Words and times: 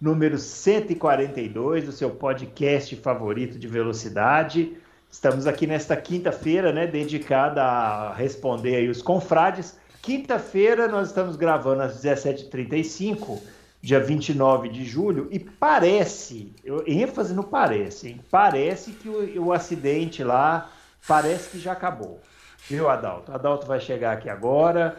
número 0.00 0.38
142 0.38 1.84
do 1.84 1.92
seu 1.92 2.10
podcast 2.10 2.94
favorito 2.96 3.58
de 3.58 3.66
velocidade. 3.66 4.76
Estamos 5.10 5.46
aqui 5.46 5.66
nesta 5.66 5.96
quinta-feira, 5.96 6.72
né, 6.72 6.86
dedicada 6.86 7.62
a 7.62 8.14
responder 8.14 8.76
aí 8.76 8.88
os 8.88 9.02
confrades. 9.02 9.78
Quinta-feira 10.02 10.86
nós 10.86 11.08
estamos 11.08 11.34
gravando 11.36 11.82
às 11.82 12.02
17h35, 12.02 13.40
dia 13.82 13.98
29 13.98 14.68
de 14.68 14.84
julho, 14.84 15.28
e 15.30 15.38
parece, 15.38 16.52
eu, 16.64 16.84
ênfase 16.86 17.34
no 17.34 17.42
parece, 17.42 18.08
hein? 18.08 18.20
parece 18.30 18.92
que 18.92 19.08
o, 19.08 19.46
o 19.46 19.52
acidente 19.52 20.22
lá, 20.22 20.70
parece 21.06 21.50
que 21.50 21.58
já 21.58 21.72
acabou. 21.72 22.20
Viu, 22.68 22.88
Adalto? 22.88 23.32
Adalto 23.32 23.66
vai 23.66 23.80
chegar 23.80 24.12
aqui 24.12 24.28
agora. 24.28 24.96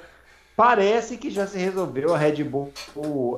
Parece 0.59 1.16
que 1.16 1.30
já 1.30 1.48
se 1.48 1.58
resolveu, 1.58 2.13
a 2.13 2.18
Red 2.18 2.44
Bull 2.44 2.70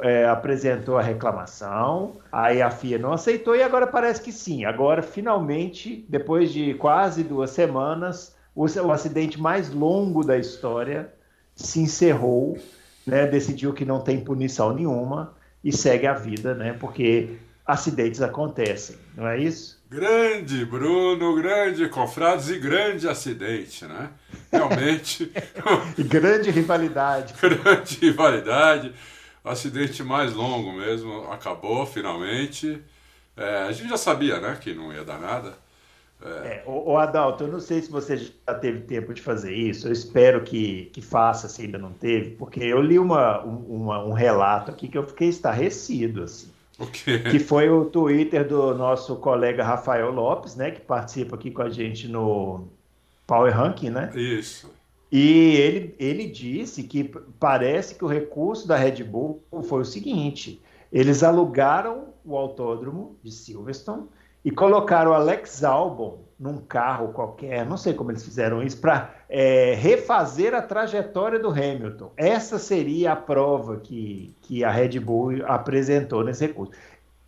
é, 0.01 0.25
apresentou 0.25 0.97
a 0.97 1.03
reclamação, 1.03 2.13
aí 2.31 2.63
a 2.63 2.71
FIA 2.71 2.97
não 2.97 3.13
aceitou 3.13 3.55
e 3.55 3.61
agora 3.61 3.85
parece 3.85 4.23
que 4.23 4.31
sim. 4.31 4.65
Agora, 4.65 5.03
finalmente, 5.03 6.03
depois 6.09 6.51
de 6.51 6.73
quase 6.73 7.23
duas 7.23 7.51
semanas, 7.51 8.35
o, 8.55 8.65
o 8.65 8.91
acidente 8.91 9.39
mais 9.39 9.69
longo 9.69 10.23
da 10.23 10.35
história 10.35 11.13
se 11.53 11.79
encerrou, 11.81 12.57
né, 13.05 13.27
decidiu 13.27 13.71
que 13.71 13.85
não 13.85 14.01
tem 14.01 14.19
punição 14.19 14.73
nenhuma 14.73 15.35
e 15.63 15.71
segue 15.71 16.07
a 16.07 16.15
vida, 16.15 16.55
né, 16.55 16.73
porque 16.73 17.37
acidentes 17.63 18.23
acontecem, 18.23 18.95
não 19.15 19.27
é 19.27 19.37
isso? 19.37 19.79
Grande 19.87 20.65
Bruno, 20.65 21.35
grande 21.35 21.87
Confrades 21.87 22.49
e 22.49 22.57
grande 22.57 23.07
acidente, 23.07 23.85
né? 23.85 24.09
Realmente. 24.53 25.31
grande 25.97 26.51
rivalidade. 26.51 27.33
grande 27.39 27.95
rivalidade. 27.99 28.93
O 29.43 29.49
acidente 29.49 30.03
mais 30.03 30.33
longo 30.33 30.73
mesmo 30.73 31.31
acabou 31.31 31.85
finalmente. 31.85 32.81
É, 33.35 33.63
a 33.63 33.71
gente 33.71 33.89
já 33.89 33.97
sabia, 33.97 34.39
né, 34.39 34.57
que 34.59 34.73
não 34.73 34.93
ia 34.93 35.03
dar 35.03 35.19
nada. 35.19 35.53
É. 36.23 36.27
É, 36.47 36.63
o, 36.67 36.91
o, 36.91 36.97
Adalto, 36.97 37.45
eu 37.45 37.47
não 37.47 37.59
sei 37.59 37.81
se 37.81 37.89
você 37.89 38.15
já 38.17 38.53
teve 38.53 38.81
tempo 38.81 39.13
de 39.13 39.21
fazer 39.21 39.53
isso, 39.55 39.87
eu 39.87 39.91
espero 39.91 40.43
que, 40.43 40.91
que 40.93 41.01
faça 41.01 41.49
se 41.49 41.63
ainda 41.63 41.79
não 41.79 41.91
teve, 41.93 42.31
porque 42.31 42.59
eu 42.59 42.79
li 42.79 42.99
uma, 42.99 43.41
uma, 43.41 44.03
um 44.03 44.13
relato 44.13 44.69
aqui 44.69 44.87
que 44.87 44.97
eu 44.97 45.07
fiquei 45.07 45.29
estarrecido, 45.29 46.23
assim. 46.23 46.51
Que 47.29 47.39
foi 47.39 47.69
o 47.69 47.85
Twitter 47.85 48.47
do 48.47 48.73
nosso 48.75 49.15
colega 49.17 49.63
Rafael 49.63 50.09
Lopes, 50.11 50.55
né? 50.55 50.71
Que 50.71 50.81
participa 50.81 51.35
aqui 51.35 51.51
com 51.51 51.61
a 51.61 51.69
gente 51.69 52.07
no 52.07 52.67
Power 53.31 53.55
Ranking, 53.55 53.91
né? 53.91 54.11
Isso. 54.13 54.69
E 55.09 55.55
ele, 55.55 55.95
ele 55.97 56.27
disse 56.27 56.83
que 56.83 57.05
parece 57.39 57.95
que 57.95 58.03
o 58.03 58.07
recurso 58.07 58.67
da 58.67 58.75
Red 58.75 59.05
Bull 59.05 59.41
foi 59.63 59.83
o 59.83 59.85
seguinte: 59.85 60.61
eles 60.91 61.23
alugaram 61.23 62.09
o 62.25 62.35
autódromo 62.35 63.15
de 63.23 63.31
Silverstone 63.31 64.07
e 64.43 64.51
colocaram 64.51 65.11
o 65.11 65.13
Alex 65.13 65.63
Albon 65.63 66.19
num 66.37 66.57
carro 66.57 67.13
qualquer, 67.13 67.65
não 67.65 67.77
sei 67.77 67.93
como 67.93 68.11
eles 68.11 68.25
fizeram 68.25 68.61
isso, 68.61 68.81
para 68.81 69.15
é, 69.29 69.75
refazer 69.75 70.53
a 70.53 70.61
trajetória 70.61 71.39
do 71.39 71.49
Hamilton. 71.49 72.11
Essa 72.17 72.59
seria 72.59 73.13
a 73.13 73.15
prova 73.15 73.77
que, 73.77 74.35
que 74.41 74.61
a 74.61 74.69
Red 74.69 74.99
Bull 74.99 75.45
apresentou 75.45 76.21
nesse 76.21 76.47
recurso. 76.47 76.73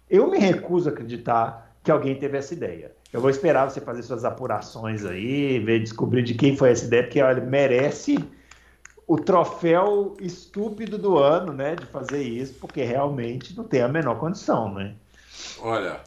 Eu 0.10 0.30
me 0.30 0.38
recuso 0.38 0.90
a 0.90 0.92
acreditar 0.92 1.73
que 1.84 1.92
alguém 1.92 2.16
teve 2.16 2.38
essa 2.38 2.54
ideia. 2.54 2.92
Eu 3.12 3.20
vou 3.20 3.30
esperar 3.30 3.70
você 3.70 3.82
fazer 3.82 4.04
suas 4.04 4.24
apurações 4.24 5.06
aí, 5.06 5.60
ver, 5.60 5.80
descobrir 5.80 6.24
de 6.24 6.34
quem 6.34 6.56
foi 6.56 6.72
essa 6.72 6.86
ideia, 6.86 7.04
porque 7.04 7.22
olha, 7.22 7.44
merece 7.44 8.18
o 9.06 9.18
troféu 9.18 10.16
estúpido 10.20 10.98
do 10.98 11.18
ano, 11.18 11.52
né, 11.52 11.76
de 11.76 11.86
fazer 11.88 12.24
isso, 12.24 12.54
porque 12.56 12.84
realmente 12.84 13.56
não 13.56 13.66
tem 13.66 13.82
a 13.82 13.88
menor 13.88 14.18
condição, 14.18 14.74
né? 14.74 14.96
Olha, 15.60 16.00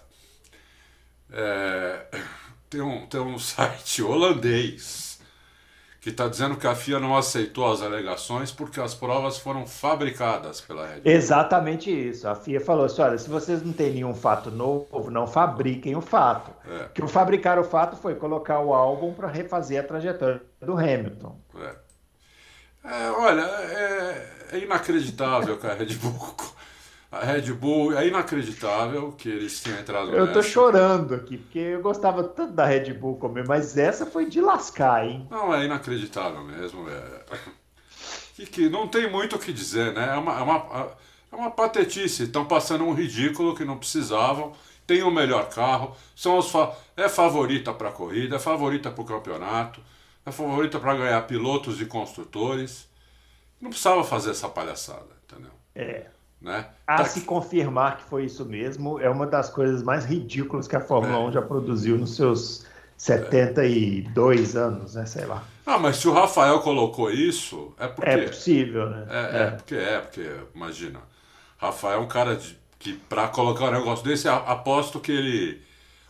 é 1.31 2.07
tem 2.69 2.81
um, 2.81 3.07
tem 3.07 3.21
um 3.21 3.39
site 3.39 4.03
holandês 4.03 5.06
que 6.07 6.11
está 6.11 6.29
dizendo 6.29 6.57
que 6.57 6.69
a 6.69 6.75
FIA 6.77 7.01
não 7.01 7.17
aceitou 7.17 7.69
as 7.69 7.83
alegações 7.83 8.53
porque 8.53 8.81
as 8.81 8.95
provas 8.95 9.39
foram 9.39 9.67
fabricadas 9.67 10.61
pela 10.61 10.87
Red 10.87 11.01
Bull. 11.01 11.13
Exatamente 11.13 11.91
isso. 11.91 12.29
A 12.29 12.37
FIA 12.37 12.61
falou 12.61 12.85
assim: 12.85 13.03
olha, 13.03 13.19
se 13.19 13.29
vocês 13.29 13.61
não 13.61 13.73
têm 13.73 13.93
nenhum 13.93 14.15
fato 14.15 14.49
novo, 14.49 15.11
não 15.11 15.27
fabriquem 15.27 15.97
o 15.97 16.01
fato. 16.01 16.53
É. 16.65 16.91
Que 16.95 17.03
o 17.03 17.09
fabricar 17.09 17.59
o 17.59 17.65
fato 17.65 17.97
foi 17.97 18.15
colocar 18.15 18.61
o 18.61 18.73
álbum 18.73 19.13
para 19.15 19.27
refazer 19.27 19.81
a 19.81 19.83
trajetória 19.83 20.41
do 20.63 20.75
Hamilton. 20.75 21.41
É. 21.57 21.75
É, 22.85 23.11
olha, 23.11 23.43
é, 23.43 24.29
é 24.53 24.59
inacreditável 24.59 25.59
que 25.59 25.67
a 25.67 25.75
Red 25.75 25.93
Bull 25.97 26.13
a 27.21 27.25
Red 27.25 27.53
Bull, 27.53 27.97
é 27.97 28.07
inacreditável 28.07 29.13
que 29.13 29.29
eles 29.29 29.61
tenham 29.61 29.79
entrado 29.79 30.11
Eu 30.15 30.33
tô 30.33 30.43
chorando 30.43 31.15
aqui, 31.15 31.39
porque 31.39 31.59
eu 31.59 31.81
gostava 31.81 32.25
tanto 32.25 32.53
da 32.53 32.67
Red 32.67 32.93
Bull 32.95 33.17
comer, 33.17 33.47
mas 33.47 33.77
essa 33.77 34.05
foi 34.07 34.27
de 34.27 34.41
lascar, 34.41 35.07
hein? 35.07 35.27
Não, 35.31 35.55
é 35.55 35.65
inacreditável 35.65 36.43
mesmo. 36.43 36.89
É... 36.89 37.23
Que, 38.35 38.47
que 38.47 38.69
não 38.69 38.87
tem 38.87 39.11
muito 39.11 39.37
o 39.37 39.39
que 39.39 39.53
dizer, 39.53 39.95
né? 39.95 40.15
É 40.15 40.19
uma, 40.19 40.39
é 40.39 40.43
uma, 40.43 40.97
é 41.33 41.37
uma 41.37 41.51
patetice. 41.51 42.25
Estão 42.25 42.45
passando 42.45 42.85
um 42.85 42.93
ridículo 42.93 43.55
que 43.55 43.65
não 43.65 43.79
precisavam. 43.79 44.53
Tem 44.87 45.03
o 45.03 45.11
melhor 45.11 45.49
carro, 45.49 45.97
são 46.15 46.39
os 46.39 46.49
fa... 46.51 46.73
é 46.97 47.09
favorita 47.09 47.73
para 47.73 47.89
a 47.89 47.93
corrida, 47.93 48.37
é 48.37 48.39
favorita 48.39 48.89
para 48.89 49.03
o 49.03 49.07
campeonato, 49.07 49.81
é 50.25 50.31
favorita 50.31 50.79
para 50.79 50.95
ganhar 50.95 51.21
pilotos 51.23 51.81
e 51.81 51.87
construtores. 51.87 52.89
Não 53.61 53.71
precisava 53.71 54.05
fazer 54.05 54.31
essa 54.31 54.49
palhaçada, 54.49 55.09
entendeu? 55.25 55.51
É. 55.75 56.07
Né? 56.41 56.67
A 56.87 56.99
tá... 56.99 57.05
se 57.05 57.23
confirmar 57.23 57.99
que 57.99 58.05
foi 58.05 58.25
isso 58.25 58.45
mesmo, 58.45 59.01
é 59.01 59.09
uma 59.09 59.27
das 59.27 59.49
coisas 59.49 59.83
mais 59.83 60.05
ridículas 60.05 60.69
que 60.69 60.77
a 60.77 60.81
Fórmula 60.81 61.17
é. 61.17 61.29
1 61.29 61.33
já 61.33 61.43
produziu 61.43 61.97
nos 61.99 62.15
seus 62.15 62.65
72 62.97 64.55
é. 64.55 64.59
anos, 64.59 64.95
né? 64.95 65.07
Sei 65.07 65.25
lá. 65.25 65.43
Ah, 65.65 65.79
mas 65.79 65.97
se 65.97 66.09
o 66.09 66.13
Rafael 66.13 66.61
colocou 66.61 67.11
isso, 67.11 67.75
é 67.79 67.89
porque. 67.89 68.11
É 68.11 68.27
possível, 68.27 68.89
né? 68.89 69.07
É, 69.11 69.19
é. 69.19 69.43
é 69.43 69.51
porque 69.51 69.75
é, 69.75 69.99
porque, 70.01 70.31
imagina. 70.55 71.01
Rafael 71.59 72.01
é 72.01 72.03
um 72.03 72.09
cara 72.09 72.37
de, 72.37 72.59
que, 72.79 72.93
para 72.93 73.29
colocar 73.29 73.67
um 73.67 73.73
negócio 73.73 74.05
desse, 74.05 74.29
aposto 74.29 75.01
que 75.01 75.11
ele 75.11 75.63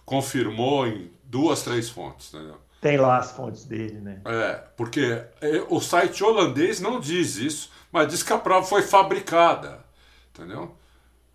confirmou 0.04 0.86
em 0.86 1.10
duas, 1.24 1.62
três 1.62 1.88
fontes, 1.88 2.32
entendeu? 2.34 2.56
Tem 2.80 2.96
lá 2.98 3.18
as 3.18 3.32
fontes 3.32 3.64
dele, 3.64 4.00
né? 4.00 4.20
É, 4.24 4.62
porque 4.76 5.22
é, 5.40 5.64
o 5.68 5.80
site 5.80 6.22
holandês 6.22 6.80
não 6.80 7.00
diz 7.00 7.36
isso, 7.36 7.70
mas 7.90 8.08
diz 8.08 8.22
que 8.22 8.32
a 8.32 8.38
prova 8.38 8.66
foi 8.66 8.82
fabricada. 8.82 9.85
Entendeu? 10.36 10.76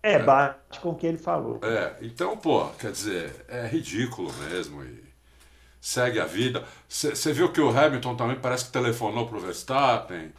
É, 0.02 0.18
bate 0.18 0.80
com 0.80 0.90
o 0.90 0.94
que 0.94 1.06
ele 1.06 1.18
falou. 1.18 1.60
É, 1.62 1.94
então, 2.00 2.36
pô, 2.36 2.66
quer 2.78 2.90
dizer, 2.90 3.44
é 3.48 3.66
ridículo 3.66 4.32
mesmo 4.34 4.82
e 4.84 5.02
segue 5.80 6.20
a 6.20 6.24
vida. 6.24 6.64
Você 6.88 7.32
viu 7.32 7.52
que 7.52 7.60
o 7.60 7.76
Hamilton 7.76 8.16
também 8.16 8.36
parece 8.36 8.66
que 8.66 8.72
telefonou 8.72 9.26
pro 9.26 9.40
Verstappen 9.40 10.32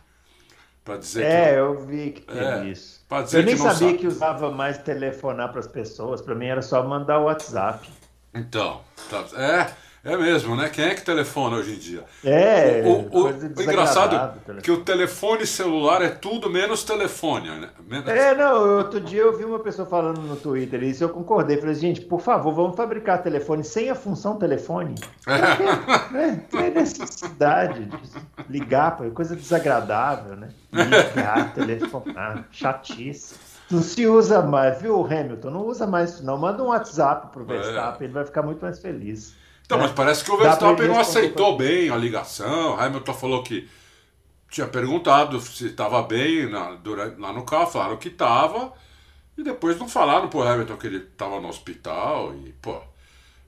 para 0.84 0.98
dizer 0.98 1.24
é, 1.24 1.30
que. 1.30 1.50
É, 1.50 1.60
eu 1.60 1.86
vi 1.86 2.12
que 2.12 2.22
teve 2.22 2.46
é, 2.46 2.66
isso. 2.66 3.06
eu 3.10 3.44
nem 3.44 3.56
sabia 3.56 3.74
sabe. 3.74 3.98
que 3.98 4.08
usava 4.08 4.52
mais 4.52 4.78
telefonar 4.80 5.50
para 5.52 5.60
as 5.60 5.68
pessoas, 5.68 6.22
para 6.22 6.36
mim 6.36 6.48
era 6.48 6.62
só 6.62 6.84
mandar 6.86 7.20
o 7.20 7.26
WhatsApp. 7.26 7.90
Então, 8.34 8.82
tá, 9.10 9.26
é, 9.40 9.74
é 10.04 10.18
mesmo, 10.18 10.54
né? 10.56 10.68
Quem 10.68 10.84
é 10.84 10.96
que 10.96 11.02
telefona 11.02 11.56
hoje 11.56 11.76
em 11.76 11.80
dia? 11.80 12.04
É, 12.26 12.82
o, 12.86 13.08
o, 13.10 13.24
o, 13.24 13.62
engraçado 13.62 14.34
é 14.50 14.62
que 14.62 14.70
o 14.70 14.84
telefone 14.84 15.48
celular 15.48 16.02
é 16.02 16.10
tudo 16.10 16.50
menos 16.50 16.84
telefone, 16.84 17.50
né? 17.50 17.70
Menos... 17.88 18.10
É, 18.10 18.36
não, 18.36 18.80
outro 18.80 19.00
dia 19.00 19.22
eu 19.22 19.38
vi 19.38 19.46
uma 19.46 19.60
pessoa 19.60 19.88
falando 19.88 20.20
no 20.20 20.36
Twitter 20.36 20.84
isso, 20.84 21.06
eu 21.06 21.10
concordei. 21.10 21.56
Falei, 21.56 21.76
gente, 21.76 22.02
por 22.02 22.20
favor, 22.20 22.54
vamos 22.54 22.76
fabricar 22.76 23.24
telefone 23.24 23.64
sem 23.64 23.90
a 23.90 23.96
função 23.96 24.36
telefone. 24.36 24.96
É. 25.26 26.14
Né? 26.14 26.44
Tem 26.50 26.70
necessidade 26.72 27.86
de 27.86 28.00
ligar, 28.50 28.98
coisa 29.14 29.36
desagradável, 29.36 30.36
né? 30.36 30.50
Ligar, 30.72 31.54
telefonar, 31.56 32.46
chatice. 32.52 33.36
Não 33.72 33.82
se 33.82 34.06
usa 34.06 34.42
mais, 34.42 34.82
viu, 34.82 35.04
Hamilton? 35.06 35.50
Não 35.50 35.66
usa 35.66 35.88
mais 35.88 36.12
isso, 36.12 36.26
não. 36.26 36.38
Manda 36.38 36.62
um 36.62 36.68
WhatsApp 36.68 37.32
pro 37.32 37.44
é. 37.44 37.46
Verstappen, 37.46 38.02
é. 38.02 38.04
ele 38.04 38.14
vai 38.14 38.26
ficar 38.26 38.44
muito 38.44 38.62
mais 38.62 38.80
feliz. 38.80 39.34
Então, 39.76 39.88
mas 39.88 39.92
parece 39.92 40.24
que 40.24 40.32
o 40.32 40.38
Verstappen 40.38 40.88
não 40.88 41.00
aceitou 41.00 41.58
bem 41.58 41.90
a 41.90 41.96
ligação. 41.96 42.80
Hamilton 42.80 43.14
falou 43.14 43.44
que 43.44 43.68
tinha 44.50 44.68
perguntado 44.68 45.40
se 45.42 45.68
estava 45.68 46.02
bem 46.04 46.50
na, 46.50 46.76
durante, 46.76 47.20
lá 47.20 47.34
no 47.34 47.44
carro, 47.44 47.68
falaram 47.68 47.98
que 47.98 48.10
estava. 48.10 48.74
E 49.38 49.44
depois 49.44 49.78
não 49.80 49.90
falaram 49.90 50.28
pro 50.28 50.44
Hamilton 50.44 50.78
que 50.78 50.88
ele 50.88 50.98
estava 50.98 51.40
no 51.42 51.48
hospital. 51.48 52.36
E, 52.36 52.54
pô, 52.62 52.80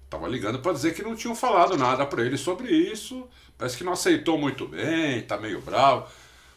Tava 0.10 0.28
ligando 0.28 0.60
para 0.60 0.72
dizer 0.72 0.94
que 0.94 1.04
não 1.04 1.16
tinham 1.16 1.36
falado 1.36 1.78
nada 1.78 2.06
para 2.06 2.24
ele 2.24 2.38
sobre 2.38 2.72
isso. 2.72 3.28
Parece 3.58 3.78
que 3.78 3.84
não 3.84 3.94
aceitou 3.94 4.38
muito 4.38 4.68
bem, 4.68 5.22
tá 5.24 5.38
meio 5.38 5.62
bravo. 5.62 6.08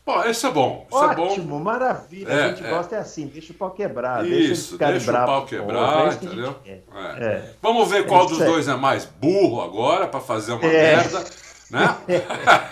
Bom, 0.09 0.25
esse 0.25 0.47
é 0.47 0.51
bom. 0.51 0.87
Isso 0.89 0.99
Ótimo, 0.99 1.45
é 1.45 1.59
bom. 1.59 1.61
maravilha. 1.61 2.33
É, 2.33 2.45
a 2.45 2.49
gente 2.49 2.65
é. 2.65 2.71
gosta 2.71 2.97
é 2.97 2.99
assim, 2.99 3.27
deixa 3.27 3.53
o 3.53 3.57
pau 3.57 3.73
quebrar. 3.73 4.27
Isso, 4.27 4.79
deixa 4.79 4.93
deixa 4.93 5.11
o 5.11 5.27
pau 5.27 5.45
quebrar, 5.45 6.07
é 6.07 6.15
entendeu? 6.15 6.57
É. 6.65 6.79
É. 7.19 7.51
Vamos 7.61 7.91
ver 7.91 8.07
qual 8.07 8.27
dos 8.27 8.39
dois 8.39 8.67
é 8.69 8.75
mais 8.75 9.05
burro 9.05 9.61
agora 9.61 10.07
para 10.07 10.19
fazer 10.19 10.53
uma 10.53 10.63
merda, 10.63 11.23
né? 11.71 11.95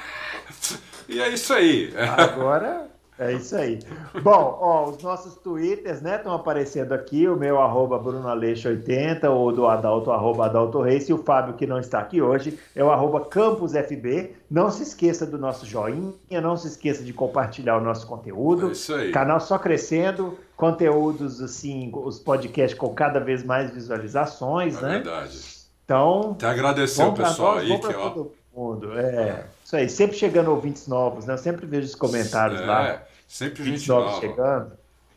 e 1.06 1.20
é 1.20 1.28
isso 1.28 1.52
aí. 1.52 1.92
Agora 2.16 2.88
é 3.18 3.32
isso 3.32 3.56
aí. 3.56 3.78
Bom, 4.22 4.58
ó, 4.60 4.90
os 4.90 5.02
nossos 5.02 5.34
twitters, 5.36 6.00
né, 6.02 6.16
estão 6.16 6.32
aparecendo 6.34 6.92
aqui, 6.92 7.26
o 7.26 7.36
meu 7.36 7.60
arroba 7.60 7.98
brunoaleixo80, 7.98 9.24
o 9.30 9.52
do 9.52 9.66
Adalto, 9.66 10.10
arroba 10.10 10.46
Adalto 10.46 10.80
Reis, 10.80 11.08
e 11.08 11.12
o 11.12 11.18
Fábio, 11.22 11.54
que 11.54 11.66
não 11.66 11.78
está 11.78 11.98
aqui 12.00 12.20
hoje, 12.20 12.58
é 12.74 12.82
o 12.84 12.90
arroba 12.90 13.20
campusfb. 13.20 14.34
Não 14.50 14.70
se 14.70 14.82
esqueça 14.82 15.26
do 15.26 15.38
nosso 15.38 15.66
joinha, 15.66 16.40
não 16.40 16.56
se 16.56 16.68
esqueça 16.68 17.02
de 17.02 17.12
compartilhar 17.12 17.76
o 17.78 17.80
nosso 17.80 18.06
conteúdo. 18.06 18.68
É 18.68 18.72
isso 18.72 18.94
aí. 18.94 19.10
Canal 19.10 19.40
só 19.40 19.58
crescendo, 19.58 20.38
conteúdos 20.56 21.40
assim, 21.42 21.90
os 21.94 22.18
podcasts 22.18 22.78
com 22.78 22.90
cada 22.94 23.18
vez 23.18 23.42
mais 23.42 23.70
visualizações, 23.70 24.76
É 24.78 24.82
né? 24.82 24.88
verdade. 25.00 25.56
Então, 25.84 26.32
Até 26.32 26.46
agradecer 26.46 27.04
o 27.04 27.12
pessoal 27.12 27.54
nós, 27.56 27.70
aí 27.70 27.78
que, 27.80 27.86
ó. 27.94 28.10
todo 28.10 28.32
mundo. 28.56 28.98
É, 28.98 29.44
isso 29.64 29.76
aí. 29.76 29.88
Sempre 29.88 30.16
chegando 30.16 30.50
ouvintes 30.50 30.86
novos, 30.88 31.26
né? 31.26 31.34
Eu 31.34 31.38
sempre 31.38 31.66
vejo 31.66 31.86
os 31.86 31.94
comentários 31.94 32.60
lá. 32.66 32.88
É, 32.88 33.06
sempre 33.28 33.60
Ouvintes 33.62 33.80
gente 33.82 33.88
novos 33.90 34.06
nova. 34.12 34.20
chegando. 34.20 34.72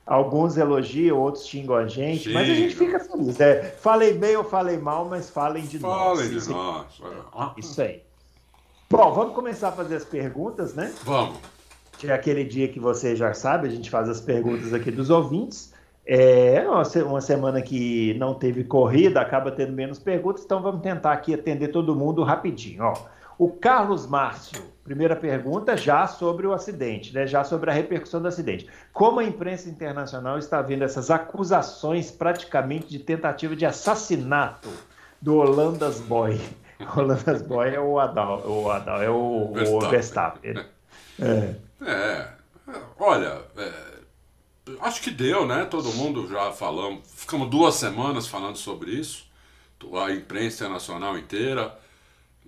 Alguns 0.06 0.58
elogiam, 0.58 1.18
outros 1.20 1.46
xingam 1.46 1.76
a 1.76 1.86
gente, 1.88 2.30
mas 2.34 2.50
a 2.50 2.54
gente 2.54 2.76
fica 2.76 3.00
feliz. 3.00 3.40
É, 3.40 3.64
falei 3.80 4.14
bem 4.14 4.36
ou 4.36 4.44
falei 4.44 4.78
mal, 4.78 5.06
mas 5.06 5.30
falem 5.30 5.64
de 5.66 5.78
nós. 5.80 6.18
Falem 6.18 6.30
de 6.32 6.38
Isso- 6.38 6.52
nós. 6.52 6.86
Isso 7.58 7.82
aí. 7.82 8.02
Bom, 8.90 9.14
vamos 9.14 9.36
começar 9.36 9.68
a 9.70 9.72
fazer 9.72 9.98
as 9.98 10.04
perguntas, 10.06 10.74
né? 10.74 10.92
Vamos. 11.04 11.38
É 12.04 12.12
aquele 12.12 12.44
dia 12.44 12.68
que 12.70 12.80
você 12.80 13.16
já 13.16 13.34
sabe, 13.36 13.68
a 13.68 13.70
gente 13.72 13.88
faz 13.90 14.10
as 14.10 14.20
perguntas 14.20 14.74
aqui 14.74 14.90
dos 14.90 15.10
ouvintes. 15.12 15.74
É 16.08 16.64
se- 16.86 17.04
uma 17.04 17.22
semana 17.22 17.62
que 17.62 18.16
não 18.16 18.34
teve 18.34 18.64
corrida, 18.64 19.22
acaba 19.22 19.52
tendo 19.52 19.74
menos 19.74 20.00
perguntas, 20.00 20.44
então 20.44 20.60
vamos 20.60 20.82
tentar 20.82 21.12
aqui 21.12 21.36
atender 21.36 21.68
todo 21.68 21.96
mundo 21.96 22.24
rapidinho. 22.24 22.84
Ó, 22.84 22.94
o 23.40 23.50
Carlos 23.50 24.06
Márcio, 24.06 24.62
primeira 24.84 25.16
pergunta, 25.16 25.78
já 25.78 26.06
sobre 26.06 26.46
o 26.46 26.52
acidente, 26.52 27.14
né? 27.14 27.26
já 27.26 27.42
sobre 27.46 27.72
a 27.72 27.74
repercussão 27.74 28.22
do 28.22 28.28
acidente. 28.28 28.68
Como 28.92 29.22
a 29.22 29.24
imprensa 29.24 29.70
internacional 29.70 30.38
está 30.38 30.62
vendo 30.62 30.84
essas 30.84 31.10
acusações 31.10 32.12
praticamente 32.12 32.90
de 32.90 33.00
tentativa 33.00 33.56
de 33.56 33.66
assassinato 33.66 34.68
do 35.22 35.38
Holandas 35.38 36.02
Boy? 36.02 36.40
O 36.80 37.00
Holandas 37.02 37.42
Boy 37.42 37.76
é 37.76 37.80
o 37.80 38.00
Adal, 38.00 38.42
o 38.48 38.72
Adal 38.72 39.02
é 39.02 39.10
o, 39.10 39.52
o 39.52 39.54
Verstappen. 39.54 40.54
Verstappen. 40.54 40.66
É. 41.20 41.56
É, 41.86 42.28
olha, 42.98 43.42
é, 43.58 43.72
acho 44.80 45.02
que 45.02 45.12
deu, 45.12 45.46
né? 45.46 45.66
Todo 45.66 45.92
mundo 45.92 46.26
já 46.30 46.54
falamos, 46.54 47.02
ficamos 47.06 47.50
duas 47.50 47.76
semanas 47.76 48.28
falando 48.28 48.56
sobre 48.56 48.92
isso, 48.92 49.30
a 50.02 50.10
imprensa 50.10 50.64
internacional 50.64 51.18
inteira, 51.18 51.78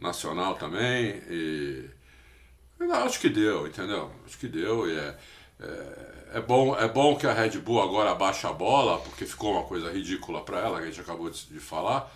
nacional 0.01 0.55
também, 0.55 1.21
e 1.29 1.89
acho 2.91 3.19
que 3.19 3.29
deu, 3.29 3.67
entendeu? 3.67 4.11
Acho 4.25 4.37
que 4.37 4.47
deu 4.47 4.89
e 4.89 4.97
é, 4.97 5.17
é, 5.59 6.37
é 6.37 6.41
bom, 6.41 6.75
é 6.75 6.87
bom 6.87 7.15
que 7.15 7.27
a 7.27 7.33
Red 7.33 7.59
Bull 7.59 7.81
agora 7.81 8.15
baixe 8.15 8.45
a 8.47 8.51
bola, 8.53 8.99
porque 8.99 9.25
ficou 9.25 9.53
uma 9.53 9.63
coisa 9.63 9.91
ridícula 9.91 10.41
para 10.41 10.59
ela, 10.59 10.77
que 10.79 10.83
a 10.83 10.87
gente 10.87 11.01
acabou 11.01 11.29
de, 11.29 11.45
de 11.45 11.59
falar, 11.59 12.11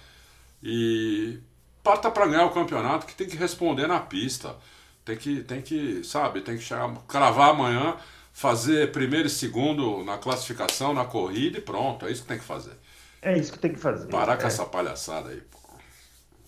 e 0.63 1.39
parta 1.83 2.09
para 2.09 2.25
ganhar 2.27 2.45
o 2.45 2.53
campeonato 2.53 3.05
que 3.05 3.15
tem 3.15 3.27
que 3.27 3.37
responder 3.37 3.87
na 3.87 3.99
pista. 3.99 4.55
Tem 5.03 5.15
que, 5.15 5.43
tem 5.43 5.61
que, 5.61 6.03
sabe, 6.03 6.41
tem 6.41 6.57
que 6.57 6.63
chegar, 6.63 6.91
cravar 7.07 7.51
amanhã, 7.51 7.95
fazer 8.33 8.91
primeiro 8.91 9.27
e 9.27 9.29
segundo 9.29 10.03
na 10.03 10.17
classificação, 10.17 10.95
na 10.95 11.05
corrida 11.05 11.59
e 11.59 11.61
pronto. 11.61 12.07
É 12.07 12.11
isso 12.11 12.23
que 12.23 12.27
tem 12.27 12.39
que 12.39 12.43
fazer. 12.43 12.73
É 13.21 13.37
isso 13.37 13.51
que 13.53 13.59
tem 13.59 13.71
que 13.71 13.79
fazer. 13.79 14.07
Parar 14.07 14.37
com 14.37 14.43
É. 14.43 14.47
essa 14.47 14.65
palhaçada 14.65 15.29
aí, 15.29 15.41
pô. 15.41 15.59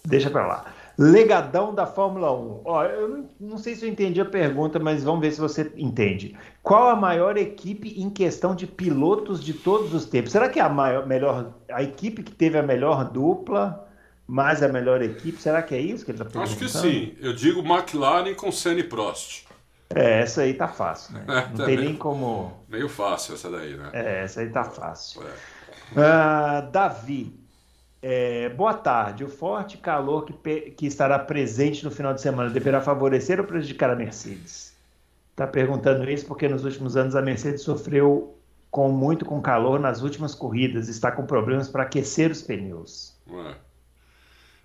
Deixa 0.03 0.29
pra 0.31 0.47
lá. 0.47 0.73
Legadão 0.97 1.75
da 1.75 1.85
Fórmula 1.85 2.31
1. 2.31 2.61
Ó, 2.65 2.83
eu 2.85 3.29
não, 3.39 3.57
sei 3.57 3.75
se 3.75 3.85
eu 3.85 3.89
entendi 3.89 4.19
a 4.19 4.25
pergunta, 4.25 4.79
mas 4.79 5.03
vamos 5.03 5.21
ver 5.21 5.31
se 5.31 5.39
você 5.39 5.71
entende. 5.75 6.35
Qual 6.63 6.89
a 6.89 6.95
maior 6.95 7.37
equipe 7.37 8.01
em 8.01 8.09
questão 8.09 8.55
de 8.55 8.65
pilotos 8.65 9.43
de 9.43 9.53
todos 9.53 9.93
os 9.93 10.05
tempos? 10.05 10.31
Será 10.31 10.49
que 10.49 10.59
é 10.59 10.63
a 10.63 10.69
maior, 10.69 11.05
melhor, 11.05 11.53
a 11.71 11.83
equipe 11.83 12.23
que 12.23 12.31
teve 12.31 12.57
a 12.57 12.63
melhor 12.63 13.11
dupla, 13.11 13.87
mais 14.25 14.63
a 14.63 14.67
melhor 14.67 15.03
equipe? 15.03 15.39
Será 15.39 15.61
que 15.61 15.75
é 15.75 15.79
isso 15.79 16.03
que 16.03 16.09
ele 16.09 16.17
está 16.17 16.25
perguntando? 16.25 16.65
Acho 16.65 16.73
que 16.73 16.79
sim. 16.79 17.15
Eu 17.21 17.33
digo 17.33 17.59
McLaren 17.59 18.33
com 18.33 18.51
Senna 18.51 18.79
e 18.79 18.83
Prost. 18.83 19.45
É, 19.93 20.21
essa 20.21 20.41
aí 20.41 20.53
tá 20.53 20.67
fácil, 20.67 21.13
né? 21.13 21.25
É, 21.29 21.33
Não 21.33 21.41
tem 21.41 21.57
também. 21.57 21.77
nem 21.77 21.95
como. 21.95 22.65
Meio 22.67 22.89
fácil 22.89 23.35
essa 23.35 23.49
daí, 23.51 23.75
né? 23.75 23.89
É, 23.93 24.23
essa 24.23 24.41
aí 24.41 24.49
tá 24.49 24.63
fácil. 24.63 25.21
É. 25.23 25.31
Ah, 25.95 26.61
Davi, 26.71 27.33
é, 28.01 28.49
boa 28.49 28.73
tarde. 28.73 29.23
O 29.23 29.29
forte 29.29 29.77
calor 29.77 30.25
que, 30.25 30.71
que 30.71 30.85
estará 30.85 31.17
presente 31.19 31.83
no 31.83 31.91
final 31.91 32.13
de 32.13 32.21
semana 32.21 32.49
deverá 32.49 32.81
favorecer 32.81 33.39
ou 33.39 33.45
prejudicar 33.45 33.89
a 33.89 33.95
Mercedes? 33.95 34.75
Está 35.31 35.47
perguntando 35.47 36.09
isso 36.09 36.25
porque 36.25 36.47
nos 36.47 36.65
últimos 36.65 36.97
anos 36.97 37.15
a 37.15 37.21
Mercedes 37.21 37.61
sofreu 37.61 38.35
com 38.69 38.89
muito 38.89 39.25
com 39.25 39.41
calor 39.41 39.79
nas 39.79 40.01
últimas 40.01 40.35
corridas, 40.35 40.89
está 40.89 41.11
com 41.11 41.25
problemas 41.25 41.69
para 41.69 41.83
aquecer 41.83 42.31
os 42.31 42.41
pneus. 42.41 43.15
É. 43.29 43.55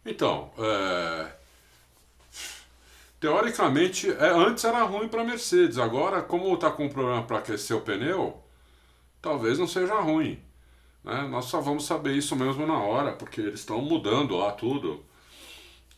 Então, 0.04 0.50
é, 0.58 1.28
teoricamente, 3.20 4.10
é, 4.10 4.30
antes 4.30 4.64
era 4.64 4.82
ruim 4.82 5.08
para 5.08 5.24
Mercedes. 5.24 5.78
Agora, 5.78 6.20
como 6.22 6.52
está 6.54 6.70
com 6.70 6.88
problema 6.88 7.22
para 7.22 7.38
aquecer 7.38 7.76
o 7.76 7.80
pneu, 7.80 8.42
talvez 9.20 9.58
não 9.58 9.66
seja 9.66 10.00
ruim. 10.00 10.42
Né? 11.04 11.22
Nós 11.28 11.46
só 11.46 11.60
vamos 11.60 11.84
saber 11.86 12.14
isso 12.16 12.36
mesmo 12.36 12.66
na 12.66 12.78
hora, 12.78 13.12
porque 13.12 13.40
eles 13.40 13.60
estão 13.60 13.80
mudando 13.80 14.36
lá 14.36 14.52
tudo. 14.52 15.04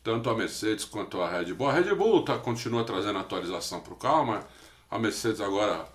Tanto 0.02 0.28
a 0.30 0.34
Mercedes 0.34 0.84
quanto 0.84 1.20
a 1.20 1.28
Red 1.30 1.54
Bull. 1.54 1.68
A 1.68 1.72
Red 1.72 1.94
Bull 1.94 2.22
tá, 2.24 2.38
continua 2.38 2.84
trazendo 2.84 3.18
atualização 3.18 3.80
para 3.80 3.92
o 3.94 3.96
carro, 3.96 4.26
mas 4.26 4.44
a 4.90 4.98
Mercedes 4.98 5.40
agora 5.40 5.86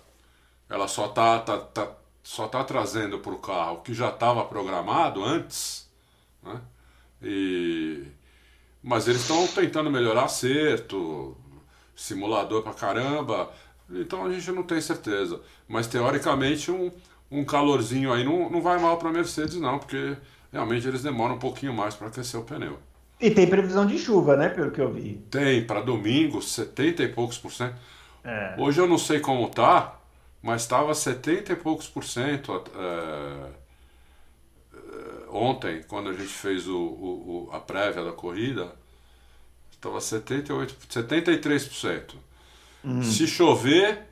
ela 0.68 0.88
só 0.88 1.08
tá, 1.08 1.38
tá, 1.40 1.58
tá- 1.58 1.96
só 2.22 2.48
tá 2.48 2.62
trazendo 2.64 3.18
para 3.20 3.32
o 3.32 3.38
carro 3.38 3.76
o 3.78 3.80
que 3.82 3.94
já 3.94 4.08
estava 4.10 4.44
programado 4.44 5.24
antes. 5.24 5.88
Né? 6.42 6.60
E... 7.22 8.04
Mas 8.82 9.06
eles 9.08 9.20
estão 9.22 9.46
tentando 9.48 9.90
melhorar 9.90 10.24
acerto, 10.24 11.36
simulador 11.94 12.62
pra 12.62 12.72
caramba. 12.74 13.52
Então 13.90 14.24
a 14.24 14.32
gente 14.32 14.50
não 14.52 14.62
tem 14.62 14.80
certeza. 14.80 15.40
Mas 15.68 15.86
teoricamente 15.86 16.70
um, 16.70 16.90
um 17.30 17.44
calorzinho 17.44 18.12
aí 18.12 18.24
não, 18.24 18.50
não 18.50 18.60
vai 18.60 18.78
mal 18.78 18.96
para 18.98 19.10
Mercedes, 19.12 19.56
não, 19.56 19.78
porque 19.78 20.16
realmente 20.52 20.86
eles 20.88 21.02
demoram 21.02 21.36
um 21.36 21.38
pouquinho 21.38 21.72
mais 21.72 21.94
para 21.94 22.08
aquecer 22.08 22.38
o 22.40 22.44
pneu. 22.44 22.78
E 23.20 23.30
tem 23.30 23.46
previsão 23.48 23.86
de 23.86 23.98
chuva, 23.98 24.36
né? 24.36 24.48
Pelo 24.48 24.70
que 24.70 24.80
eu 24.80 24.90
vi. 24.92 25.22
Tem 25.30 25.64
para 25.66 25.80
domingo 25.82 26.40
70 26.42 27.02
e 27.02 27.08
poucos 27.08 27.36
por 27.38 27.52
cento. 27.52 27.74
É. 28.24 28.54
Hoje 28.58 28.80
eu 28.80 28.86
não 28.86 28.96
sei 28.98 29.20
como 29.20 29.48
tá, 29.50 29.98
mas 30.42 30.62
estava 30.62 30.94
70 30.94 31.52
e 31.52 31.56
poucos 31.56 31.86
por 31.86 32.02
cento 32.02 32.52
é, 32.74 33.50
é, 34.74 35.30
ontem, 35.30 35.82
quando 35.86 36.08
a 36.10 36.12
gente 36.12 36.28
fez 36.32 36.66
o, 36.66 36.76
o- 36.76 37.48
o- 37.50 37.54
a 37.54 37.60
prévia 37.60 38.02
da 38.04 38.12
corrida, 38.12 38.72
estava 39.70 40.00
78, 40.00 40.74
73%. 40.88 42.14
Se 43.02 43.26
chover, 43.26 44.06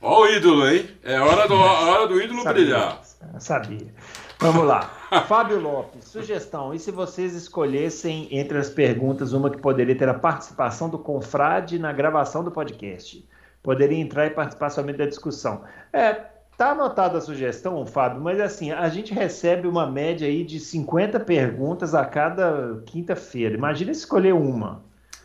ó 0.00 0.22
o 0.22 0.26
ídolo, 0.26 0.68
hein? 0.68 0.88
É 1.02 1.20
hora 1.20 1.46
do, 1.46 1.54
hora 1.54 2.06
do 2.06 2.20
ídolo 2.20 2.42
Sabia, 2.42 2.62
brilhar. 2.62 3.00
Sabia. 3.38 3.94
Vamos 4.38 4.64
lá. 4.64 4.80
Fábio 5.28 5.60
Lopes, 5.60 6.04
sugestão. 6.04 6.72
E 6.72 6.78
se 6.78 6.90
vocês 6.90 7.34
escolhessem 7.34 8.28
entre 8.30 8.56
as 8.58 8.70
perguntas 8.70 9.32
uma 9.32 9.50
que 9.50 9.58
poderia 9.58 9.94
ter 9.94 10.08
a 10.08 10.14
participação 10.14 10.88
do 10.88 10.98
confrade 10.98 11.78
na 11.78 11.92
gravação 11.92 12.42
do 12.42 12.50
podcast? 12.50 13.28
Poderia 13.62 13.98
entrar 13.98 14.26
e 14.26 14.30
participar 14.30 14.70
somente 14.70 14.96
da 14.96 15.06
discussão. 15.06 15.62
É, 15.92 16.14
tá 16.56 16.70
anotada 16.70 17.18
a 17.18 17.20
sugestão, 17.20 17.84
Fábio, 17.84 18.20
mas 18.20 18.40
assim, 18.40 18.70
a 18.70 18.88
gente 18.88 19.12
recebe 19.12 19.66
uma 19.66 19.86
média 19.86 20.26
aí 20.26 20.44
de 20.44 20.60
50 20.60 21.20
perguntas 21.20 21.94
a 21.94 22.04
cada 22.04 22.82
quinta-feira. 22.86 23.54
Imagina 23.54 23.90
escolher 23.90 24.32
uma. 24.32 24.82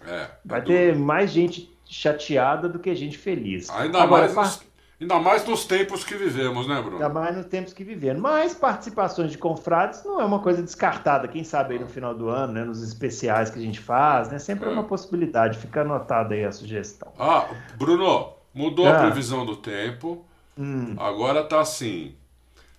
É, 0.08 0.28
Vai 0.44 0.60
é 0.60 0.64
ter 0.64 0.96
mais 0.96 1.32
gente 1.32 1.75
chateada 1.86 2.68
do 2.68 2.80
que 2.80 2.94
gente 2.96 3.18
feliz. 3.18 3.70
Ainda, 3.70 4.02
Agora, 4.02 4.32
mais 4.34 4.36
nos, 4.36 4.64
ainda 5.00 5.20
mais 5.20 5.46
nos 5.46 5.66
tempos 5.66 6.04
que 6.04 6.16
vivemos, 6.16 6.68
né, 6.68 6.82
Bruno? 6.82 6.98
Ainda 6.98 7.10
mais 7.10 7.36
nos 7.38 7.46
tempos 7.46 7.74
que 7.74 7.84
vivemos. 7.84 8.22
Mas 8.22 8.54
participações 8.56 9.32
de 9.32 9.38
confrades 9.38 10.04
não 10.04 10.20
é 10.20 10.26
uma 10.26 10.40
coisa 10.40 10.62
descartada. 10.62 11.28
Quem 11.28 11.44
sabe 11.44 11.76
aí 11.76 11.80
no 11.80 11.88
final 11.88 12.14
do 12.16 12.28
ano, 12.30 12.54
né, 12.54 12.64
nos 12.64 12.82
especiais 12.82 13.50
que 13.50 13.60
a 13.60 13.62
gente 13.62 13.80
faz, 13.80 14.30
né, 14.30 14.40
sempre 14.40 14.68
é 14.68 14.72
uma 14.72 14.84
possibilidade. 14.84 15.58
Fica 15.58 15.82
anotada 15.82 16.34
aí 16.36 16.44
a 16.44 16.52
sugestão. 16.52 17.12
Ah, 17.20 17.48
Bruno, 17.78 18.34
mudou 18.54 18.88
a 18.88 18.98
Ah. 18.98 19.00
previsão 19.02 19.46
do 19.46 19.56
tempo. 19.56 20.26
Hum, 20.58 20.96
Agora 20.98 21.44
tá 21.44 21.60
assim. 21.60 22.16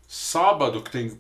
Sábado, 0.09 0.81
que 0.83 0.91
tem 0.91 1.19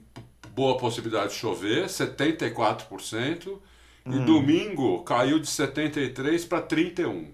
boa 0.55 0.77
possibilidade 0.79 1.29
de 1.29 1.35
chover, 1.35 1.89
74%. 1.89 3.61
E 4.09 4.21
domingo 4.21 5.03
caiu 5.03 5.41
de 5.41 5.49
73 5.49 6.45
para 6.45 6.63
31. 6.63 7.27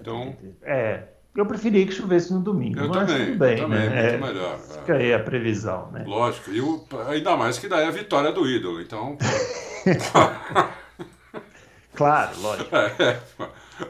Então, 0.00 0.36
É, 0.62 1.02
eu 1.36 1.46
preferia 1.46 1.86
que 1.86 1.92
chovesse 1.92 2.32
no 2.32 2.40
domingo, 2.40 2.80
Eu 2.80 2.88
mas 2.88 3.06
também, 3.06 3.26
tudo 3.26 3.38
bem, 3.38 3.56
também, 3.58 3.90
né? 3.90 4.10
muito 4.16 4.26
melhor, 4.26 4.58
Fica 4.58 4.94
aí 4.94 5.14
a 5.14 5.18
previsão, 5.20 5.90
né? 5.92 6.04
lógico. 6.06 6.50
E 6.50 6.60
o, 6.60 6.84
ainda 7.08 7.36
mais 7.36 7.58
que 7.58 7.68
daí 7.68 7.84
é 7.84 7.88
a 7.88 7.90
vitória 7.92 8.32
do 8.32 8.46
ídolo. 8.48 8.80
Então, 8.80 9.16
Claro, 11.94 12.30
lógico. 12.40 12.70
é, 12.76 13.18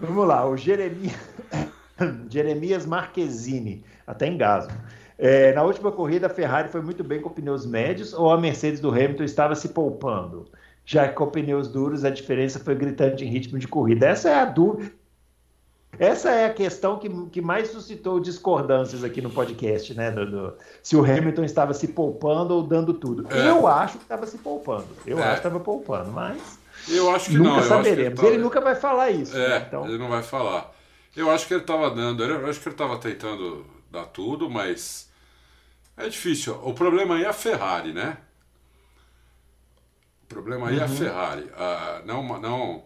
Vamos 0.00 0.26
lá, 0.26 0.48
o 0.48 0.56
Jeremias, 0.56 1.14
Jeremias 2.30 2.86
Marquezine, 2.86 3.84
até 4.06 4.26
engasgo. 4.26 4.72
É, 5.18 5.52
na 5.52 5.62
última 5.62 5.90
corrida, 5.90 6.26
a 6.26 6.30
Ferrari 6.30 6.68
foi 6.68 6.80
muito 6.80 7.02
bem 7.02 7.20
com 7.20 7.28
pneus 7.28 7.66
médios 7.66 8.12
ou 8.14 8.30
a 8.30 8.38
Mercedes 8.40 8.80
do 8.80 8.90
Hamilton 8.90 9.24
estava 9.24 9.54
se 9.54 9.70
poupando? 9.70 10.46
Já 10.84 11.08
que 11.08 11.14
com 11.14 11.26
pneus 11.26 11.68
duros 11.68 12.04
a 12.04 12.10
diferença 12.10 12.58
foi 12.60 12.74
gritante 12.74 13.24
em 13.24 13.28
ritmo 13.28 13.58
de 13.58 13.68
corrida. 13.68 14.06
Essa 14.06 14.30
é 14.30 14.34
a 14.40 14.44
dúvida. 14.44 14.90
Essa 15.98 16.30
é 16.30 16.46
a 16.46 16.54
questão 16.54 16.98
que, 16.98 17.08
que 17.26 17.40
mais 17.40 17.70
suscitou 17.70 18.20
discordâncias 18.20 19.02
aqui 19.02 19.20
no 19.20 19.30
podcast, 19.30 19.92
né? 19.94 20.10
do- 20.10 20.30
do- 20.30 20.54
se 20.82 20.94
o 20.96 21.04
Hamilton 21.04 21.42
estava 21.44 21.74
se 21.74 21.88
poupando 21.88 22.54
ou 22.54 22.62
dando 22.62 22.94
tudo. 22.94 23.26
É. 23.34 23.48
Eu 23.48 23.66
acho 23.66 23.98
que 23.98 24.04
estava 24.04 24.26
se 24.26 24.38
poupando. 24.38 24.86
Eu 25.06 25.18
É. 25.18 25.22
acho 25.22 25.30
que 25.32 25.36
estava 25.48 25.60
poupando, 25.60 26.12
mas 26.12 26.58
eu 26.88 27.10
acho 27.14 27.30
que 27.30 27.36
nunca 27.38 27.56
não. 27.56 27.62
saberemos. 27.62 28.18
ele 28.20 28.34
Ele, 28.34 28.38
nunca 28.42 28.60
vai 28.60 28.74
falar 28.76 29.10
isso. 29.10 29.36
né? 29.36 29.56
É, 29.56 29.58
Então, 29.66 29.84
ele 29.86 29.98
não 29.98 30.08
vai 30.08 30.22
falar. 30.22 30.72
Eu 31.16 31.30
acho 31.30 31.46
que 31.48 31.54
ele 31.54 31.62
estava 31.62 31.90
dando, 31.90 32.22
eu 32.22 32.46
acho 32.48 32.60
que 32.60 32.68
ele 32.68 32.74
estava 32.74 32.96
tentando 32.98 33.66
dar 33.90 34.04
tudo, 34.06 34.48
mas 34.48 35.08
é 35.96 36.08
difícil. 36.08 36.54
O 36.62 36.72
problema 36.74 37.16
aí 37.16 37.24
é 37.24 37.28
a 37.28 37.32
Ferrari, 37.32 37.92
né? 37.92 38.18
O 40.22 40.26
problema 40.28 40.68
aí 40.68 40.78
é 40.78 40.82
a 40.84 40.88
Ferrari. 40.88 41.50
Ah, 41.56 42.02
não, 42.04 42.22
não, 42.38 42.84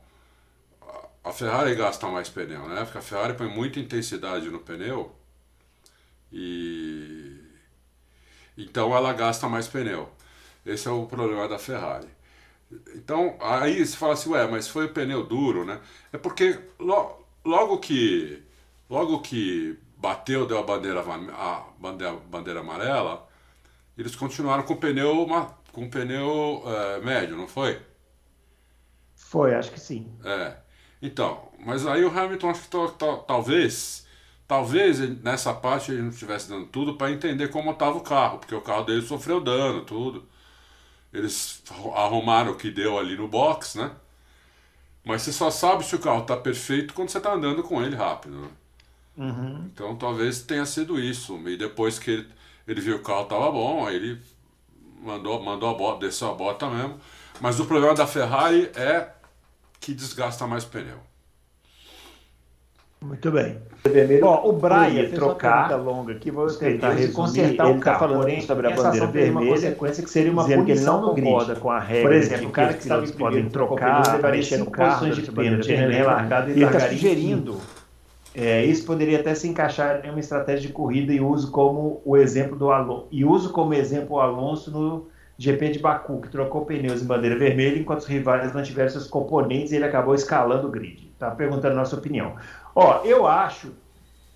a 1.25 1.33
Ferrari 1.33 1.75
gasta 1.75 2.07
mais 2.09 2.29
pneu, 2.29 2.69
né? 2.69 2.85
Porque 2.85 2.99
a 2.99 3.02
Ferrari 3.02 3.35
põe 3.35 3.49
muita 3.49 3.81
intensidade 3.81 4.50
no 4.50 4.61
pneu 4.61 5.12
e 6.33 7.38
então 8.57 8.95
ela 8.95 9.12
gasta 9.12 9.49
mais 9.49 9.69
pneu. 9.69 10.09
Esse 10.64 10.88
é 10.88 10.91
o 10.91 11.07
problema 11.07 11.49
da 11.49 11.59
Ferrari. 11.59 12.09
Então, 12.97 13.37
aí 13.41 13.85
você 13.87 13.97
fala 13.97 14.14
assim, 14.14 14.31
ué, 14.31 14.47
mas 14.49 14.69
foi 14.69 14.87
o 14.87 14.95
pneu 14.95 15.25
duro, 15.26 15.64
né? 15.64 15.81
É 16.12 16.19
porque 16.19 16.59
lo- 16.81 17.25
logo 17.45 17.79
que 17.81 18.43
logo 18.91 19.21
que 19.23 19.79
bateu, 19.99 20.47
deu 20.47 20.59
a 20.59 20.62
bandeira, 20.64 21.00
a 21.35 21.64
bandeira, 21.79 22.14
bandeira 22.31 22.61
amarela, 22.61 23.29
eles 23.99 24.17
continuaram 24.17 24.64
com 24.64 24.75
o 24.75 24.79
pneu, 24.79 25.26
com 25.73 25.85
o 25.87 25.91
pneu 25.91 26.62
eh, 26.67 27.00
médio, 27.02 27.37
não 27.37 27.49
foi? 27.49 27.81
foi, 29.14 29.55
acho 29.55 29.73
que 29.73 29.81
sim. 29.81 30.07
É. 30.25 30.62
Então, 31.03 31.49
mas 31.61 31.87
aí 31.87 32.05
o 32.05 32.11
Hamilton 32.19 32.51
acho 32.51 32.63
que 32.63 32.69
talvez, 33.27 34.07
talvez 34.49 35.01
nessa 35.23 35.53
parte 35.55 35.93
ele 35.93 36.03
não 36.03 36.11
estivesse 36.11 36.49
dando 36.49 36.67
tudo 36.69 36.97
para 36.97 37.11
entender 37.13 37.49
como 37.49 37.73
estava 37.73 37.99
o 37.99 38.03
carro, 38.03 38.39
porque 38.39 38.55
o 38.55 38.63
carro 38.63 38.85
dele 38.85 39.03
sofreu 39.03 39.41
dano, 39.41 39.85
tudo. 39.85 40.29
Eles 41.13 41.63
arru- 41.71 41.95
arrumaram 41.95 42.53
o 42.53 42.57
que 42.57 42.71
deu 42.71 42.99
ali 42.99 43.17
no 43.17 43.29
box, 43.29 43.77
né? 43.79 43.93
Mas 45.05 45.23
você 45.23 45.33
só 45.33 45.49
sabe 45.51 45.85
se 45.85 45.95
o 45.95 46.01
carro 46.01 46.23
está 46.23 46.37
perfeito 46.37 46.93
quando 46.95 47.09
você 47.11 47.19
está 47.19 47.33
andando 47.33 47.63
com 47.63 47.81
ele 47.83 47.95
rápido. 47.97 48.37
Né? 48.41 48.49
Uhum. 49.17 49.73
Então 49.73 49.97
talvez 49.97 50.43
tenha 50.43 50.67
sido 50.67 50.99
isso. 51.01 51.37
E 51.49 51.57
depois 51.57 51.99
que 51.99 52.11
ele, 52.11 52.29
ele 52.67 52.81
viu 52.81 52.97
que 52.97 53.01
o 53.03 53.05
carro 53.05 53.23
estava 53.25 53.51
bom, 53.51 53.87
aí 53.87 53.97
ele 53.97 54.21
mandou, 55.03 55.43
mandou 55.43 55.71
a 55.71 55.75
bota, 55.75 56.07
desceu 56.07 56.31
a 56.31 56.35
bota 56.35 56.69
mesmo. 56.71 57.01
Mas 57.41 57.61
o 57.61 57.67
problema 57.67 57.95
da 57.95 58.07
Ferrari 58.07 58.71
é 58.77 59.13
que 59.83 59.93
desgasta 59.93 60.47
mais 60.47 60.65
pneu. 60.65 60.97
Muito 63.01 63.33
bem. 63.33 63.59
Vermelho 63.85 64.25
Ó, 64.25 64.49
o 64.49 64.53
Brian 64.53 64.89
ia 64.91 65.03
fez 65.03 65.15
trocar 65.15 65.57
uma 65.57 65.69
pergunta 65.69 65.91
longa 65.91 66.12
aqui, 66.12 66.31
vou 66.31 66.47
tentar 66.47 66.91
resumir. 66.91 67.12
consertar 67.12 67.65
ele 67.65 67.75
o 67.75 67.79
está 67.79 67.85
carro. 67.85 67.99
falando 67.99 68.21
Porém, 68.21 68.41
sobre 68.43 68.67
a 68.69 68.71
bandeira 68.71 69.09
teria 69.09 69.33
uma 69.33 69.41
vermelha, 69.41 69.51
consequência 69.51 70.05
que 70.05 70.11
seria 70.11 70.31
uma 70.31 70.43
dizendo 70.45 70.65
que 70.65 70.71
ele 70.71 70.81
não 70.83 71.15
concorda 71.15 71.57
com 71.57 71.69
a 71.69 71.81
regra 71.81 72.03
Por 72.03 72.12
exemplo, 72.12 72.47
o 72.47 72.51
cara 72.53 72.75
que 72.75 72.83
estava 72.83 73.05
em 73.05 73.09
podem 73.11 73.49
trocar, 73.49 74.23
mexer 74.31 74.59
no 74.59 74.71
carro 74.71 75.01
posições 75.01 75.27
de 75.27 75.33
pênalti, 75.33 75.69
né? 75.73 75.77
vermelha. 75.79 76.07
Largada 76.07 76.49
e 76.49 76.53
Ele 76.53 76.65
está 76.65 76.79
largaria 76.79 76.97
sugerindo, 76.97 77.61
é, 78.37 78.65
isso 78.65 78.87
poderia 78.87 79.19
até 79.19 79.35
se 79.35 79.49
encaixar 79.49 80.07
em 80.07 80.11
uma 80.11 80.21
estratégia 80.21 80.69
de 80.69 80.73
corrida 80.73 81.12
e 81.12 81.21
uso 81.21 81.51
como 81.51 82.01
o 82.05 82.17
exemplo 82.17 82.57
do 82.57 82.71
Alonso, 82.71 83.09
e 83.11 83.25
uso 83.25 83.51
como 83.51 83.75
exemplo 83.75 84.15
o 84.15 84.21
Alonso 84.21 84.71
no 84.71 85.09
GP 85.43 85.71
de 85.71 85.79
Baku, 85.81 86.21
que 86.21 86.29
trocou 86.29 86.65
pneus 86.65 87.03
em 87.03 87.05
bandeira 87.05 87.37
vermelha 87.37 87.77
enquanto 87.77 88.01
os 88.01 88.07
rivais 88.07 88.55
mantiveram 88.55 88.89
seus 88.89 89.09
componentes 89.09 89.73
e 89.73 89.77
ele 89.77 89.85
acabou 89.85 90.15
escalando 90.15 90.69
o 90.69 90.71
grid. 90.71 91.11
Tá 91.19 91.33
perguntando 91.33 91.75
a 91.75 91.79
nossa 91.79 91.97
opinião. 91.97 92.37
Ó, 92.77 93.03
eu 93.05 93.27
acho 93.27 93.73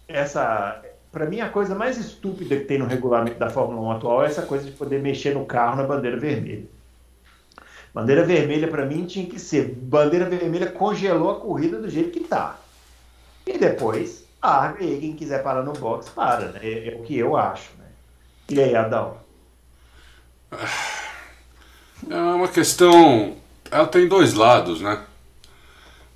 essa, 0.09 0.83
para 1.13 1.27
mim 1.27 1.41
a 1.41 1.49
coisa 1.49 1.77
mais 1.77 1.97
estúpida 1.97 2.57
que 2.57 2.65
tem 2.65 2.79
no 2.79 2.87
regulamento 2.87 3.39
da 3.39 3.49
Fórmula 3.49 3.81
1 3.83 3.91
atual 3.93 4.25
é 4.25 4.27
essa 4.27 4.43
coisa 4.43 4.65
de 4.65 4.73
poder 4.73 5.01
mexer 5.01 5.33
no 5.35 5.47
carro 5.47 5.77
na 5.77 5.85
bandeira 5.85 6.17
vermelha. 6.17 6.67
Bandeira 7.95 8.25
vermelha 8.25 8.67
para 8.67 8.85
mim 8.85 9.07
tinha 9.07 9.27
que 9.27 9.39
ser 9.39 9.69
bandeira 9.77 10.25
vermelha 10.25 10.67
congelou 10.73 11.31
a 11.31 11.41
corrida 11.41 11.79
do 11.79 11.89
jeito 11.89 12.11
que 12.11 12.21
tá. 12.21 12.59
E 13.47 13.57
depois, 13.57 14.27
ah, 14.43 14.75
e 14.81 14.99
quem 14.99 15.15
quiser 15.15 15.41
parar 15.45 15.63
no 15.63 15.73
box, 15.73 16.11
para, 16.11 16.49
né? 16.49 16.61
É, 16.65 16.95
é 16.95 16.97
o 16.97 17.05
que 17.05 17.17
eu 17.17 17.37
acho, 17.37 17.71
né? 17.79 17.87
E 18.49 18.61
aí, 18.61 18.75
Adão? 18.75 19.25
É 22.09 22.15
uma 22.17 22.49
questão. 22.49 23.37
Ela 23.71 23.87
tem 23.87 24.07
dois 24.09 24.35
lados, 24.35 24.81
né? 24.81 25.05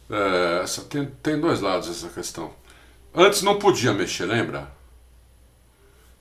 É, 0.08 0.60
essa- 0.64 0.82
tem, 0.84 1.06
tem 1.22 1.40
dois 1.40 1.60
lados 1.60 1.88
essa 1.88 2.08
questão. 2.08 2.52
Antes 3.14 3.42
não 3.42 3.58
podia 3.58 3.92
mexer, 3.92 4.24
lembra? 4.26 4.70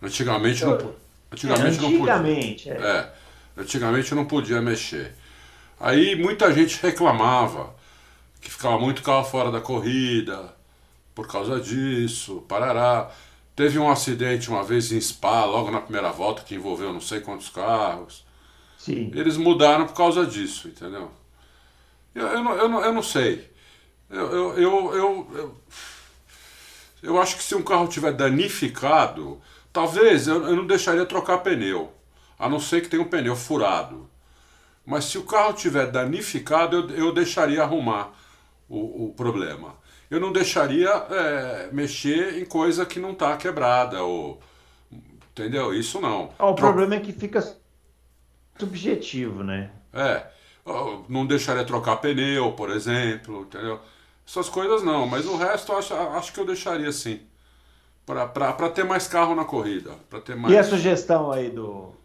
Antigamente 0.02 0.64
não, 0.66 0.78
po- 0.78 0.94
antigamente 1.32 1.82
não 1.82 1.92
podia. 1.92 2.16
Antigamente, 2.16 2.70
é. 2.70 2.74
É, 2.76 3.14
antigamente 3.58 4.16
não 4.16 4.26
podia 4.26 4.62
mexer. 4.62 5.14
Aí 5.80 6.16
muita 6.16 6.54
gente 6.54 6.82
reclamava 6.82 7.76
que 8.42 8.50
ficava 8.52 8.80
muito 8.80 9.04
carro 9.04 9.26
fora 9.26 9.52
da 9.52 9.62
corrida 9.62 10.54
por 11.16 11.28
causa 11.28 11.60
disso, 11.60 12.44
parará. 12.48 13.12
Teve 13.56 13.80
um 13.80 13.90
acidente 13.92 14.50
uma 14.50 14.64
vez 14.64 14.92
em 14.92 15.02
Spa, 15.02 15.46
logo 15.46 15.72
na 15.72 15.82
primeira 15.82 16.12
volta, 16.12 16.44
que 16.44 16.56
envolveu 16.56 16.94
não 16.94 17.02
sei 17.02 17.22
quantos 17.22 17.50
carros. 17.50 18.26
Sim. 18.86 19.14
Eles 19.14 19.38
mudaram 19.38 19.86
por 19.88 19.96
causa 19.96 20.26
disso, 20.26 20.68
entendeu? 20.68 21.12
Eu, 22.14 22.28
eu, 22.28 22.44
não, 22.44 22.54
eu, 22.56 22.70
não, 22.70 22.84
eu 22.86 22.94
não 22.94 23.04
sei. 23.04 23.50
Eu, 24.10 24.58
eu, 24.58 24.96
eu, 24.96 25.56
eu, 27.02 27.20
acho 27.22 27.38
que 27.38 27.44
se 27.44 27.56
um 27.56 27.62
carro 27.64 27.88
tiver 27.88 28.12
danificado, 28.14 29.40
talvez 29.72 30.28
eu, 30.28 30.40
não 30.56 30.66
deixaria 30.68 31.06
trocar 31.06 31.40
pneu, 31.40 31.92
a 32.38 32.50
não 32.50 32.60
ser 32.60 32.82
que 32.82 32.90
tenha 32.90 33.02
um 33.02 33.08
pneu 33.10 33.36
furado. 33.36 34.10
Mas 34.86 35.06
se 35.06 35.18
o 35.18 35.24
carro 35.26 35.54
tiver 35.54 35.88
danificado, 35.92 36.78
eu, 36.78 37.08
eu 37.08 37.14
deixaria 37.14 37.64
arrumar 37.64 38.12
o, 38.70 39.08
o 39.08 39.14
problema. 39.14 39.76
Eu 40.12 40.20
não 40.20 40.32
deixaria 40.34 40.90
é, 40.90 41.70
mexer 41.74 42.40
em 42.40 42.46
coisa 42.46 42.86
que 42.86 43.00
não 43.00 43.12
está 43.14 43.38
quebrada, 43.38 44.04
ou, 44.04 44.42
entendeu? 45.32 45.74
Isso 45.74 46.02
não. 46.02 46.32
O 46.40 46.56
Tro- 46.56 46.64
problema 46.64 46.96
é 46.96 47.00
que 47.02 47.14
fica 47.14 47.40
subjetivo, 48.60 49.44
né? 49.44 49.72
É, 49.94 50.28
não 51.08 51.25
deixaria 51.25 51.66
trocar 51.66 51.98
pneu, 51.98 52.54
por 52.54 52.70
exemplo, 52.70 53.42
entendeu? 53.42 53.80
Essas 54.28 54.48
coisas 54.50 54.84
não, 54.84 55.08
mas 55.08 55.25
o 55.25 55.36
resto 55.38 55.74
acho, 55.74 55.94
acho 55.96 56.34
que 56.34 56.39
eu 56.39 56.46
deixaria 56.46 56.92
sim. 56.92 57.22
Para 58.06 58.70
ter 58.72 58.84
mais 58.86 59.08
carro 59.08 59.36
na 59.36 59.46
corrida. 59.46 59.92
Pra 60.10 60.22
ter 60.22 60.36
mais... 60.36 60.54
E 60.54 60.58
a 60.58 60.63
sugestão 60.66 61.32
aí 61.32 61.50
do, 61.50 61.96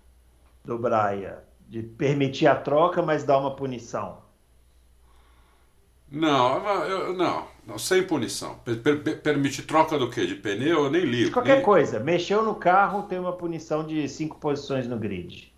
do 0.65 0.79
Braia 0.79 1.45
de 1.69 1.83
permitir 1.83 2.47
a 2.49 2.57
troca, 2.57 3.03
mas 3.03 3.25
dar 3.25 3.39
uma 3.39 3.57
punição? 3.57 4.23
Não, 6.11 6.85
eu, 6.85 7.13
não, 7.15 7.49
não, 7.67 7.79
sem 7.79 8.07
punição. 8.07 8.59
Per, 8.59 8.81
per- 8.83 9.21
permite 9.23 9.63
troca 9.63 9.99
do 9.99 10.09
quê? 10.11 10.27
De 10.27 10.35
pneu? 10.37 10.85
Eu 10.85 10.91
nem 10.91 11.03
ligo. 11.05 11.25
De 11.25 11.31
qualquer 11.33 11.57
nem- 11.57 11.63
coisa, 11.63 11.99
mexeu 11.99 12.43
no 12.45 12.55
carro, 12.55 13.05
tem 13.09 13.19
uma 13.19 13.33
punição 13.37 13.85
de 13.87 14.09
cinco 14.09 14.39
posições 14.39 14.87
no 14.87 14.97
grid. 14.99 15.54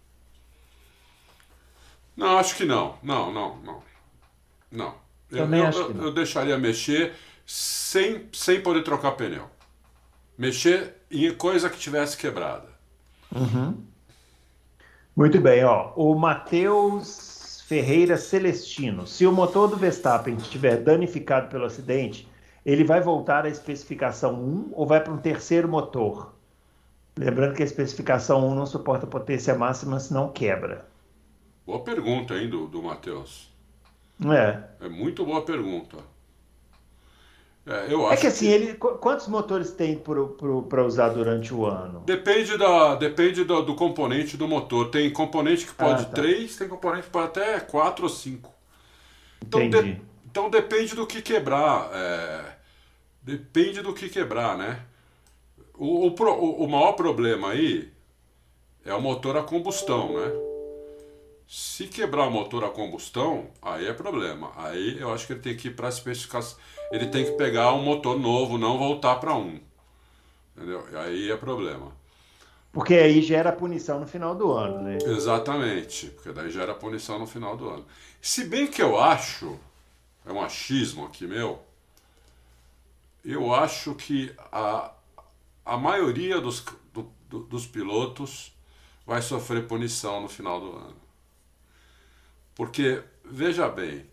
Não, 2.16 2.38
acho 2.38 2.56
que 2.56 2.64
não. 2.64 2.96
Não, 3.02 3.32
não, 3.32 3.56
não. 3.58 3.82
Não. 4.70 4.94
Eu, 5.30 5.38
Também 5.38 5.60
eu- 5.60 5.66
acho 5.66 5.78
eu- 5.78 5.86
que 5.88 5.94
não. 5.94 6.04
eu 6.04 6.14
deixaria 6.14 6.56
mexer 6.58 7.12
sem, 7.44 8.28
sem 8.32 8.60
poder 8.60 8.82
trocar 8.82 9.12
pneu. 9.12 9.44
Mexer 10.38 10.94
em 11.10 11.32
coisa 11.34 11.68
que 11.70 11.78
tivesse 11.78 12.16
quebrada. 12.16 12.68
Muito 15.16 15.40
bem, 15.40 15.64
ó. 15.64 15.92
O 15.96 16.14
Matheus 16.14 17.62
Ferreira 17.66 18.16
Celestino. 18.16 19.06
Se 19.06 19.26
o 19.26 19.32
motor 19.32 19.68
do 19.68 19.76
Verstappen 19.76 20.36
estiver 20.36 20.76
danificado 20.76 21.48
pelo 21.48 21.64
acidente, 21.64 22.28
ele 22.64 22.84
vai 22.84 23.00
voltar 23.00 23.44
à 23.44 23.48
especificação 23.48 24.34
1 24.34 24.70
ou 24.72 24.86
vai 24.86 25.00
para 25.02 25.12
um 25.12 25.18
terceiro 25.18 25.68
motor? 25.68 26.32
Lembrando 27.18 27.54
que 27.54 27.62
a 27.62 27.66
especificação 27.66 28.46
1 28.46 28.54
não 28.54 28.66
suporta 28.66 29.06
potência 29.06 29.54
máxima, 29.54 29.98
senão 29.98 30.28
quebra. 30.30 30.86
Boa 31.66 31.80
pergunta, 31.84 32.34
hein, 32.34 32.48
do, 32.48 32.66
do 32.66 32.82
Matheus. 32.82 33.50
É. 34.24 34.76
É 34.80 34.88
muito 34.88 35.24
boa 35.24 35.44
pergunta. 35.44 35.98
É, 37.66 37.92
eu 37.92 38.08
É 38.08 38.12
acho 38.12 38.20
que 38.20 38.26
assim, 38.28 38.46
ele, 38.46 38.74
qu- 38.74 38.96
quantos 38.98 39.26
motores 39.26 39.72
tem 39.72 39.98
para 39.98 40.84
usar 40.84 41.08
durante 41.08 41.52
o 41.52 41.66
ano? 41.66 42.00
Depende, 42.06 42.56
da, 42.56 42.94
depende 42.94 43.42
do, 43.44 43.62
do 43.62 43.74
componente 43.74 44.36
do 44.36 44.46
motor. 44.46 44.88
Tem 44.90 45.12
componente 45.12 45.66
que 45.66 45.74
pode 45.74 46.02
Ah, 46.02 46.04
tá. 46.04 46.14
3, 46.14 46.56
tem 46.56 46.68
componente 46.68 47.04
que 47.04 47.10
pode 47.10 47.26
até 47.26 47.58
4 47.58 48.04
ou 48.04 48.08
5. 48.08 48.54
Então, 49.42 49.68
de- 49.68 50.00
então 50.30 50.50
depende 50.50 50.94
do 50.94 51.06
que 51.06 51.22
quebrar. 51.22 51.90
é, 51.92 52.56
depende 53.22 53.82
do 53.82 53.94
que 53.94 54.08
quebrar, 54.08 54.56
né? 54.58 54.82
O, 55.78 56.08
o- 56.08 56.64
o 56.64 56.68
maior 56.68 56.92
problema 56.92 57.50
aí 57.50 57.90
é 58.84 58.94
o 58.94 59.00
motor 59.02 59.36
a 59.36 59.42
combustão, 59.42 60.14
né? 60.14 60.32
Se 61.48 61.86
quebrar 61.88 62.26
o 62.26 62.30
motor 62.30 62.64
a 62.64 62.70
combustão, 62.70 63.50
aí 63.62 63.86
é 63.86 63.92
problema. 63.92 64.52
Aí 64.56 64.98
eu 65.00 65.12
acho 65.12 65.26
que 65.26 65.32
ele 65.34 65.40
tem 65.40 65.56
que 65.56 65.68
ir 65.68 65.76
para 65.76 65.88
especificação. 65.88 66.58
Ele 66.90 67.06
tem 67.06 67.24
que 67.24 67.32
pegar 67.32 67.72
um 67.74 67.82
motor 67.82 68.18
novo, 68.18 68.58
não 68.58 68.78
voltar 68.78 69.16
para 69.16 69.34
um. 69.34 69.60
Entendeu? 70.56 70.84
Aí 71.00 71.30
é 71.30 71.36
problema. 71.36 71.92
Porque 72.72 72.94
aí 72.94 73.20
gera 73.22 73.52
punição 73.52 73.98
no 74.00 74.06
final 74.06 74.34
do 74.34 74.52
ano, 74.52 74.80
né? 74.82 75.02
Exatamente, 75.04 76.08
porque 76.10 76.32
daí 76.32 76.50
gera 76.50 76.74
punição 76.74 77.18
no 77.18 77.26
final 77.26 77.56
do 77.56 77.68
ano. 77.68 77.86
Se 78.20 78.44
bem 78.44 78.66
que 78.66 78.82
eu 78.82 78.98
acho, 78.98 79.58
é 80.26 80.32
um 80.32 80.40
achismo 80.42 81.06
aqui 81.06 81.26
meu, 81.26 81.62
eu 83.24 83.52
acho 83.54 83.94
que 83.94 84.32
a, 84.52 84.92
a 85.64 85.76
maioria 85.78 86.40
dos, 86.40 86.64
do- 86.92 87.12
do- 87.28 87.44
dos 87.44 87.66
pilotos 87.66 88.52
vai 89.06 89.22
sofrer 89.22 89.66
punição 89.68 90.22
no 90.22 90.28
final 90.28 90.60
do 90.60 90.76
ano. 90.76 90.96
Porque, 92.56 93.02
veja 93.24 93.68
bem, 93.68 94.06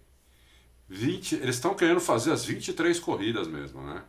20, 0.87 1.35
eles 1.35 1.55
estão 1.55 1.73
querendo 1.73 1.99
fazer 2.01 2.31
as 2.31 2.45
23 2.45 2.99
corridas 2.99 3.47
mesmo, 3.47 3.81
né? 3.81 4.03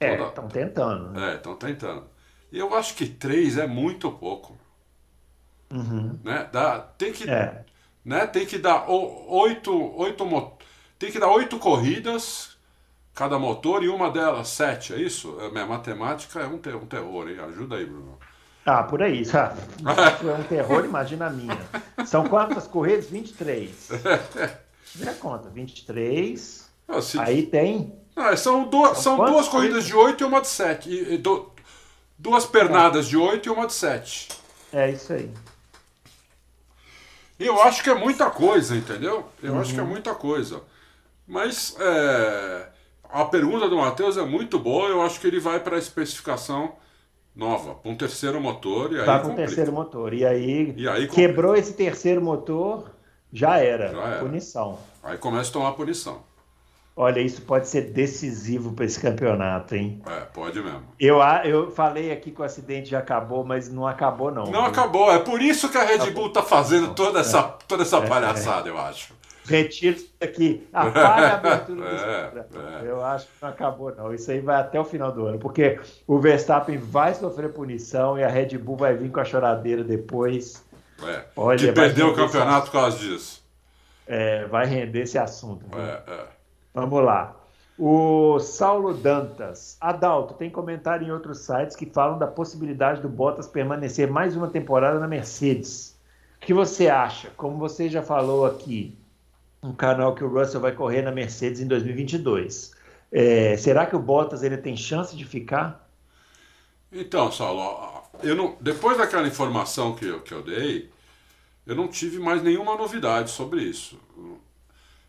É, 0.00 0.16
Toda- 0.16 0.28
estão 0.28 0.48
tentando. 0.48 1.10
né? 1.12 1.32
É, 1.32 1.34
estão 1.36 1.56
tentando. 1.56 2.04
E 2.52 2.58
eu 2.58 2.74
acho 2.74 2.94
que 2.94 3.06
3 3.06 3.56
é 3.56 3.66
muito 3.66 4.10
pouco. 4.10 4.58
Né? 6.24 6.48
Dá, 6.52 6.78
tem 6.80 7.12
que 7.12 7.28
É. 7.28 7.64
né? 8.04 8.26
Tem 8.26 8.46
que 8.46 8.58
dar 8.58 8.88
oito, 8.88 9.72
oito 9.96 10.24
tem 10.98 11.12
que 11.12 11.18
dar 11.18 11.28
oito 11.30 11.58
corridas 11.58 12.56
cada 13.14 13.38
motor 13.38 13.84
e 13.84 13.88
uma 13.88 14.10
delas 14.10 14.48
sete, 14.48 14.94
é 14.94 14.98
isso? 15.00 15.38
A 15.40 15.50
minha 15.50 15.66
matemática 15.66 16.40
é 16.40 16.46
um, 16.46 16.58
te- 16.58 16.70
um 16.70 16.86
terror, 16.86 17.28
hein? 17.28 17.38
Ajuda 17.40 17.76
aí, 17.76 17.84
Bruno. 17.84 18.18
Ah, 18.70 18.82
por 18.82 19.02
aí. 19.02 19.22
Ah, 19.32 19.54
Isso 20.14 20.28
é 20.28 20.34
um 20.34 20.42
terror, 20.44 20.84
imagina 20.84 21.26
a 21.26 21.30
minha. 21.30 21.58
São 22.06 22.28
quantas 22.28 22.66
corridas? 22.66 23.06
23. 23.06 23.88
Vê 24.94 25.08
a 25.08 25.14
conta. 25.14 25.48
23. 25.48 26.68
Ah, 26.86 27.00
se- 27.00 27.18
Aí 27.18 27.46
tem. 27.46 27.94
Ah, 28.14 28.36
são 28.36 28.64
duas, 28.68 28.98
são 28.98 29.16
quantas 29.16 29.32
duas 29.34 29.48
corridas 29.48 29.84
de 29.86 29.94
oito 29.94 30.22
e 30.22 30.26
uma 30.26 30.40
de 30.40 30.48
sete. 30.48 30.90
E, 30.90 31.14
e 31.14 31.18
du- 31.18 31.50
duas 32.18 32.44
pernadas 32.44 33.06
de 33.08 33.16
oito 33.16 33.48
e 33.48 33.50
uma 33.52 33.66
de 33.66 33.72
sete. 33.72 34.28
É 34.72 34.90
isso 34.90 35.12
aí. 35.12 35.30
Eu 37.38 37.62
acho 37.62 37.82
que 37.82 37.90
é 37.90 37.94
muita 37.94 38.28
coisa, 38.30 38.76
entendeu? 38.76 39.28
Eu 39.42 39.58
acho 39.58 39.72
que 39.72 39.78
é 39.80 39.84
muita 39.84 40.14
coisa. 40.14 40.60
Mas 41.26 41.76
é, 41.78 42.66
a 43.08 43.24
pergunta 43.24 43.68
do 43.68 43.76
Matheus 43.76 44.16
é 44.16 44.22
muito 44.24 44.58
boa. 44.58 44.88
Eu 44.88 45.00
acho 45.00 45.20
que 45.20 45.26
ele 45.26 45.38
vai 45.38 45.60
para 45.60 45.76
a 45.76 45.78
especificação 45.78 46.74
nova, 47.38 47.74
para 47.76 47.90
um 47.90 47.94
terceiro 47.94 48.40
motor. 48.40 48.92
E 48.92 48.98
aí 48.98 49.06
Tá 49.06 49.18
com 49.20 49.26
o 49.26 49.28
complica. 49.30 49.46
terceiro 49.46 49.72
motor. 49.72 50.12
E 50.12 50.26
aí, 50.26 50.74
E 50.76 50.88
aí, 50.88 51.06
quebrou 51.08 51.54
esse 51.56 51.72
terceiro 51.74 52.20
motor, 52.20 52.90
já 53.32 53.58
era. 53.58 53.92
Já 53.92 54.02
era. 54.08 54.18
Punição. 54.20 54.78
Aí 55.02 55.16
começa 55.16 55.48
a 55.50 55.52
tomar 55.52 55.72
punição. 55.72 56.26
Olha, 57.00 57.20
isso 57.20 57.42
pode 57.42 57.68
ser 57.68 57.92
decisivo 57.92 58.72
para 58.72 58.84
esse 58.84 58.98
campeonato, 58.98 59.76
hein? 59.76 60.02
É, 60.04 60.20
pode 60.22 60.60
mesmo. 60.60 60.82
Eu, 60.98 61.20
eu 61.44 61.70
falei 61.70 62.10
aqui 62.10 62.32
que 62.32 62.40
o 62.40 62.44
acidente 62.44 62.90
já 62.90 62.98
acabou, 62.98 63.44
mas 63.44 63.68
não 63.72 63.86
acabou, 63.86 64.32
não. 64.32 64.46
Não 64.46 64.64
acabou. 64.64 65.08
É 65.12 65.20
por 65.20 65.40
isso 65.40 65.68
que 65.68 65.78
a 65.78 65.84
Red 65.84 65.94
Acabou. 65.94 66.12
Bull 66.14 66.32
tá 66.32 66.42
fazendo 66.42 66.92
toda 66.94 67.20
essa, 67.20 67.40
toda 67.68 67.84
essa 67.84 67.98
É, 67.98 68.06
palhaçada, 68.08 68.68
eu 68.68 68.76
acho. 68.76 69.14
Retiro 69.48 69.96
isso 69.96 70.12
aqui. 70.20 70.68
Apaga 70.72 71.28
a 71.28 71.34
abertura 71.34 71.80
do 71.80 71.86
É, 71.86 72.42
programa. 72.42 72.78
é. 72.80 72.90
Eu 72.90 73.04
acho 73.04 73.26
que 73.26 73.32
não 73.42 73.48
acabou, 73.48 73.94
não. 73.94 74.14
Isso 74.14 74.30
aí 74.30 74.40
vai 74.40 74.56
até 74.60 74.78
o 74.78 74.84
final 74.84 75.10
do 75.12 75.26
ano, 75.26 75.38
porque 75.38 75.80
o 76.06 76.18
Verstappen 76.18 76.78
vai 76.78 77.14
sofrer 77.14 77.52
punição 77.52 78.18
e 78.18 78.24
a 78.24 78.28
Red 78.28 78.56
Bull 78.58 78.76
vai 78.76 78.94
vir 78.94 79.10
com 79.10 79.20
a 79.20 79.24
choradeira 79.24 79.82
depois. 79.82 80.64
É. 81.02 81.24
Olha, 81.36 81.72
vai 81.72 81.86
perder 81.86 82.04
o 82.04 82.14
campeonato 82.14 82.66
por 82.66 82.72
causa 82.72 82.98
disso. 82.98 83.42
É, 84.06 84.46
vai 84.46 84.66
render 84.66 85.02
esse 85.02 85.18
assunto. 85.18 85.64
É, 85.76 86.02
é. 86.12 86.24
Vamos 86.74 87.04
lá. 87.04 87.36
O 87.78 88.40
Saulo 88.40 88.92
Dantas. 88.92 89.76
Adalto, 89.80 90.34
tem 90.34 90.50
comentário 90.50 91.06
em 91.06 91.12
outros 91.12 91.38
sites 91.38 91.76
que 91.76 91.86
falam 91.86 92.18
da 92.18 92.26
possibilidade 92.26 93.00
do 93.00 93.08
Bottas 93.08 93.46
permanecer 93.46 94.10
mais 94.10 94.34
uma 94.34 94.48
temporada 94.48 94.98
na 94.98 95.06
Mercedes. 95.06 95.96
O 96.42 96.46
que 96.46 96.52
você 96.52 96.88
acha? 96.88 97.30
Como 97.36 97.56
você 97.56 97.88
já 97.88 98.02
falou 98.02 98.44
aqui, 98.46 98.97
um 99.62 99.72
canal 99.74 100.14
que 100.14 100.24
o 100.24 100.28
Russell 100.28 100.60
vai 100.60 100.72
correr 100.72 101.02
na 101.02 101.10
Mercedes 101.12 101.60
em 101.60 101.66
2022. 101.66 102.72
É, 103.10 103.56
será 103.56 103.86
que 103.86 103.96
o 103.96 103.98
Bottas 103.98 104.42
ele 104.42 104.56
tem 104.58 104.76
chance 104.76 105.16
de 105.16 105.24
ficar? 105.24 105.88
Então, 106.92 107.30
Saulo, 107.30 108.02
eu 108.22 108.34
não, 108.34 108.56
depois 108.60 108.96
daquela 108.98 109.26
informação 109.26 109.94
que 109.94 110.06
eu, 110.06 110.22
que 110.22 110.32
eu 110.32 110.42
dei, 110.42 110.90
eu 111.66 111.74
não 111.74 111.88
tive 111.88 112.18
mais 112.18 112.42
nenhuma 112.42 112.76
novidade 112.76 113.30
sobre 113.30 113.62
isso. 113.62 114.00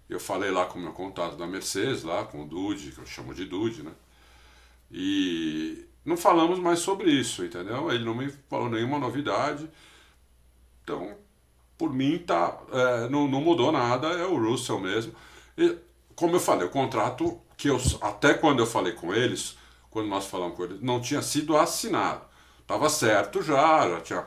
Eu 0.09 0.19
falei 0.19 0.51
lá 0.51 0.65
com 0.65 0.79
o 0.79 0.81
meu 0.81 0.91
contato 0.91 1.37
da 1.37 1.47
Mercedes, 1.47 2.03
lá 2.03 2.25
com 2.25 2.43
o 2.43 2.47
Dude, 2.47 2.91
que 2.91 2.99
eu 2.99 3.05
chamo 3.05 3.33
de 3.33 3.45
Dude, 3.45 3.83
né? 3.83 3.91
E 4.91 5.85
não 6.03 6.17
falamos 6.17 6.59
mais 6.59 6.79
sobre 6.79 7.11
isso, 7.11 7.45
entendeu? 7.45 7.91
Ele 7.91 8.03
não 8.03 8.15
me 8.15 8.29
falou 8.49 8.69
nenhuma 8.69 8.99
novidade. 8.99 9.69
Então, 10.83 11.15
por 11.79 11.93
mim, 11.93 12.19
tá, 12.19 12.57
é, 12.73 13.09
não, 13.09 13.25
não 13.25 13.39
mudou 13.39 13.71
nada, 13.71 14.07
é 14.09 14.25
o 14.25 14.37
Russell 14.37 14.81
mesmo. 14.81 15.13
E, 15.57 15.77
como 16.13 16.35
eu 16.35 16.39
falei, 16.39 16.67
o 16.67 16.69
contrato 16.69 17.39
que 17.55 17.69
eu, 17.69 17.79
até 18.01 18.33
quando 18.33 18.59
eu 18.59 18.67
falei 18.67 18.91
com 18.91 19.13
eles, 19.13 19.57
quando 19.89 20.09
nós 20.09 20.25
falamos 20.27 20.57
com 20.57 20.65
eles, 20.65 20.81
não 20.81 20.99
tinha 20.99 21.21
sido 21.21 21.55
assinado. 21.55 22.21
Estava 22.59 22.89
certo 22.89 23.41
já, 23.41 23.89
já 23.89 24.01
tinha 24.01 24.25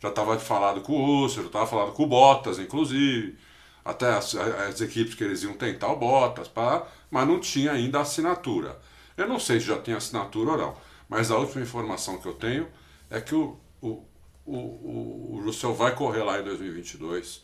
já 0.00 0.08
estava 0.10 0.38
falado 0.38 0.82
com 0.82 0.92
o 0.92 1.22
Russell, 1.22 1.44
já 1.44 1.46
estava 1.48 1.66
falado 1.66 1.92
com 1.92 2.02
o 2.02 2.06
Bottas, 2.06 2.58
inclusive, 2.58 3.38
até 3.82 4.12
as, 4.12 4.34
as 4.34 4.80
equipes 4.82 5.14
que 5.14 5.24
eles 5.24 5.42
iam 5.42 5.54
tentar 5.54 5.88
o 5.88 5.96
Bottas, 5.96 6.48
pá, 6.48 6.86
mas 7.10 7.26
não 7.26 7.40
tinha 7.40 7.72
ainda 7.72 8.00
assinatura. 8.00 8.78
Eu 9.16 9.26
não 9.28 9.38
sei 9.38 9.60
se 9.60 9.66
já 9.66 9.78
tem 9.78 9.94
assinatura 9.94 10.52
ou 10.52 10.58
não, 10.58 10.76
mas 11.08 11.30
a 11.30 11.38
última 11.38 11.62
informação 11.62 12.18
que 12.18 12.26
eu 12.26 12.34
tenho 12.34 12.68
é 13.08 13.20
que 13.20 13.34
o, 13.34 13.58
o, 13.80 14.04
o, 14.46 14.56
o, 14.56 15.30
o 15.34 15.44
Russell 15.44 15.74
vai 15.74 15.94
correr 15.94 16.22
lá 16.22 16.40
em 16.40 16.44
2022, 16.44 17.42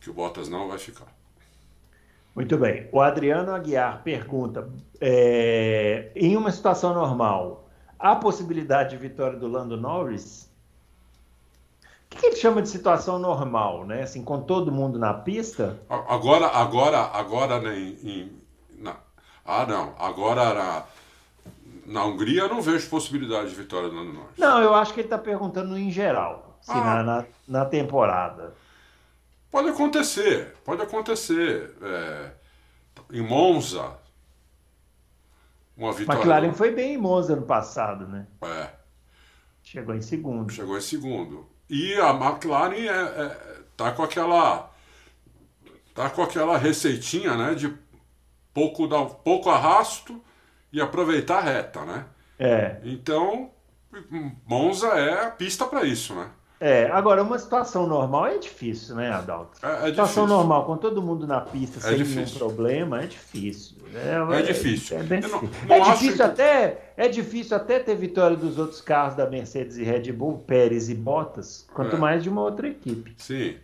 que 0.00 0.10
o 0.10 0.12
Bottas 0.12 0.48
não 0.48 0.68
vai 0.68 0.78
ficar. 0.78 1.06
Muito 2.34 2.56
bem. 2.56 2.88
O 2.90 3.00
Adriano 3.00 3.52
Aguiar 3.52 4.02
pergunta: 4.02 4.68
é, 5.00 6.10
em 6.16 6.36
uma 6.36 6.50
situação 6.50 6.94
normal, 6.94 7.68
há 7.98 8.16
possibilidade 8.16 8.90
de 8.90 8.96
vitória 8.96 9.38
do 9.38 9.46
Lando 9.46 9.76
Norris? 9.76 10.50
O 12.10 12.16
que, 12.16 12.26
ele 12.26 12.36
chama 12.36 12.60
de 12.60 12.68
situação 12.68 13.18
normal, 13.18 13.86
né? 13.86 14.02
Assim, 14.02 14.22
com 14.22 14.42
todo 14.42 14.70
mundo 14.70 14.98
na 14.98 15.14
pista? 15.14 15.80
Agora, 15.88 16.46
agora, 16.46 16.98
agora 16.98 17.74
em, 17.74 18.30
na, 18.78 18.96
ah 19.46 19.64
não, 19.64 19.94
agora 19.98 20.52
na, 20.52 20.84
na 21.92 22.04
Hungria 22.04 22.42
eu 22.42 22.48
não 22.48 22.60
vejo 22.62 22.88
possibilidade 22.88 23.50
de 23.50 23.54
vitória 23.56 23.88
do 23.88 23.94
Lando 23.94 24.12
Norris. 24.12 24.36
Não, 24.38 24.60
eu 24.60 24.74
acho 24.74 24.92
que 24.94 25.00
ele 25.00 25.06
está 25.06 25.18
perguntando 25.18 25.76
em 25.78 25.90
geral, 25.90 26.58
assim, 26.60 26.78
Ah. 26.78 26.84
na, 26.84 27.02
na, 27.02 27.24
na 27.48 27.64
temporada. 27.64 28.54
Pode 29.50 29.68
acontecer, 29.68 30.54
pode 30.64 30.80
acontecer. 30.82 31.74
É, 31.82 32.30
em 33.12 33.20
Monza, 33.20 33.98
uma 35.76 35.92
vitória. 35.92 36.18
McLaren 36.18 36.52
foi 36.54 36.70
bem 36.70 36.94
em 36.94 36.98
Monza 36.98 37.34
ano 37.34 37.42
passado, 37.42 38.06
né? 38.06 38.26
É, 38.42 38.70
Chegou 39.62 39.94
em 39.94 40.02
segundo. 40.02 40.50
chegou 40.52 40.76
em 40.76 40.80
segundo. 40.80 41.46
E 41.68 41.94
a 41.94 42.10
McLaren 42.10 42.74
é, 42.74 42.88
é, 42.88 43.58
tá 43.76 43.92
com 43.92 44.02
aquela 44.02 44.70
tá 45.94 46.08
com 46.10 46.22
aquela 46.22 46.56
receitinha, 46.56 47.36
né, 47.36 47.54
de 47.54 47.72
pouco 48.54 48.86
dar 48.86 49.04
pouco 49.04 49.50
arrasto 49.50 50.22
e 50.72 50.80
aproveitar 50.80 51.38
a 51.38 51.40
reta, 51.42 51.84
né? 51.84 52.04
É. 52.38 52.76
Então, 52.84 53.50
Monza 54.46 54.88
é 54.88 55.26
a 55.26 55.30
pista 55.30 55.64
para 55.66 55.84
isso, 55.84 56.14
né? 56.14 56.28
É, 56.58 56.88
agora, 56.92 57.24
uma 57.24 57.36
situação 57.40 57.88
normal 57.88 58.26
é 58.26 58.38
difícil, 58.38 58.94
né, 58.94 59.10
Adalto? 59.10 59.58
É, 59.66 59.66
é 59.66 59.72
situação 59.90 60.04
difícil. 60.24 60.26
normal, 60.28 60.64
com 60.64 60.76
todo 60.76 61.02
mundo 61.02 61.26
na 61.26 61.40
pista, 61.40 61.78
É 61.78 61.82
sem 61.82 61.92
nenhum 61.98 62.04
difícil. 62.04 62.38
problema, 62.38 63.02
é 63.02 63.06
difícil. 63.08 63.76
É 63.92 64.42
difícil. 64.42 64.96
É, 64.98 65.02
bem 65.02 65.20
Eu 65.20 65.28
não- 65.28 65.40
difícil. 65.40 65.66
não 65.68 65.76
É 65.76 65.80
acho 65.80 65.92
difícil 65.94 66.16
que- 66.16 66.22
até, 66.22 66.92
é 66.96 67.08
difícil 67.08 67.56
até 67.56 67.78
ter 67.80 67.96
vitória 67.96 68.36
dos 68.36 68.58
outros 68.58 68.80
carros 68.80 69.16
da 69.16 69.28
Mercedes 69.28 69.76
e 69.76 69.82
Red 69.82 70.12
Bull, 70.12 70.38
Pérez 70.46 70.88
e 70.88 70.94
Bottas, 70.94 71.66
quanto 71.74 71.96
É. 71.96 71.98
mais 71.98 72.22
de 72.22 72.28
uma 72.28 72.42
outra 72.42 72.68
equipe. 72.68 73.12
Sim. 73.18 73.56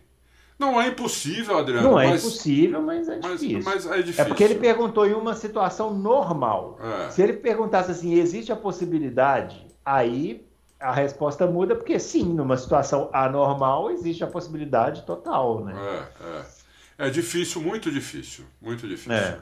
Não 0.59 0.79
é 0.79 0.89
impossível, 0.89 1.57
Adriano. 1.57 1.89
Não 1.89 1.99
é 1.99 2.07
mas, 2.09 2.21
impossível, 2.21 2.81
mas 2.81 3.07
é 3.07 3.17
mas, 3.23 3.39
difícil. 3.39 3.63
mas 3.63 3.85
é 3.85 3.97
difícil. 4.01 4.23
É 4.23 4.27
porque 4.27 4.43
ele 4.43 4.55
perguntou 4.55 5.07
em 5.07 5.13
uma 5.13 5.33
situação 5.33 5.93
normal. 5.93 6.77
É. 6.81 7.09
Se 7.09 7.21
ele 7.21 7.33
perguntasse 7.33 7.89
assim, 7.91 8.15
existe 8.15 8.51
a 8.51 8.57
possibilidade, 8.57 9.65
aí 9.85 10.45
a 10.77 10.91
resposta 10.91 11.47
muda, 11.47 11.75
porque 11.75 11.97
sim, 11.97 12.23
numa 12.23 12.57
situação 12.57 13.09
anormal 13.13 13.89
existe 13.89 14.21
a 14.23 14.27
possibilidade 14.27 15.03
total, 15.03 15.63
né? 15.63 15.73
É, 15.77 16.25
é. 16.25 16.59
É 17.07 17.09
difícil, 17.09 17.61
muito 17.61 17.89
difícil. 17.89 18.43
Muito 18.61 18.85
difícil. 18.85 19.13
É. 19.13 19.39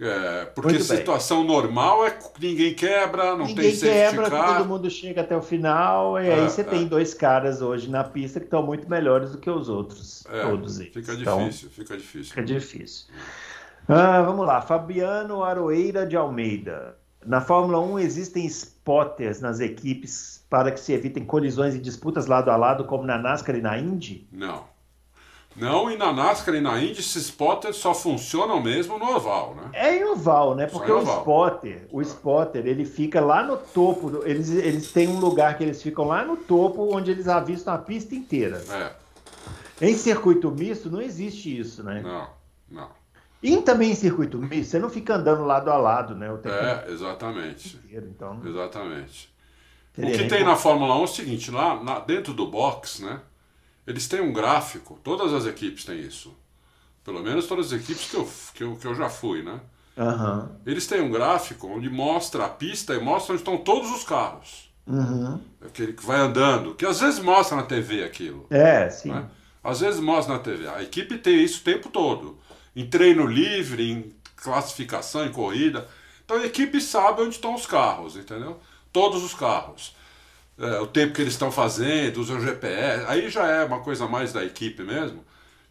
É, 0.00 0.46
porque 0.46 0.72
Muito 0.72 0.88
bem. 0.88 0.96
situação 0.98 1.44
normal 1.44 2.04
é 2.04 2.10
que 2.10 2.24
ninguém 2.40 2.74
quebra, 2.74 3.36
não 3.36 3.46
Ninguém 3.46 3.70
tem 3.70 3.74
safety 3.76 3.92
quebra, 4.16 4.30
car. 4.30 4.56
todo 4.58 4.66
mundo 4.68 4.90
chega 4.90 5.20
até 5.20 5.36
o 5.36 5.42
final, 5.42 6.18
e 6.20 6.26
É, 6.28 6.34
aí 6.34 6.50
você 6.50 6.62
é. 6.62 6.64
tem 6.64 6.86
dois 6.88 7.14
caras 7.14 7.62
hoje 7.62 7.88
na 7.88 8.02
pista 8.02 8.40
que 8.40 8.46
estão 8.46 8.64
muito 8.64 8.88
melhores 8.90 9.30
do 9.30 9.38
que 9.38 9.48
os 9.48 9.68
outros, 9.68 10.24
É, 10.26 10.42
todos 10.42 10.80
eles. 10.80 10.92
Fica 10.92 11.12
Então, 11.14 11.38
difícil, 11.46 11.70
fica 11.70 11.96
difícil. 11.96 12.24
Fica 12.30 12.42
difícil. 12.42 13.06
Ah, 13.88 14.22
vamos 14.22 14.44
lá, 14.46 14.60
Fabiano 14.60 15.44
Aroeira 15.44 16.06
de 16.06 16.16
Almeida. 16.16 16.96
Na 17.24 17.40
Fórmula 17.40 17.78
1 17.78 18.00
existem 18.00 18.44
spotters 18.46 19.40
nas 19.40 19.60
equipes 19.60 20.44
para 20.50 20.72
que 20.72 20.80
se 20.80 20.92
evitem 20.92 21.24
colisões 21.24 21.74
e 21.74 21.78
disputas 21.78 22.26
lado 22.26 22.50
a 22.50 22.56
lado, 22.56 22.84
como 22.84 23.04
na 23.04 23.16
NASCAR 23.18 23.54
e 23.56 23.60
na 23.62 23.78
Indy? 23.78 24.26
Não. 24.32 24.64
Não, 25.54 25.90
e 25.90 25.96
na 25.98 26.12
NASCAR 26.12 26.54
e 26.54 26.60
na 26.60 26.80
Indy, 26.82 27.00
esses 27.00 27.26
spotters 27.26 27.76
só 27.76 27.92
funcionam 27.94 28.60
mesmo 28.62 28.98
no 28.98 29.14
oval, 29.16 29.54
né? 29.54 29.70
É 29.74 29.96
em 29.98 30.04
oval, 30.04 30.54
né? 30.54 30.66
Porque 30.66 30.90
em 30.90 30.94
o 30.94 30.98
oval. 30.98 31.18
spotter, 31.18 31.86
o 31.92 32.00
spotter, 32.00 32.66
ele 32.66 32.84
fica 32.86 33.20
lá 33.20 33.42
no 33.42 33.56
topo, 33.58 34.10
do- 34.10 34.26
eles, 34.26 34.50
eles 34.50 34.90
têm 34.92 35.08
um 35.08 35.20
lugar 35.20 35.56
que 35.58 35.62
eles 35.64 35.82
ficam 35.82 36.06
lá 36.06 36.24
no 36.24 36.36
topo, 36.38 36.96
onde 36.96 37.10
eles 37.10 37.28
avistam 37.28 37.74
a 37.74 37.78
pista 37.78 38.14
inteira. 38.14 38.62
É, 38.70 38.92
Em 39.88 39.94
circuito 39.96 40.50
misto 40.50 40.88
não 40.90 41.00
existe 41.02 41.58
isso, 41.58 41.82
né? 41.82 42.00
não, 42.02 42.28
não. 42.70 42.88
E 43.42 43.56
também 43.58 43.90
em 43.90 43.94
circuito 43.96 44.38
misto, 44.38 44.70
você 44.70 44.78
não 44.78 44.88
fica 44.88 45.16
andando 45.16 45.44
lado 45.44 45.68
a 45.70 45.76
lado, 45.76 46.14
né? 46.14 46.28
É, 46.44 46.92
exatamente. 46.92 47.76
inteiro, 47.76 48.06
então... 48.08 48.40
Exatamente. 48.44 49.28
O 49.98 50.02
que 50.02 50.28
tem 50.28 50.44
na 50.44 50.56
Fórmula 50.56 50.94
1 50.96 51.00
é 51.00 51.04
o 51.04 51.06
seguinte, 51.06 51.50
lá 51.50 51.82
na- 51.82 51.98
dentro 51.98 52.32
do 52.32 52.46
box, 52.46 53.02
né? 53.02 53.20
Eles 53.86 54.06
têm 54.06 54.20
um 54.20 54.32
gráfico, 54.32 54.98
todas 55.02 55.32
as 55.32 55.46
equipes 55.46 55.84
têm 55.84 56.00
isso. 56.00 56.34
Pelo 57.04 57.22
menos 57.22 57.46
todas 57.46 57.72
as 57.72 57.80
equipes 57.80 58.10
que 58.10 58.16
eu, 58.16 58.30
que 58.54 58.64
eu, 58.64 58.76
que 58.76 58.86
eu 58.86 58.94
já 58.94 59.08
fui, 59.08 59.42
né? 59.42 59.60
Aham. 59.98 60.50
Eles 60.64 60.86
têm 60.86 61.00
um 61.00 61.10
gráfico 61.10 61.66
onde 61.66 61.90
mostra 61.90 62.46
a 62.46 62.48
pista 62.48 62.94
e 62.94 63.00
mostra 63.00 63.32
onde 63.34 63.42
estão 63.42 63.58
todos 63.58 63.90
os 63.90 64.04
carros. 64.04 64.72
Uhum. 64.86 65.40
Aquele 65.64 65.92
que 65.92 66.04
vai 66.04 66.18
andando, 66.18 66.74
que 66.74 66.86
às 66.86 67.00
vezes 67.00 67.20
mostra 67.20 67.56
na 67.56 67.64
TV 67.64 68.04
aquilo. 68.04 68.46
É, 68.50 68.88
sim. 68.88 69.10
né? 69.10 69.26
Às 69.62 69.80
vezes 69.80 70.00
mostra 70.00 70.34
na 70.34 70.40
TV. 70.40 70.68
A 70.68 70.82
equipe 70.82 71.18
tem 71.18 71.42
isso 71.42 71.60
o 71.60 71.64
tempo 71.64 71.88
todo. 71.88 72.38
Em 72.74 72.86
treino 72.86 73.26
livre, 73.26 73.90
em 73.90 74.12
classificação, 74.36 75.24
em 75.24 75.32
corrida. 75.32 75.86
Então 76.24 76.36
a 76.36 76.46
equipe 76.46 76.80
sabe 76.80 77.22
onde 77.22 77.34
estão 77.34 77.54
os 77.54 77.66
carros, 77.66 78.16
entendeu? 78.16 78.58
Todos 78.92 79.22
os 79.22 79.34
carros. 79.34 79.94
É, 80.62 80.78
o 80.80 80.86
tempo 80.86 81.12
que 81.12 81.20
eles 81.20 81.32
estão 81.32 81.50
fazendo, 81.50 82.18
usa 82.18 82.34
o 82.34 82.40
GPS. 82.40 83.04
Aí 83.08 83.28
já 83.28 83.44
é 83.48 83.64
uma 83.64 83.80
coisa 83.80 84.06
mais 84.06 84.32
da 84.32 84.44
equipe 84.44 84.84
mesmo, 84.84 85.24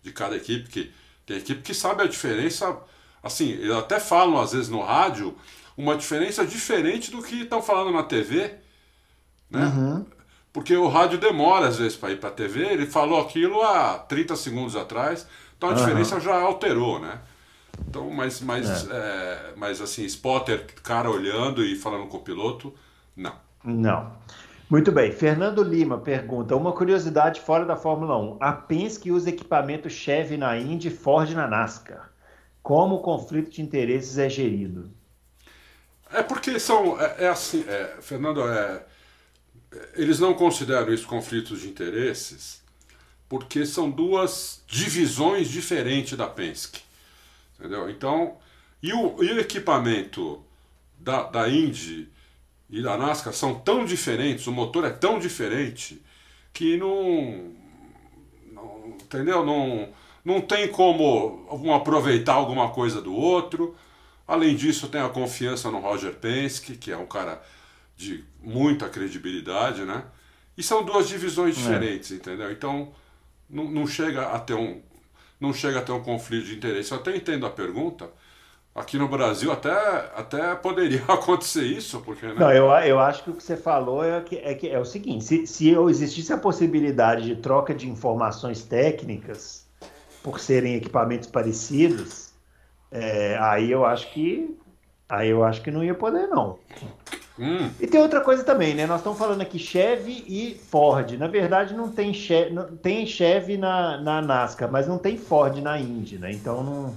de 0.03 0.11
cada 0.11 0.35
equipe, 0.35 0.67
que 0.67 0.91
tem 1.25 1.37
equipe 1.37 1.61
que 1.61 1.73
sabe 1.73 2.03
a 2.03 2.07
diferença. 2.07 2.77
Assim, 3.23 3.51
eles 3.51 3.71
até 3.71 4.01
falam 4.01 4.37
às 4.41 4.51
vezes 4.51 4.67
no 4.67 4.81
rádio 4.81 5.33
uma 5.77 5.95
diferença 5.95 6.45
diferente 6.45 7.09
do 7.09 7.23
que 7.23 7.43
estão 7.43 7.61
falando 7.61 7.93
na 7.93 8.03
TV, 8.03 8.55
né? 9.49 9.65
Uhum. 9.65 10.05
Porque 10.51 10.75
o 10.75 10.89
rádio 10.89 11.17
demora 11.17 11.69
às 11.69 11.77
vezes 11.77 11.97
para 11.97 12.11
ir 12.11 12.19
para 12.19 12.27
a 12.27 12.33
TV, 12.33 12.65
ele 12.65 12.85
falou 12.85 13.21
aquilo 13.21 13.61
há 13.61 13.97
30 13.97 14.35
segundos 14.35 14.75
atrás, 14.75 15.25
então 15.57 15.69
a 15.69 15.71
Aham. 15.71 15.81
diferença 15.81 16.19
já 16.19 16.35
alterou, 16.35 16.99
né? 16.99 17.21
Então, 17.87 18.09
mas, 18.09 18.41
mas, 18.41 18.89
é, 18.89 19.53
mas 19.55 19.79
assim, 19.79 20.03
spotter, 20.03 20.65
cara 20.83 21.09
olhando 21.09 21.63
e 21.63 21.77
falando 21.77 22.07
com 22.07 22.17
o 22.17 22.21
piloto, 22.21 22.73
não. 23.15 23.33
Não. 23.63 24.11
Muito 24.71 24.89
bem. 24.89 25.11
Fernando 25.11 25.61
Lima 25.61 25.97
pergunta: 25.97 26.55
uma 26.55 26.71
curiosidade 26.71 27.41
fora 27.41 27.65
da 27.65 27.75
Fórmula 27.75 28.17
1. 28.17 28.37
A 28.39 28.53
Penske 28.53 29.11
usa 29.11 29.27
equipamento 29.27 29.89
Chevy 29.89 30.37
na 30.37 30.57
Indy 30.57 30.87
e 30.87 30.91
Ford 30.91 31.29
na 31.31 31.45
NASCAR. 31.45 32.09
Como 32.63 32.95
o 32.95 33.01
conflito 33.01 33.51
de 33.51 33.61
interesses 33.61 34.17
é 34.17 34.29
gerido? 34.29 34.89
É 36.09 36.23
porque 36.23 36.57
são. 36.57 36.97
É, 37.01 37.25
é 37.25 37.27
assim, 37.27 37.65
é, 37.67 37.97
Fernando, 37.99 38.47
é, 38.47 38.85
eles 39.93 40.19
não 40.19 40.33
consideram 40.33 40.93
isso 40.93 41.05
conflitos 41.05 41.59
de 41.59 41.67
interesses 41.67 42.61
porque 43.27 43.65
são 43.65 43.91
duas 43.91 44.63
divisões 44.67 45.49
diferentes 45.49 46.17
da 46.17 46.27
Penske. 46.27 46.81
Entendeu? 47.59 47.89
Então, 47.89 48.37
e 48.81 48.93
o, 48.93 49.21
e 49.21 49.33
o 49.33 49.39
equipamento 49.39 50.41
da, 50.97 51.23
da 51.23 51.49
Indy 51.49 52.09
e 52.71 52.81
da 52.81 52.97
NASCAR 52.97 53.33
são 53.33 53.53
tão 53.53 53.83
diferentes, 53.83 54.47
o 54.47 54.51
motor 54.51 54.85
é 54.85 54.89
tão 54.89 55.19
diferente 55.19 56.01
que 56.53 56.77
não. 56.77 57.51
não 58.51 58.97
entendeu? 59.01 59.45
Não, 59.45 59.89
não 60.23 60.39
tem 60.39 60.69
como 60.69 61.45
um 61.51 61.73
aproveitar 61.73 62.33
alguma 62.33 62.69
coisa 62.69 63.01
do 63.01 63.13
outro. 63.13 63.75
Além 64.25 64.55
disso, 64.55 64.87
tem 64.87 65.01
a 65.01 65.09
confiança 65.09 65.69
no 65.69 65.79
Roger 65.79 66.13
Penske, 66.13 66.77
que 66.77 66.91
é 66.91 66.97
um 66.97 67.05
cara 67.05 67.41
de 67.97 68.23
muita 68.41 68.87
credibilidade, 68.87 69.83
né? 69.83 70.05
E 70.57 70.63
são 70.63 70.83
duas 70.83 71.09
divisões 71.09 71.55
diferentes, 71.55 72.11
entendeu? 72.11 72.51
Então, 72.51 72.93
não, 73.49 73.65
não 73.65 73.85
chega 73.85 74.27
a 74.29 74.39
ter 74.39 74.53
um 74.53 74.81
não 75.39 75.51
chega 75.53 75.79
a 75.79 75.81
ter 75.81 75.91
um 75.91 76.03
conflito 76.03 76.45
de 76.45 76.55
interesse. 76.55 76.91
Eu 76.91 76.99
até 76.99 77.15
entendo 77.15 77.47
a 77.47 77.49
pergunta. 77.49 78.11
Aqui 78.73 78.97
no 78.97 79.07
Brasil 79.07 79.51
até, 79.51 79.71
até 80.15 80.55
poderia 80.55 81.03
acontecer 81.09 81.65
isso, 81.65 82.01
porque 82.01 82.25
né? 82.25 82.35
Não, 82.37 82.51
eu, 82.51 82.67
eu 82.85 82.99
acho 82.99 83.23
que 83.23 83.29
o 83.29 83.35
que 83.35 83.43
você 83.43 83.57
falou 83.57 84.03
é, 84.03 84.21
que, 84.21 84.37
é, 84.37 84.55
que 84.55 84.69
é 84.69 84.79
o 84.79 84.85
seguinte: 84.85 85.25
se, 85.25 85.45
se 85.45 85.69
existisse 85.71 86.31
a 86.31 86.37
possibilidade 86.37 87.25
de 87.25 87.35
troca 87.35 87.73
de 87.73 87.89
informações 87.89 88.63
técnicas 88.63 89.67
por 90.23 90.39
serem 90.39 90.75
equipamentos 90.75 91.27
parecidos, 91.29 92.33
é, 92.91 93.37
aí 93.39 93.71
eu 93.71 93.85
acho 93.85 94.11
que 94.13 94.57
aí 95.09 95.29
eu 95.29 95.43
acho 95.43 95.61
que 95.61 95.71
não 95.71 95.83
ia 95.83 95.95
poder 95.95 96.27
não. 96.27 96.59
Hum, 97.39 97.71
E 97.79 97.87
tem 97.87 97.99
outra 98.01 98.21
coisa 98.21 98.43
também, 98.43 98.75
né? 98.75 98.85
Nós 98.85 98.99
estamos 98.99 99.17
falando 99.17 99.41
aqui 99.41 99.57
Chevy 99.59 100.23
e 100.27 100.55
Ford. 100.55 101.11
Na 101.17 101.27
verdade, 101.27 101.73
não 101.73 101.91
tem 101.91 102.13
Chevy, 102.13 102.53
não, 102.53 102.77
tem 102.77 103.05
Chevy 103.05 103.57
na, 103.57 103.99
na 104.01 104.21
NASCAR, 104.21 104.71
mas 104.71 104.87
não 104.87 104.97
tem 104.99 105.17
Ford 105.17 105.57
na 105.57 105.79
Indy, 105.79 106.17
né? 106.19 106.31
Então 106.31 106.63
não, 106.63 106.95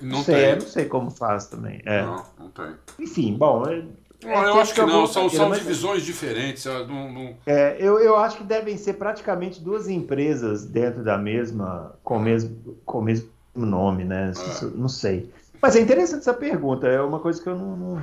não 0.00 0.22
sei, 0.22 0.34
tem. 0.34 0.44
eu 0.50 0.54
não 0.56 0.66
sei 0.66 0.84
como 0.86 1.10
faz 1.10 1.46
também. 1.46 1.80
É. 1.84 2.02
Não, 2.02 2.24
não 2.38 2.48
tem. 2.50 2.74
Enfim, 2.98 3.34
bom. 3.34 3.66
é- 3.66 3.82
Não, 4.24 4.30
é 4.32 4.48
eu 4.48 4.60
acho 4.60 4.74
que 4.74 4.80
não, 4.82 5.06
são, 5.06 5.28
são 5.30 5.48
mas- 5.48 5.58
divisões 5.60 6.02
diferentes. 6.04 6.64
eu 6.64 6.86
Não, 6.86 7.12
não- 7.12 7.36
É, 7.46 7.76
eu, 7.78 7.98
eu 8.00 8.16
acho 8.16 8.38
que 8.38 8.44
devem 8.44 8.76
ser 8.76 8.94
praticamente 8.94 9.60
duas 9.62 9.88
empresas 9.88 10.64
dentro 10.66 11.04
da 11.04 11.16
mesma, 11.16 11.94
com 12.02 12.16
o 12.16 12.20
mesmo, 12.20 12.76
com 12.84 12.98
o 12.98 13.02
mesmo 13.02 13.28
nome, 13.54 14.04
né? 14.04 14.32
É. 14.36 14.64
Não 14.74 14.88
sei. 14.88 15.30
Mas 15.60 15.74
é 15.76 15.80
interessante 15.80 16.20
essa 16.20 16.34
pergunta, 16.34 16.86
é 16.86 17.00
uma 17.00 17.18
coisa 17.20 17.42
que 17.42 17.48
eu 17.48 17.56
não, 17.56 17.76
não 17.76 18.00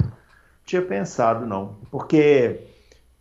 tinha 0.65 0.81
pensado, 0.81 1.45
não. 1.45 1.77
Porque 1.91 2.61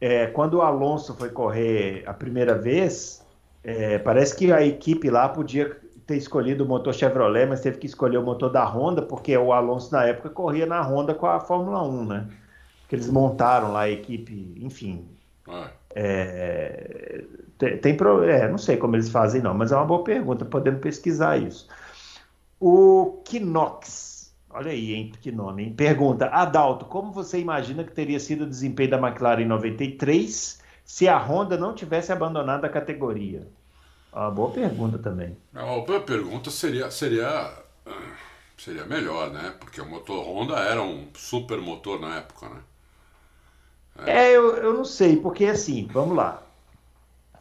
é, 0.00 0.26
quando 0.26 0.54
o 0.54 0.62
Alonso 0.62 1.14
foi 1.14 1.28
correr 1.30 2.02
a 2.06 2.12
primeira 2.14 2.56
vez, 2.56 3.24
é, 3.62 3.98
parece 3.98 4.36
que 4.36 4.52
a 4.52 4.64
equipe 4.64 5.08
lá 5.10 5.28
podia 5.28 5.76
ter 6.06 6.16
escolhido 6.16 6.64
o 6.64 6.68
motor 6.68 6.94
Chevrolet, 6.94 7.46
mas 7.46 7.60
teve 7.60 7.78
que 7.78 7.86
escolher 7.86 8.18
o 8.18 8.22
motor 8.22 8.50
da 8.50 8.64
Honda, 8.64 9.02
porque 9.02 9.36
o 9.36 9.52
Alonso 9.52 9.92
na 9.92 10.04
época 10.04 10.30
corria 10.30 10.66
na 10.66 10.82
Honda 10.82 11.14
com 11.14 11.26
a 11.26 11.40
Fórmula 11.40 11.82
1, 11.82 12.04
né? 12.06 12.28
Que 12.88 12.96
eles 12.96 13.08
montaram 13.08 13.72
lá 13.72 13.82
a 13.82 13.90
equipe, 13.90 14.54
enfim, 14.60 15.08
é. 15.48 15.68
é, 15.94 17.24
tem, 17.58 17.78
tem 17.78 17.96
é, 18.28 18.48
não 18.48 18.58
sei 18.58 18.76
como 18.76 18.96
eles 18.96 19.08
fazem, 19.08 19.40
não, 19.40 19.54
mas 19.54 19.72
é 19.72 19.76
uma 19.76 19.86
boa 19.86 20.04
pergunta, 20.04 20.44
podemos 20.44 20.80
pesquisar 20.80 21.38
isso. 21.38 21.66
O 22.60 23.22
Kinox, 23.24 24.34
olha 24.50 24.70
aí, 24.70 24.94
hein, 24.94 25.12
que 25.20 25.32
nome, 25.32 25.64
hein? 25.64 25.74
Pergunta, 25.74 26.26
Adalto, 26.26 26.84
como 26.86 27.12
você 27.12 27.38
imagina 27.38 27.84
que 27.84 27.92
teria 27.92 28.20
sido 28.20 28.44
o 28.44 28.48
desempenho 28.48 28.90
da 28.90 28.98
McLaren 28.98 29.42
em 29.42 29.46
93 29.46 30.62
se 30.84 31.08
a 31.08 31.18
Honda 31.18 31.56
não 31.56 31.74
tivesse 31.74 32.12
abandonado 32.12 32.64
a 32.64 32.68
categoria? 32.68 33.46
É 34.14 34.18
Uma 34.18 34.30
boa 34.30 34.50
pergunta 34.52 34.98
também. 34.98 35.36
A 35.52 35.64
outra 35.72 36.00
pergunta 36.00 36.50
seria, 36.50 36.88
seria, 36.90 37.28
ah, 37.84 37.92
seria 38.56 38.84
melhor, 38.84 39.30
né? 39.30 39.54
Porque 39.58 39.80
o 39.80 39.86
motor 39.86 40.24
Honda 40.24 40.56
era 40.60 40.80
um 40.80 41.08
super 41.14 41.58
motor 41.60 42.00
na 42.00 42.18
época, 42.18 42.48
né? 42.48 42.60
É, 44.06 44.30
eu, 44.36 44.56
eu 44.56 44.74
não 44.74 44.84
sei, 44.84 45.16
porque 45.16 45.46
assim, 45.46 45.88
vamos 45.92 46.16
lá. 46.16 46.42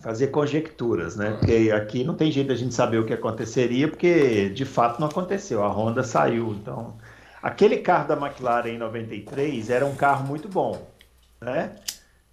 Fazer 0.02 0.28
conjecturas, 0.28 1.16
né? 1.16 1.32
Porque 1.32 1.72
aqui 1.72 2.04
não 2.04 2.16
tem 2.16 2.32
jeito 2.32 2.48
da 2.48 2.56
gente 2.56 2.74
saber 2.74 2.98
o 2.98 3.06
que 3.06 3.14
aconteceria, 3.14 3.88
porque 3.88 4.50
de 4.50 4.66
fato 4.66 5.00
não 5.00 5.08
aconteceu. 5.08 5.64
A 5.64 5.70
Honda 5.70 6.04
saiu. 6.04 6.54
Então, 6.54 6.98
aquele 7.42 7.78
carro 7.78 8.08
da 8.08 8.16
McLaren 8.18 8.70
em 8.70 8.78
93 8.78 9.70
era 9.70 9.86
um 9.86 9.96
carro 9.96 10.28
muito 10.28 10.50
bom, 10.50 10.92
né? 11.40 11.76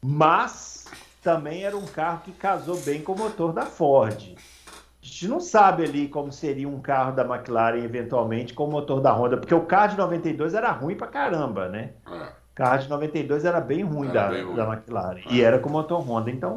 Mas 0.03 0.70
também 1.23 1.65
era 1.65 1.77
um 1.77 1.87
carro 1.87 2.23
que 2.25 2.33
casou 2.33 2.77
bem 2.81 3.03
com 3.03 3.13
o 3.13 3.19
motor 3.19 3.53
da 3.53 3.67
Ford. 3.67 4.35
A 5.03 5.07
gente 5.07 5.29
não 5.29 5.41
sabe 5.41 5.85
ali 5.85 6.09
como 6.09 6.31
seria 6.31 6.69
um 6.69 6.81
carro 6.81 7.13
da 7.13 7.25
McLaren 7.25 7.83
eventualmente 7.83 8.53
com 8.53 8.65
o 8.65 8.71
motor 8.71 9.01
da 9.01 9.13
Honda, 9.13 9.37
porque 9.37 9.55
o 9.55 9.65
carro 9.65 9.93
de 9.93 9.97
92 9.97 10.55
era 10.55 10.71
ruim 10.71 10.95
pra 10.95 11.07
caramba, 11.07 11.69
né? 11.69 11.91
É. 12.07 12.11
O 12.13 12.55
carro 12.55 12.79
de 12.83 12.89
92 12.89 13.45
era 13.45 13.61
bem 13.61 13.83
ruim, 13.83 14.09
era 14.09 14.25
da, 14.25 14.29
bem 14.29 14.45
ruim. 14.45 14.57
da 14.57 14.65
McLaren 14.65 15.21
é. 15.27 15.33
e 15.33 15.43
era 15.43 15.59
com 15.59 15.71
motor 15.71 16.01
Honda, 16.01 16.31
então 16.31 16.57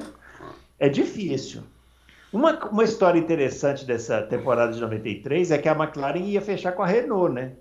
é 0.78 0.90
difícil. 0.90 1.62
Uma, 2.34 2.58
uma 2.66 2.84
história 2.84 3.20
interessante 3.20 3.86
dessa 3.86 4.22
temporada 4.24 4.74
de 4.74 4.82
93 4.82 5.52
é 5.52 5.58
que 5.58 5.70
a 5.70 5.74
McLaren 5.74 6.20
ia 6.20 6.42
fechar 6.42 6.72
com 6.72 6.82
a 6.82 6.88
Renault, 6.88 7.34
né? 7.34 7.54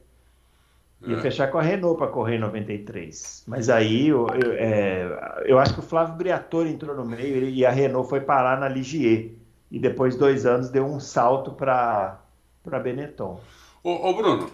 Ia 1.05 1.17
é. 1.17 1.21
fechar 1.21 1.51
com 1.51 1.59
a 1.59 1.63
Renault 1.63 1.99
para 1.99 2.07
correr 2.07 2.37
em 2.37 2.41
93. 2.41 3.45
Mas 3.47 3.69
aí 3.69 4.09
eu, 4.09 4.27
eu, 4.29 4.53
é, 4.53 5.43
eu, 5.47 5.59
acho 5.59 5.75
que 5.75 5.81
o 5.81 5.83
Flávio 5.83 6.15
Briatore 6.15 6.71
entrou 6.71 6.95
no 6.95 7.05
meio 7.05 7.49
e 7.49 7.67
a 7.67 7.71
Renault 7.71 8.09
foi 8.09 8.21
parar 8.21 8.59
na 8.61 8.69
Ligier 8.69 9.31
e 9.71 9.79
depois 9.79 10.15
dois 10.17 10.47
anos 10.47 10.71
deu 10.71 10.85
um 10.85 11.01
salto 11.01 11.53
para 11.53 12.19
para 12.63 12.79
Benetton. 12.79 13.41
Ô, 13.83 14.09
ô, 14.09 14.15
Bruno, 14.15 14.49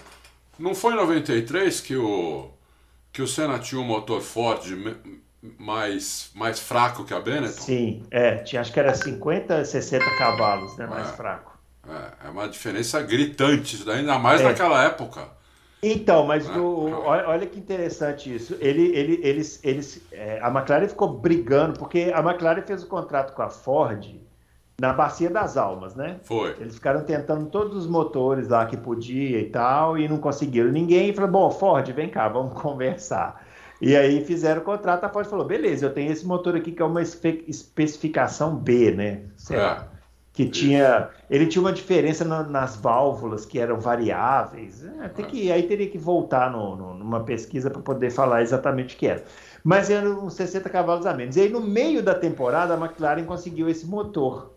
não 0.59 0.75
foi 0.75 0.95
em 0.95 0.97
93 0.97 1.81
que 1.83 1.95
o 1.95 2.49
que 3.13 3.21
o 3.21 3.27
Senna 3.27 3.59
tinha 3.59 3.79
um 3.79 3.85
motor 3.85 4.23
Ford 4.23 4.65
mais 5.59 6.31
mais 6.35 6.59
fraco 6.59 7.05
que 7.05 7.13
a 7.13 7.21
Benetton? 7.21 7.61
Sim, 7.61 8.07
é, 8.11 8.37
tinha 8.37 8.63
acho 8.63 8.73
que 8.73 8.81
era 8.81 8.95
50, 8.95 9.67
60 9.67 10.05
cavalos, 10.17 10.77
né, 10.79 10.87
mais 10.87 11.11
é, 11.11 11.13
fraco. 11.13 11.59
É, 11.87 12.29
é 12.29 12.31
uma 12.31 12.49
diferença 12.49 13.03
gritante, 13.03 13.85
ainda 13.91 14.19
mais 14.19 14.41
é. 14.41 14.45
naquela 14.45 14.83
época. 14.83 15.37
Então, 15.83 16.27
mas 16.27 16.49
é, 16.49 16.59
o, 16.59 16.91
olha 17.05 17.47
que 17.47 17.59
interessante 17.59 18.35
isso. 18.35 18.57
Ele, 18.61 18.97
ele, 18.97 19.21
eles, 19.23 19.61
eles, 19.63 20.03
é, 20.11 20.41
a 20.43 20.49
McLaren 20.49 20.89
ficou 20.89 21.09
brigando 21.09 21.79
porque 21.79 22.11
a 22.13 22.21
McLaren 22.21 22.63
fez 22.63 22.83
o 22.83 22.89
contrato 22.89 23.33
com 23.33 23.43
a 23.43 23.49
Ford 23.49 24.21
na 24.81 24.93
Bacia 24.93 25.31
das 25.31 25.57
Almas, 25.57 25.95
né? 25.95 26.19
Foi. 26.25 26.57
Eles 26.59 26.75
ficaram 26.75 27.05
tentando 27.05 27.47
todos 27.47 27.77
os 27.77 27.87
motores 27.87 28.49
lá 28.49 28.67
que 28.67 28.77
podia 28.77 29.41
e 29.41 29.51
tal, 29.51 29.99
e 29.99 30.09
não 30.09 30.19
conseguiram 30.19 30.71
ninguém. 30.71 31.11
E 31.11 31.13
falou: 31.13 31.31
bom, 31.31 31.51
Ford, 31.51 31.89
vem 31.93 32.09
cá, 32.09 32.29
vamos 32.29 32.55
conversar. 32.61 33.45
E 33.81 33.95
aí 33.97 34.25
fizeram 34.25 34.63
o 34.63 34.65
contrato, 34.65 35.05
a 35.05 35.09
Ford 35.09 35.29
falou: 35.29 35.45
beleza, 35.45 35.87
eu 35.87 35.95
tenho 35.95 36.11
esse 36.11 36.27
motor 36.27 36.57
aqui 36.57 36.73
que 36.73 36.83
é 36.83 36.85
uma 36.85 37.03
especificação 37.03 38.57
B, 38.57 38.93
né? 38.93 39.23
Certo? 39.37 39.85
É. 39.95 39.98
Que 40.39 40.47
tinha. 40.47 41.11
Ele 41.29 41.49
tinha 41.49 41.61
uma 41.61 41.73
diferença 41.73 42.25
na, 42.25 42.45
nas 42.45 42.77
válvulas 42.77 43.45
que 43.45 43.59
eram 43.59 43.81
variáveis. 43.81 44.85
É, 44.85 45.09
tem 45.09 45.25
que, 45.25 45.51
aí 45.51 45.65
teria 45.65 45.91
que 45.91 45.99
voltar 45.99 46.49
no, 46.49 46.77
no, 46.77 46.95
numa 46.95 47.25
pesquisa 47.25 47.69
para 47.69 47.83
poder 47.83 48.09
falar 48.11 48.41
exatamente 48.41 48.95
o 48.95 48.99
que 48.99 49.09
era. 49.09 49.25
Mas 49.65 49.91
eram 49.91 50.25
uns 50.25 50.35
60 50.35 50.71
cavalos 50.71 51.07
a 51.07 51.13
menos. 51.13 51.35
E 51.37 51.41
aí, 51.41 51.49
no 51.49 51.61
meio 51.61 52.05
da 52.05 52.15
temporada, 52.15 52.73
a 52.73 52.77
McLaren 52.77 53.25
conseguiu 53.25 53.69
esse 53.69 53.85
motor 53.85 54.55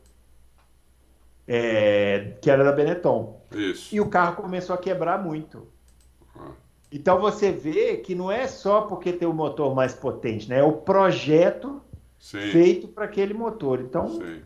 é, 1.47 2.33
que 2.39 2.51
era 2.51 2.63
da 2.63 2.71
Benetton. 2.71 3.41
Isso. 3.51 3.95
E 3.95 3.99
o 3.99 4.07
carro 4.07 4.35
começou 4.35 4.75
a 4.75 4.77
quebrar 4.77 5.17
muito. 5.23 5.67
Então 6.91 7.19
você 7.19 7.51
vê 7.51 7.97
que 7.97 8.13
não 8.13 8.31
é 8.31 8.45
só 8.45 8.81
porque 8.81 9.11
tem 9.11 9.27
o 9.27 9.33
motor 9.33 9.73
mais 9.73 9.95
potente, 9.95 10.47
né? 10.47 10.59
É 10.59 10.63
o 10.63 10.73
projeto 10.73 11.81
sim. 12.19 12.51
feito 12.51 12.87
para 12.87 13.05
aquele 13.05 13.33
motor. 13.33 13.81
Então 13.81 14.07
sim. 14.07 14.43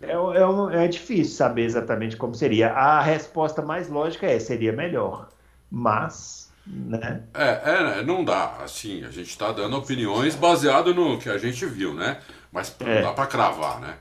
É, 0.00 0.12
é, 0.12 0.84
é, 0.84 0.88
difícil 0.88 1.34
saber 1.34 1.64
exatamente 1.64 2.16
como 2.16 2.34
seria. 2.34 2.70
A 2.70 3.00
resposta 3.00 3.62
mais 3.62 3.88
lógica 3.88 4.26
é 4.26 4.38
seria 4.38 4.72
melhor, 4.72 5.28
mas 5.70 6.46
né? 6.66 7.22
É, 7.32 8.00
é 8.00 8.02
não 8.02 8.24
dá. 8.24 8.56
Assim, 8.56 9.04
a 9.04 9.10
gente 9.10 9.30
está 9.30 9.52
dando 9.52 9.76
opiniões 9.76 10.34
baseado 10.34 10.92
no 10.94 11.18
que 11.18 11.28
a 11.28 11.38
gente 11.38 11.64
viu, 11.64 11.94
né? 11.94 12.20
Mas 12.50 12.74
não 12.80 12.88
é. 12.88 13.02
dá 13.02 13.12
para 13.12 13.26
cravar, 13.26 13.80
né? 13.80 13.96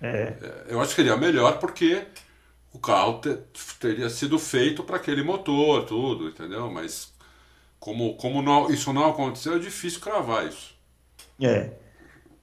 É. 0.00 0.34
Eu 0.68 0.80
acho 0.80 0.90
que 0.90 0.96
seria 0.96 1.16
melhor 1.16 1.58
porque 1.58 2.04
o 2.72 2.78
carro 2.78 3.20
te, 3.20 3.38
teria 3.78 4.10
sido 4.10 4.38
feito 4.38 4.82
para 4.82 4.96
aquele 4.96 5.22
motor, 5.22 5.84
tudo, 5.84 6.28
entendeu? 6.28 6.70
Mas 6.70 7.12
como, 7.78 8.16
como 8.16 8.42
não, 8.42 8.70
isso 8.70 8.92
não 8.92 9.08
aconteceu, 9.08 9.54
é 9.54 9.58
difícil 9.58 10.00
cravar 10.00 10.46
isso. 10.46 10.74
É. 11.40 11.70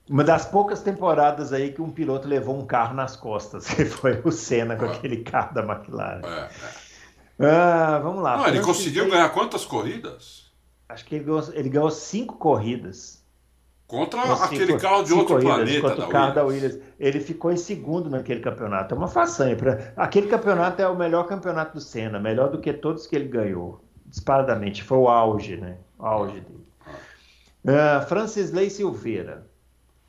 Uma 0.10 0.24
das 0.24 0.44
poucas 0.44 0.82
temporadas 0.82 1.54
aí 1.54 1.72
que 1.72 1.84
um 1.84 1.92
piloto 1.92 2.28
levou 2.28 2.58
um 2.58 2.66
carro 2.66 2.96
nas 2.96 3.16
costas, 3.16 3.68
que 3.72 3.86
foi 3.86 4.20
o 4.26 4.32
Senna 4.32 4.76
com 4.76 4.86
é. 4.86 4.92
aquele 4.92 5.18
carro 5.18 5.54
da 5.54 5.62
McLaren. 5.62 6.22
É, 6.26 7.46
é. 7.46 7.52
Ah, 7.52 8.00
vamos 8.02 8.24
lá. 8.24 8.38
Não, 8.38 8.48
ele 8.48 8.60
conseguiu 8.62 9.08
ganhar 9.08 9.30
quantas 9.30 9.64
corridas? 9.64 10.52
Acho 10.90 11.06
que 11.06 11.16
ele 11.16 11.24
ganhou, 11.24 11.44
ele 11.54 11.70
ganhou 11.70 11.92
cinco 11.92 12.38
corridas. 12.38 13.24
Contra 13.86 14.22
aquele 14.22 14.78
carro 14.78 15.04
de 15.04 15.14
outro 15.14 15.36
corridas, 15.36 15.56
planeta. 15.56 15.82
Contra 15.82 16.06
o 16.06 16.10
carro 16.10 16.36
da 16.36 16.44
Williams. 16.44 16.80
Ele 17.00 17.20
ficou 17.20 17.52
em 17.52 17.58
segundo 17.58 18.10
naquele 18.10 18.40
campeonato. 18.40 18.94
É 18.94 18.98
uma 18.98 19.08
façanha. 19.08 19.56
Pra... 19.56 19.94
Aquele 19.96 20.28
campeonato 20.28 20.82
é 20.82 20.88
o 20.88 20.96
melhor 20.96 21.26
campeonato 21.26 21.74
do 21.74 21.82
Senna, 21.82 22.20
melhor 22.20 22.52
do 22.52 22.60
que 22.60 22.72
todos 22.74 23.08
que 23.08 23.16
ele 23.16 23.28
ganhou. 23.28 23.84
Disparadamente. 24.06 24.84
Foi 24.84 24.98
o 24.98 25.08
auge, 25.08 25.58
né? 25.58 25.78
O 25.98 26.06
auge 26.06 26.40
dele. 26.40 26.68
Uh, 27.66 28.06
Francis 28.08 28.52
Lei 28.52 28.70
Silveira. 28.70 29.49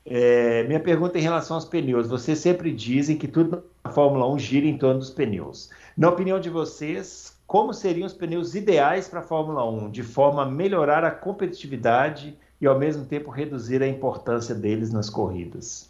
É, 0.05 0.63
minha 0.63 0.79
pergunta 0.79 1.17
em 1.17 1.21
relação 1.21 1.55
aos 1.55 1.65
pneus. 1.65 2.07
Vocês 2.07 2.39
sempre 2.39 2.71
dizem 2.71 3.17
que 3.17 3.27
tudo 3.27 3.63
na 3.83 3.91
Fórmula 3.91 4.27
1 4.33 4.39
gira 4.39 4.65
em 4.65 4.77
torno 4.77 4.99
dos 4.99 5.09
pneus. 5.09 5.69
Na 5.95 6.09
opinião 6.09 6.39
de 6.39 6.49
vocês, 6.49 7.37
como 7.45 7.73
seriam 7.73 8.07
os 8.07 8.13
pneus 8.13 8.55
ideais 8.55 9.07
para 9.07 9.19
a 9.19 9.23
Fórmula 9.23 9.69
1, 9.69 9.91
de 9.91 10.03
forma 10.03 10.43
a 10.43 10.45
melhorar 10.45 11.03
a 11.03 11.11
competitividade 11.11 12.37
e 12.59 12.67
ao 12.67 12.79
mesmo 12.79 13.05
tempo 13.05 13.29
reduzir 13.29 13.83
a 13.83 13.87
importância 13.87 14.55
deles 14.55 14.91
nas 14.91 15.09
corridas? 15.09 15.89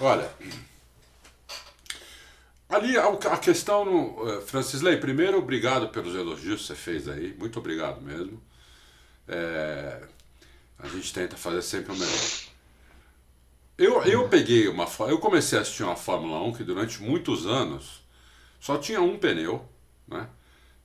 Olha, 0.00 0.28
ali 2.68 2.96
a, 2.96 3.36
questão 3.36 3.84
no 3.84 4.28
eh, 4.28 4.40
Francis 4.40 4.80
Lei, 4.80 4.96
primeiro 4.96 5.38
obrigado 5.38 5.88
pelos 5.90 6.14
elogios 6.14 6.62
que 6.62 6.66
você 6.68 6.74
fez 6.74 7.08
aí, 7.08 7.34
muito 7.38 7.58
obrigado 7.58 8.00
mesmo. 8.00 8.42
É, 9.28 10.00
a 10.84 10.88
gente 10.88 11.12
tenta 11.12 11.36
fazer 11.36 11.62
sempre 11.62 11.92
o 11.92 11.96
melhor. 11.96 12.30
Eu, 13.76 14.02
eu 14.04 14.28
peguei 14.28 14.68
uma. 14.68 14.86
Eu 15.08 15.18
comecei 15.18 15.58
a 15.58 15.62
assistir 15.62 15.82
uma 15.82 15.96
Fórmula 15.96 16.40
1 16.44 16.52
que 16.52 16.64
durante 16.64 17.02
muitos 17.02 17.46
anos 17.46 18.02
só 18.60 18.78
tinha 18.78 19.00
um 19.00 19.18
pneu, 19.18 19.64
né? 20.06 20.28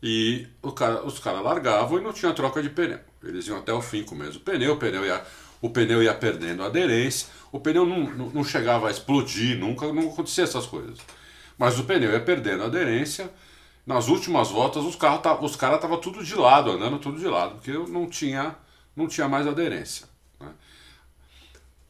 E 0.02 0.48
cara, 0.76 1.06
os 1.06 1.20
caras 1.20 1.44
largavam 1.44 2.00
e 2.00 2.02
não 2.02 2.14
tinha 2.14 2.34
troca 2.34 2.62
de 2.62 2.70
pneu. 2.70 3.00
Eles 3.24 3.48
iam 3.48 3.58
até 3.58 3.74
o 3.74 3.82
fim 3.82 4.04
com 4.04 4.16
o 4.16 4.18
mesmo 4.18 4.40
pneu, 4.42 4.74
o 4.74 4.78
pneu 4.78 5.06
ia, 5.06 5.24
o 5.62 5.70
pneu 5.70 6.02
ia 6.02 6.14
perdendo 6.14 6.64
aderência, 6.64 7.28
o 7.52 7.60
pneu 7.60 7.86
não, 7.86 8.10
não, 8.32 8.44
chegava 8.44 8.88
a 8.88 8.92
explodir, 8.92 9.58
nunca 9.58 9.92
não 9.92 10.10
acontecia 10.10 10.46
essas 10.46 10.66
coisas. 10.66 11.00
Mas 11.58 11.78
o 11.78 11.84
pneu 11.84 12.12
ia 12.12 12.22
perdendo 12.22 12.64
aderência. 12.64 13.30
Nas 13.86 14.08
últimas 14.08 14.50
voltas, 14.50 14.84
os, 14.84 14.96
carros, 14.96 15.52
os 15.52 15.56
caras 15.56 15.78
estavam 15.78 16.00
tudo 16.00 16.24
de 16.24 16.36
lado, 16.36 16.72
andando 16.72 17.00
tudo 17.00 17.20
de 17.20 17.28
lado, 17.28 17.56
porque 17.56 17.72
não 17.72 18.08
tinha, 18.08 18.56
não 18.96 19.08
tinha 19.08 19.28
mais 19.28 19.48
aderência. 19.48 20.08
Né? 20.40 20.52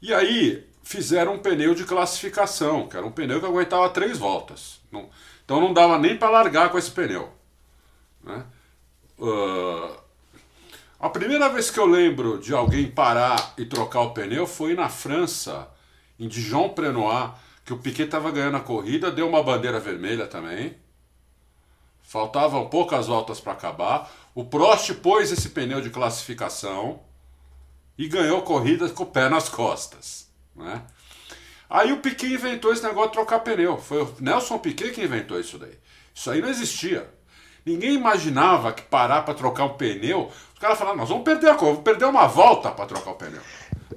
E 0.01 0.13
aí 0.13 0.67
fizeram 0.83 1.35
um 1.35 1.39
pneu 1.39 1.75
de 1.75 1.85
classificação, 1.85 2.87
que 2.87 2.97
era 2.97 3.05
um 3.05 3.11
pneu 3.11 3.39
que 3.39 3.45
aguentava 3.45 3.89
três 3.89 4.17
voltas. 4.17 4.79
Não, 4.91 5.09
então 5.43 5.61
não 5.61 5.73
dava 5.73 5.97
nem 5.97 6.17
para 6.17 6.29
largar 6.29 6.69
com 6.69 6.77
esse 6.77 6.91
pneu. 6.91 7.31
Né? 8.23 8.43
Uh, 9.17 9.97
a 10.99 11.09
primeira 11.09 11.47
vez 11.49 11.71
que 11.71 11.79
eu 11.79 11.85
lembro 11.85 12.39
de 12.39 12.53
alguém 12.53 12.89
parar 12.89 13.53
e 13.57 13.65
trocar 13.65 14.01
o 14.01 14.11
pneu 14.11 14.45
foi 14.45 14.73
na 14.73 14.89
França, 14.89 15.67
em 16.19 16.27
Dijon-Prenois, 16.27 17.31
que 17.63 17.71
o 17.71 17.77
Piquet 17.77 18.03
estava 18.03 18.31
ganhando 18.31 18.57
a 18.57 18.61
corrida, 18.61 19.11
deu 19.11 19.29
uma 19.29 19.43
bandeira 19.43 19.79
vermelha 19.79 20.27
também. 20.27 20.75
Faltavam 22.01 22.67
poucas 22.67 23.05
voltas 23.07 23.39
para 23.39 23.53
acabar. 23.53 24.11
O 24.33 24.45
Prost 24.45 24.93
pôs 24.95 25.31
esse 25.31 25.49
pneu 25.49 25.81
de 25.81 25.89
classificação 25.89 27.01
e 27.97 28.07
ganhou 28.07 28.41
corrida 28.41 28.87
com 28.89 29.03
o 29.03 29.07
pé 29.07 29.27
nas 29.27 29.49
costas. 29.49 30.29
Né? 30.55 30.81
Aí 31.69 31.91
o 31.91 31.97
Piquet 31.97 32.33
inventou 32.33 32.71
esse 32.71 32.83
negócio 32.83 33.09
de 33.09 33.13
trocar 33.13 33.39
pneu. 33.39 33.77
Foi 33.77 34.03
o 34.03 34.15
Nelson 34.19 34.57
Piquet 34.57 34.91
que 34.91 35.03
inventou 35.03 35.39
isso 35.39 35.57
daí. 35.57 35.77
Isso 36.13 36.31
aí 36.31 36.41
não 36.41 36.49
existia. 36.49 37.09
Ninguém 37.65 37.93
imaginava 37.93 38.73
que 38.73 38.81
parar 38.81 39.21
para 39.23 39.33
trocar 39.33 39.65
um 39.65 39.73
pneu, 39.73 40.31
os 40.53 40.59
caras 40.59 40.77
falaram, 40.77 40.97
nós 40.97 41.09
vamos 41.09 41.23
perder 41.23 41.49
a 41.49 41.53
vamos 41.53 41.81
perder 41.81 42.05
uma 42.05 42.25
volta 42.25 42.71
para 42.71 42.85
trocar 42.85 43.11
o 43.11 43.15
pneu. 43.15 43.41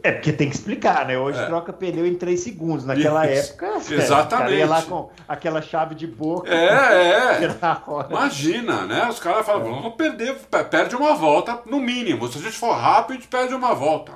É 0.02 0.12
porque 0.12 0.32
tem 0.32 0.48
que 0.48 0.54
explicar, 0.54 1.06
né? 1.06 1.18
Hoje 1.18 1.38
é. 1.38 1.46
troca 1.46 1.72
pneu 1.72 2.06
em 2.06 2.14
3 2.14 2.40
segundos. 2.40 2.84
Naquela 2.84 3.30
Isso. 3.30 3.52
época, 3.52 3.94
exatamente. 3.94 4.60
É, 4.60 4.66
lá 4.66 4.82
com 4.82 5.10
aquela 5.28 5.60
chave 5.60 5.94
de 5.94 6.06
boca. 6.06 6.52
É, 6.52 7.44
é. 7.44 7.58
Imagina, 8.08 8.86
né? 8.86 9.08
Os 9.08 9.18
caras 9.18 9.44
falam, 9.44 9.66
é. 9.66 9.70
vamos 9.70 9.94
perder, 9.94 10.34
perde 10.70 10.96
uma 10.96 11.14
volta 11.14 11.60
no 11.66 11.80
mínimo. 11.80 12.30
Se 12.30 12.38
a 12.38 12.42
gente 12.42 12.56
for 12.56 12.72
rápido, 12.72 13.12
a 13.12 13.14
gente 13.20 13.28
perde 13.28 13.54
uma 13.54 13.74
volta. 13.74 14.12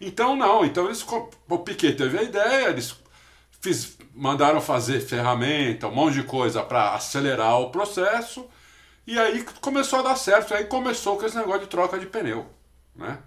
Então 0.00 0.34
não, 0.34 0.64
então 0.64 0.86
eles, 0.86 1.04
o 1.48 1.58
Piquet 1.58 1.92
teve 1.92 2.18
a 2.18 2.22
ideia, 2.22 2.68
eles 2.68 2.96
fiz, 3.60 3.98
mandaram 4.14 4.60
fazer 4.60 5.00
ferramenta, 5.00 5.88
um 5.88 5.94
monte 5.94 6.14
de 6.14 6.22
coisa 6.22 6.62
para 6.62 6.94
acelerar 6.94 7.60
o 7.60 7.70
processo. 7.70 8.48
E 9.06 9.18
aí 9.18 9.44
começou 9.60 9.98
a 9.98 10.02
dar 10.02 10.16
certo, 10.16 10.54
aí 10.54 10.64
começou 10.64 11.18
com 11.18 11.26
esse 11.26 11.36
negócio 11.36 11.62
de 11.62 11.66
troca 11.66 11.98
de 11.98 12.06
pneu, 12.06 12.46
né? 12.94 13.18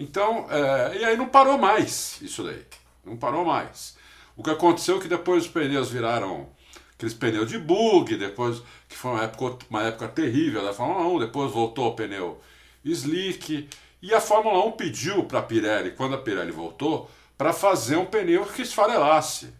Então, 0.00 0.46
é, 0.50 0.96
e 0.96 1.04
aí 1.04 1.14
não 1.14 1.28
parou 1.28 1.58
mais 1.58 2.18
isso 2.22 2.42
daí, 2.42 2.64
não 3.04 3.18
parou 3.18 3.44
mais. 3.44 3.94
O 4.34 4.42
que 4.42 4.48
aconteceu 4.48 4.96
é 4.96 5.00
que 5.00 5.08
depois 5.08 5.44
os 5.44 5.50
pneus 5.50 5.90
viraram 5.90 6.48
aqueles 6.94 7.12
pneus 7.12 7.46
de 7.46 7.58
bug, 7.58 8.16
depois 8.16 8.62
que 8.88 8.96
foi 8.96 9.10
uma 9.10 9.24
época, 9.24 9.66
uma 9.68 9.82
época 9.82 10.08
terrível 10.08 10.64
da 10.64 10.72
Fórmula 10.72 11.06
1, 11.06 11.18
depois 11.18 11.52
voltou 11.52 11.88
o 11.88 11.94
pneu 11.94 12.40
slick. 12.82 13.68
E 14.00 14.14
a 14.14 14.22
Fórmula 14.22 14.64
1 14.68 14.72
pediu 14.72 15.24
para 15.24 15.40
a 15.40 15.42
Pirelli, 15.42 15.90
quando 15.90 16.14
a 16.14 16.18
Pirelli 16.18 16.50
voltou, 16.50 17.10
para 17.36 17.52
fazer 17.52 17.96
um 17.96 18.06
pneu 18.06 18.46
que 18.46 18.62
esfarelasse. 18.62 19.52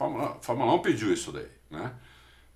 A 0.00 0.38
Fórmula 0.40 0.72
1 0.72 0.78
pediu 0.78 1.12
isso 1.12 1.30
daí, 1.30 1.48
né? 1.70 1.92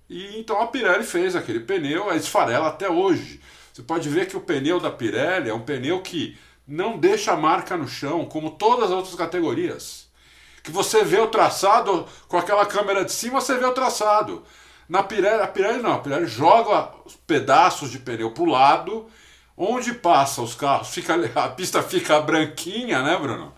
E 0.09 0.39
então 0.39 0.59
a 0.59 0.65
Pirelli 0.65 1.03
fez 1.03 1.35
aquele 1.35 1.59
pneu, 1.59 2.09
a 2.09 2.15
esfarela 2.15 2.69
até 2.69 2.89
hoje. 2.89 3.39
Você 3.71 3.83
pode 3.83 4.09
ver 4.09 4.27
que 4.27 4.35
o 4.35 4.41
pneu 4.41 4.79
da 4.79 4.89
Pirelli 4.89 5.51
é 5.51 5.53
um 5.53 5.61
pneu 5.61 6.01
que 6.01 6.35
não 6.69 6.97
deixa 6.97 7.35
marca 7.35 7.75
no 7.75 7.87
chão, 7.87 8.25
como 8.25 8.51
todas 8.51 8.85
as 8.85 8.91
outras 8.91 9.15
categorias. 9.15 10.07
Que 10.63 10.71
você 10.71 11.03
vê 11.03 11.19
o 11.19 11.27
traçado 11.27 12.05
com 12.27 12.37
aquela 12.37 12.65
câmera 12.65 13.03
de 13.03 13.11
cima, 13.11 13.41
você 13.41 13.57
vê 13.57 13.65
o 13.65 13.73
traçado. 13.73 14.43
Na 14.87 15.01
Pirelli, 15.01 15.41
a 15.41 15.47
Pirelli 15.47 15.81
não, 15.81 15.93
a 15.93 15.99
Pirelli 15.99 16.27
joga 16.27 16.91
os 17.05 17.15
pedaços 17.15 17.89
de 17.91 17.99
pneu 17.99 18.31
para 18.31 18.43
o 18.43 18.49
lado, 18.49 19.07
onde 19.57 19.93
passa 19.93 20.41
os 20.41 20.53
carros, 20.53 20.89
fica, 20.89 21.15
a 21.35 21.49
pista 21.49 21.81
fica 21.81 22.19
branquinha, 22.21 23.01
né, 23.01 23.17
Bruno? 23.17 23.53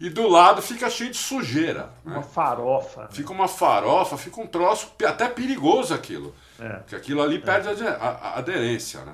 E 0.00 0.10
do 0.10 0.28
lado 0.28 0.60
fica 0.60 0.90
cheio 0.90 1.10
de 1.10 1.16
sujeira. 1.16 1.90
Uma 2.04 2.16
né? 2.16 2.22
farofa. 2.22 3.02
Né? 3.02 3.08
Fica 3.10 3.32
uma 3.32 3.48
farofa, 3.48 4.16
fica 4.16 4.40
um 4.40 4.46
troço 4.46 4.92
até 5.06 5.28
perigoso 5.28 5.94
aquilo. 5.94 6.34
É. 6.58 6.68
Porque 6.68 6.96
aquilo 6.96 7.22
ali 7.22 7.38
perde 7.38 7.82
é. 7.82 7.88
a, 7.88 8.08
a, 8.08 8.38
aderência, 8.38 9.00
né? 9.00 9.12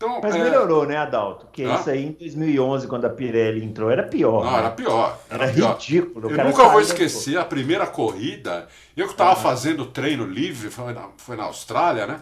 Então, 0.00 0.18
Mas 0.22 0.34
é... 0.34 0.42
melhorou, 0.42 0.86
né, 0.86 0.96
Adalto? 0.96 1.46
Que 1.52 1.62
ah? 1.62 1.74
isso 1.74 1.90
aí 1.90 2.06
em 2.06 2.12
2011, 2.12 2.88
quando 2.88 3.04
a 3.04 3.10
Pirelli 3.10 3.62
entrou, 3.62 3.90
era 3.90 4.02
pior. 4.02 4.46
Não, 4.46 4.52
né? 4.52 4.58
era 4.60 4.70
pior. 4.70 5.20
Era, 5.28 5.44
era 5.44 5.52
pior. 5.52 5.78
ridículo. 5.78 6.30
Eu 6.30 6.44
nunca 6.46 6.68
vou 6.70 6.80
esquecer 6.80 7.36
a 7.36 7.44
primeira 7.44 7.86
corrida. 7.86 8.66
Eu 8.96 9.04
que 9.04 9.12
estava 9.12 9.36
fazendo 9.36 9.84
treino 9.84 10.24
livre, 10.24 10.70
foi 10.70 10.94
na, 10.94 11.10
foi 11.18 11.36
na 11.36 11.44
Austrália, 11.44 12.06
né? 12.06 12.18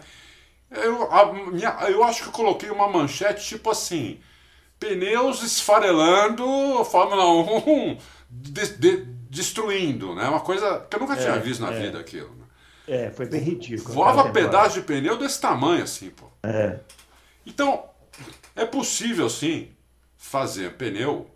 Eu, 0.69 1.09
a, 1.09 1.31
minha, 1.31 1.69
eu 1.87 2.03
acho 2.03 2.23
que 2.23 2.27
eu 2.27 2.33
coloquei 2.33 2.69
uma 2.69 2.89
manchete 2.89 3.47
tipo 3.47 3.69
assim: 3.69 4.19
pneus 4.77 5.41
esfarelando, 5.41 6.83
Fórmula 6.83 7.31
1 7.31 7.97
de, 8.29 8.77
de, 8.77 8.97
destruindo, 9.29 10.13
né? 10.15 10.27
Uma 10.27 10.41
coisa 10.41 10.85
que 10.89 10.97
eu 10.97 10.99
nunca 10.99 11.15
tinha 11.15 11.35
é, 11.35 11.39
visto 11.39 11.61
na 11.61 11.71
é. 11.71 11.79
vida 11.79 11.97
aquilo. 11.97 12.29
Né? 12.31 12.45
É, 12.89 13.09
foi 13.09 13.25
bem 13.25 13.39
ridículo. 13.39 13.93
Voava 13.93 14.31
pedaço 14.31 14.81
de 14.81 14.85
pneu 14.85 15.15
desse 15.17 15.39
tamanho 15.39 15.85
assim, 15.85 16.09
pô. 16.09 16.25
É. 16.43 16.77
Então, 17.45 17.89
é 18.55 18.65
possível 18.65 19.29
sim 19.29 19.71
fazer 20.17 20.73
pneu 20.73 21.29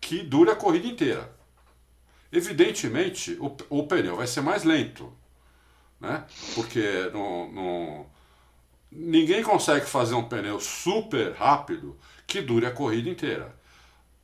que 0.00 0.22
dure 0.22 0.50
a 0.50 0.56
corrida 0.56 0.86
inteira. 0.86 1.34
Evidentemente, 2.30 3.36
o, 3.40 3.56
o 3.70 3.86
pneu 3.86 4.16
vai 4.16 4.26
ser 4.26 4.40
mais 4.40 4.64
lento, 4.64 5.12
né? 6.00 6.24
Porque 6.54 7.10
no, 7.12 7.50
no, 7.52 8.06
ninguém 8.90 9.42
consegue 9.42 9.86
fazer 9.86 10.14
um 10.14 10.28
pneu 10.28 10.60
super 10.60 11.32
rápido 11.32 11.96
que 12.26 12.40
dure 12.40 12.66
a 12.66 12.70
corrida 12.70 13.08
inteira. 13.08 13.54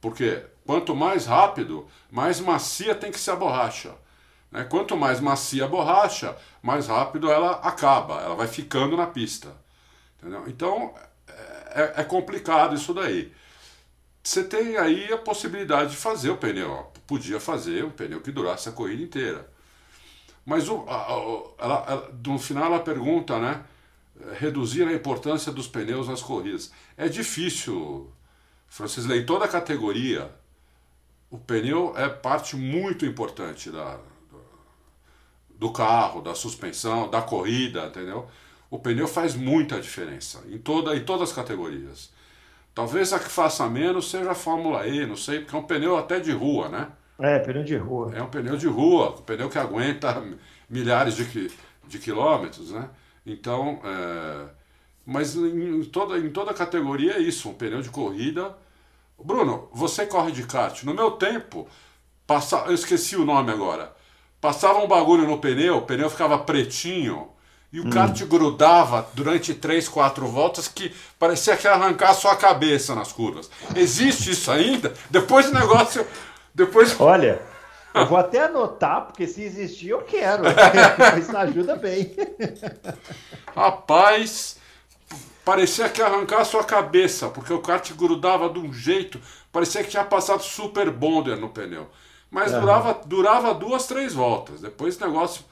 Porque 0.01 0.45
quanto 0.65 0.95
mais 0.95 1.27
rápido, 1.27 1.87
mais 2.11 2.41
macia 2.41 2.95
tem 2.95 3.11
que 3.11 3.19
ser 3.19 3.33
a 3.33 3.37
borracha. 3.37 3.95
Né? 4.51 4.65
Quanto 4.65 4.97
mais 4.97 5.21
macia 5.21 5.65
a 5.65 5.69
borracha, 5.69 6.37
mais 6.63 6.87
rápido 6.87 7.31
ela 7.31 7.53
acaba, 7.63 8.21
ela 8.23 8.35
vai 8.35 8.47
ficando 8.47 8.97
na 8.97 9.07
pista. 9.07 9.55
Entendeu? 10.21 10.45
Então, 10.47 10.95
é, 11.71 11.95
é, 11.97 12.05
complicado 12.05 12.75
isso 12.75 12.93
daí. 12.93 13.33
Você 14.23 14.45
tem 14.45 14.77
aí 14.77 15.11
a 15.13 15.19
possibilidade 15.19 15.93
de 15.93 15.97
fazer 15.97 16.31
o 16.31 16.37
pneu. 16.37 16.93
Podia 17.07 17.41
fazer 17.41 17.85
um 17.85 17.91
pneu 17.91 18.21
que 18.21 18.31
durasse 18.31 18.69
a 18.69 18.73
corrida 18.73 19.03
inteira. 19.03 19.51
Mas 20.45 20.69
o, 20.69 20.85
a, 20.87 20.95
a, 20.95 21.13
ela, 21.59 21.85
ela, 21.89 22.11
no 22.25 22.39
final 22.39 22.67
ela 22.67 22.81
pergunta, 22.81 23.39
né? 23.39 23.65
Reduzir 24.39 24.87
a 24.87 24.93
importância 24.93 25.51
dos 25.51 25.67
pneus 25.67 26.09
nas 26.09 26.21
corridas. 26.21 26.71
É 26.97 27.09
difícil, 27.09 28.13
Francis 28.69 29.07
Lei, 29.07 29.25
toda 29.25 29.47
a 29.47 29.49
categoria, 29.49 30.31
o 31.31 31.39
pneu 31.39 31.95
é 31.97 32.09
parte 32.09 32.57
muito 32.57 33.07
importante 33.07 33.71
da, 33.71 33.99
do 35.49 35.73
carro, 35.73 36.21
da 36.21 36.35
suspensão, 36.35 37.09
da 37.09 37.23
corrida, 37.23 37.87
entendeu? 37.87 38.29
O 38.71 38.79
pneu 38.79 39.09
faz 39.09 39.35
muita 39.35 39.81
diferença 39.81 40.45
em, 40.49 40.59
toda, 40.59 40.95
em 40.95 41.05
todas 41.05 41.31
as 41.31 41.35
categorias. 41.35 42.13
Talvez 42.73 43.13
a 43.13 43.19
que 43.19 43.29
faça 43.29 43.69
menos 43.69 44.11
seja 44.11 44.31
a 44.31 44.35
Fórmula 44.35 44.87
E, 44.87 45.05
não 45.05 45.17
sei, 45.17 45.41
porque 45.41 45.57
é 45.57 45.59
um 45.59 45.65
pneu 45.65 45.99
até 45.99 46.21
de 46.21 46.31
rua, 46.31 46.69
né? 46.69 46.89
É, 47.19 47.39
pneu 47.41 47.65
de 47.65 47.77
rua. 47.77 48.13
É 48.15 48.23
um 48.23 48.31
pneu 48.31 48.57
de 48.57 48.69
rua, 48.69 49.11
um 49.19 49.23
pneu 49.23 49.51
que 49.51 49.59
aguenta 49.59 50.23
milhares 50.69 51.17
de, 51.17 51.51
de 51.87 51.99
quilômetros, 51.99 52.71
né? 52.71 52.89
Então, 53.27 53.81
é... 53.85 54.49
mas 55.05 55.35
em 55.35 55.83
toda, 55.85 56.17
em 56.19 56.31
toda 56.31 56.55
categoria 56.55 57.15
é 57.15 57.19
isso, 57.19 57.49
um 57.49 57.55
pneu 57.55 57.83
de 57.83 57.91
corrida. 57.91 58.57
Bruno, 59.23 59.69
você 59.73 60.07
corre 60.07 60.31
de 60.31 60.45
kart. 60.47 60.85
No 60.85 60.95
meu 60.95 61.11
tempo, 61.11 61.69
passa... 62.25 62.65
eu 62.67 62.75
esqueci 62.75 63.17
o 63.17 63.25
nome 63.25 63.51
agora. 63.51 63.93
Passava 64.41 64.79
um 64.79 64.89
bagulho 64.89 65.27
no 65.27 65.39
pneu, 65.39 65.79
o 65.79 65.83
pneu 65.83 66.09
ficava 66.09 66.39
pretinho 66.39 67.30
e 67.73 67.79
o 67.79 67.87
hum. 67.87 67.91
kart 67.91 68.21
grudava 68.25 69.07
durante 69.15 69.55
três, 69.55 69.89
quatro 69.89 70.27
voltas 70.27 70.67
que 70.67 70.95
parecia 71.19 71.57
que 71.57 71.67
ia 71.67 71.73
arrancar 71.73 72.11
a 72.11 72.15
sua 72.15 72.35
cabeça 72.37 72.95
nas 72.95 73.13
curvas. 73.13 73.51
Existe 73.77 74.33
isso 74.33 74.51
ainda? 74.51 74.93
Depois 75.09 75.49
o 75.49 75.55
negócio. 75.55 76.05
Depois... 76.53 77.01
Olha, 77.01 77.41
eu 77.95 78.07
vou 78.07 78.19
até 78.19 78.45
anotar, 78.45 79.07
porque 79.07 79.27
se 79.27 79.43
existir 79.43 79.91
eu 79.91 80.03
quero. 80.03 80.43
Isso 81.19 81.37
ajuda 81.37 81.77
bem. 81.77 82.15
Rapaz, 83.55 84.57
parecia 85.45 85.89
que 85.89 86.01
ia 86.01 86.07
arrancar 86.07 86.41
a 86.41 86.45
sua 86.45 86.65
cabeça, 86.65 87.29
porque 87.29 87.53
o 87.53 87.61
kart 87.61 87.89
grudava 87.93 88.49
de 88.49 88.59
um 88.59 88.73
jeito, 88.73 89.21
parecia 89.53 89.85
que 89.85 89.91
tinha 89.91 90.05
passado 90.05 90.43
super 90.43 90.91
bonder 90.91 91.37
no 91.37 91.51
pneu. 91.51 91.89
Mas 92.31 92.53
uhum. 92.53 92.61
durava, 92.61 93.01
durava 93.07 93.55
duas, 93.55 93.87
três 93.87 94.15
voltas. 94.15 94.61
Depois 94.61 94.97
o 94.97 95.07
negócio 95.07 95.45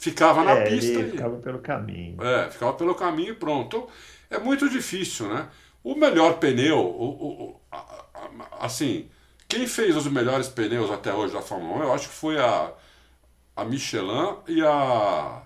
ficava 0.00 0.42
na 0.42 0.52
é, 0.52 0.64
pista. 0.70 0.92
Ele 0.92 1.08
e... 1.08 1.10
ficava 1.10 1.36
pelo 1.36 1.58
caminho. 1.58 2.24
É, 2.24 2.50
ficava 2.50 2.72
pelo 2.72 2.94
caminho 2.94 3.32
e 3.32 3.36
pronto. 3.36 3.86
É 4.30 4.38
muito 4.38 4.68
difícil, 4.68 5.28
né? 5.28 5.48
O 5.84 5.94
melhor 5.94 6.38
pneu, 6.38 6.78
o, 6.78 7.04
o, 7.04 7.60
a, 7.70 7.76
a, 7.78 8.66
assim, 8.66 9.08
quem 9.46 9.66
fez 9.66 9.96
os 9.96 10.06
melhores 10.06 10.48
pneus 10.48 10.90
até 10.90 11.12
hoje 11.12 11.34
da 11.34 11.42
Fórmula 11.42 11.80
1, 11.80 11.82
eu 11.82 11.92
acho 11.92 12.08
que 12.08 12.14
foi 12.14 12.38
a, 12.38 12.72
a 13.54 13.64
Michelin 13.64 14.36
e 14.48 14.62
a, 14.62 15.42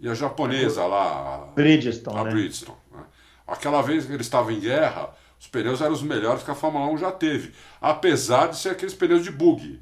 e 0.00 0.08
a 0.08 0.14
japonesa 0.14 0.84
lá. 0.84 1.52
Bridgestone. 1.54 2.18
A 2.18 2.24
né? 2.24 2.30
Bridgestone. 2.30 2.78
Né? 2.92 3.04
Aquela 3.46 3.80
vez 3.80 4.06
que 4.06 4.12
eles 4.12 4.26
estavam 4.26 4.50
em 4.50 4.60
guerra, 4.60 5.10
os 5.38 5.46
pneus 5.46 5.80
eram 5.80 5.92
os 5.92 6.02
melhores 6.02 6.42
que 6.42 6.50
a 6.50 6.54
Fórmula 6.54 6.86
1 6.86 6.98
já 6.98 7.12
teve. 7.12 7.52
Apesar 7.80 8.48
de 8.48 8.56
ser 8.56 8.70
aqueles 8.70 8.94
pneus 8.94 9.22
de 9.22 9.30
bug. 9.30 9.80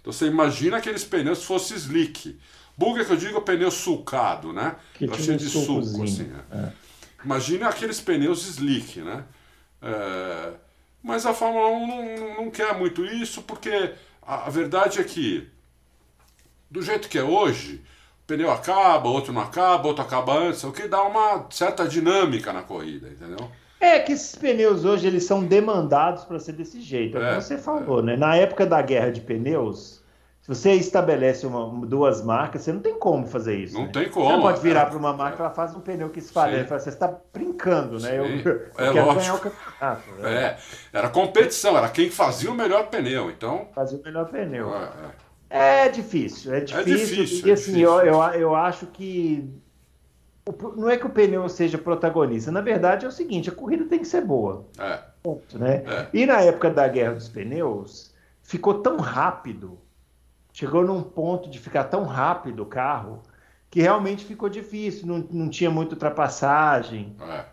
Então 0.00 0.12
você 0.12 0.26
imagina 0.26 0.76
aqueles 0.76 1.04
pneus 1.04 1.38
se 1.38 1.46
fosse 1.46 1.74
slick. 1.74 2.38
Bug 2.76 3.04
que 3.04 3.12
eu 3.12 3.16
digo 3.16 3.36
é 3.36 3.38
o 3.38 3.42
pneu 3.42 3.70
sulcado, 3.70 4.52
né? 4.52 4.76
Que 4.94 5.06
tá 5.06 5.14
cheio 5.16 5.38
de 5.38 5.48
suco, 5.48 6.02
assim. 6.02 6.24
Né? 6.24 6.40
É. 6.52 6.72
Imagina 7.24 7.68
aqueles 7.68 8.00
pneus 8.00 8.46
slick, 8.46 9.00
né? 9.00 9.24
É... 9.80 10.50
Mas 11.02 11.26
a 11.26 11.34
Fórmula 11.34 11.68
1 11.68 11.86
não, 11.86 12.34
não 12.44 12.50
quer 12.50 12.76
muito 12.76 13.04
isso, 13.04 13.42
porque 13.42 13.92
a, 14.22 14.46
a, 14.46 14.50
verdade 14.50 15.00
é 15.00 15.04
que, 15.04 15.46
do 16.70 16.80
jeito 16.80 17.08
que 17.08 17.18
é 17.18 17.22
hoje, 17.22 17.82
o 18.24 18.26
pneu 18.26 18.50
acaba, 18.50 19.08
outro 19.08 19.32
não 19.32 19.42
acaba, 19.42 19.86
outro 19.86 20.02
acaba 20.02 20.34
antes, 20.38 20.64
o 20.64 20.72
que 20.72 20.88
dá 20.88 21.02
uma 21.02 21.46
certa 21.50 21.86
dinâmica 21.86 22.54
na 22.54 22.62
corrida, 22.62 23.08
entendeu? 23.08 23.50
É 23.78 23.98
que 23.98 24.12
esses 24.12 24.34
pneus 24.34 24.86
hoje 24.86 25.06
eles 25.06 25.24
são 25.24 25.44
demandados 25.44 26.24
para 26.24 26.40
ser 26.40 26.52
desse 26.52 26.80
jeito, 26.80 27.18
é, 27.18 27.20
é 27.20 27.28
como 27.28 27.42
você 27.42 27.58
falou, 27.58 28.00
é. 28.00 28.02
né? 28.02 28.16
Na 28.16 28.34
época 28.34 28.64
da 28.64 28.80
guerra 28.80 29.10
de 29.10 29.20
pneus, 29.20 30.02
se 30.44 30.48
você 30.48 30.72
estabelece 30.74 31.46
uma, 31.46 31.86
duas 31.86 32.22
marcas, 32.22 32.60
você 32.60 32.70
não 32.70 32.80
tem 32.80 32.98
como 32.98 33.26
fazer 33.26 33.56
isso. 33.56 33.72
Não 33.72 33.86
né? 33.86 33.92
tem 33.94 34.10
como. 34.10 34.28
Você 34.28 34.42
pode 34.42 34.60
virar 34.60 34.82
é. 34.82 34.84
para 34.84 34.98
uma 34.98 35.14
marca 35.14 35.38
e 35.38 35.40
ela 35.40 35.54
faz 35.54 35.74
um 35.74 35.80
pneu 35.80 36.10
que 36.10 36.18
espalha. 36.18 36.66
Você 36.66 36.90
está 36.90 37.18
brincando, 37.32 37.98
né? 37.98 38.18
Eu, 38.18 38.26
eu 38.44 38.60
é 38.76 38.92
quero 38.92 39.06
lógico. 39.06 39.14
ganhar 39.14 39.34
o 39.36 39.38
campeonato. 39.38 40.10
Né? 40.18 40.34
É, 40.34 40.58
era 40.92 41.08
competição, 41.08 41.78
era 41.78 41.88
quem 41.88 42.10
fazia 42.10 42.50
o 42.50 42.54
melhor 42.54 42.90
pneu. 42.90 43.30
Então. 43.30 43.68
Fazia 43.74 43.98
o 43.98 44.02
melhor 44.02 44.28
pneu. 44.28 44.70
É, 44.74 44.90
é. 45.48 45.86
é 45.86 45.88
difícil, 45.88 46.52
é 46.52 46.60
difícil. 46.60 46.78
É 46.78 46.84
difícil. 46.84 47.48
E 47.48 47.50
assim, 47.50 47.72
difícil. 47.72 47.80
Eu, 47.80 48.04
eu, 48.04 48.22
eu 48.34 48.54
acho 48.54 48.84
que. 48.88 49.50
Não 50.76 50.90
é 50.90 50.98
que 50.98 51.06
o 51.06 51.10
pneu 51.10 51.48
seja 51.48 51.78
protagonista. 51.78 52.52
Na 52.52 52.60
verdade, 52.60 53.06
é 53.06 53.08
o 53.08 53.12
seguinte: 53.12 53.48
a 53.48 53.52
corrida 53.54 53.86
tem 53.86 53.98
que 53.98 54.06
ser 54.06 54.20
boa. 54.20 54.66
É. 54.78 54.98
Ponto, 55.22 55.58
né? 55.58 56.06
E 56.12 56.26
na 56.26 56.42
época 56.42 56.68
da 56.68 56.86
guerra 56.86 57.14
dos 57.14 57.30
pneus, 57.30 58.12
ficou 58.42 58.74
tão 58.82 58.98
rápido 58.98 59.78
chegou 60.54 60.84
num 60.84 61.02
ponto 61.02 61.50
de 61.50 61.58
ficar 61.58 61.84
tão 61.84 62.04
rápido 62.04 62.62
o 62.62 62.66
carro 62.66 63.20
que 63.68 63.82
realmente 63.82 64.24
ficou 64.24 64.48
difícil, 64.48 65.04
não, 65.04 65.18
não 65.30 65.50
tinha 65.50 65.68
muita 65.68 65.94
ultrapassagem. 65.94 67.16
É. 67.20 67.44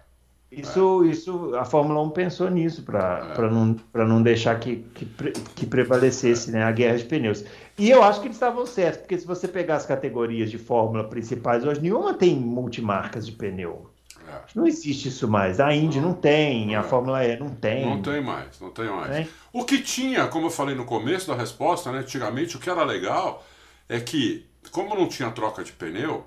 Isso, 0.51 1.03
é. 1.03 1.07
isso, 1.07 1.55
a 1.55 1.65
Fórmula 1.65 1.99
1 2.03 2.11
pensou 2.11 2.49
nisso 2.49 2.83
para 2.83 3.33
é. 3.35 3.49
não, 3.49 3.75
não 4.05 4.21
deixar 4.21 4.59
que, 4.59 4.85
que, 4.93 5.05
que 5.05 5.65
prevalecesse 5.65 6.51
né, 6.51 6.61
a 6.63 6.71
guerra 6.71 6.97
de 6.97 7.05
pneus. 7.05 7.43
E 7.75 7.89
eu 7.89 8.03
acho 8.03 8.19
que 8.19 8.27
eles 8.27 8.35
estavam 8.35 8.67
certos, 8.67 9.01
porque 9.01 9.17
se 9.17 9.25
você 9.25 9.47
pegar 9.47 9.77
as 9.77 9.85
categorias 9.85 10.51
de 10.51 10.59
Fórmula 10.59 11.05
principais, 11.05 11.65
hoje 11.65 11.81
nenhuma 11.81 12.13
tem 12.13 12.35
multimarcas 12.35 13.25
de 13.25 13.31
pneu. 13.31 13.90
Não 14.55 14.67
existe 14.67 15.07
isso 15.07 15.27
mais. 15.27 15.59
A 15.59 15.73
Indy 15.73 15.99
não, 15.99 16.09
não 16.09 16.13
tem, 16.15 16.75
a 16.75 16.79
é. 16.79 16.83
Fórmula 16.83 17.25
E 17.25 17.37
não 17.37 17.49
tem. 17.49 17.85
Não 17.85 18.01
tem 18.01 18.21
mais, 18.21 18.59
não 18.59 18.69
tem 18.69 18.85
mais. 18.85 19.11
É. 19.11 19.27
O 19.51 19.63
que 19.63 19.81
tinha, 19.81 20.27
como 20.27 20.47
eu 20.47 20.51
falei 20.51 20.75
no 20.75 20.85
começo 20.85 21.27
da 21.27 21.35
resposta, 21.35 21.91
né, 21.91 21.99
antigamente, 21.99 22.55
o 22.55 22.59
que 22.59 22.69
era 22.69 22.83
legal 22.83 23.45
é 23.87 23.99
que, 23.99 24.45
como 24.71 24.95
não 24.95 25.07
tinha 25.07 25.29
troca 25.31 25.63
de 25.63 25.71
pneu, 25.71 26.25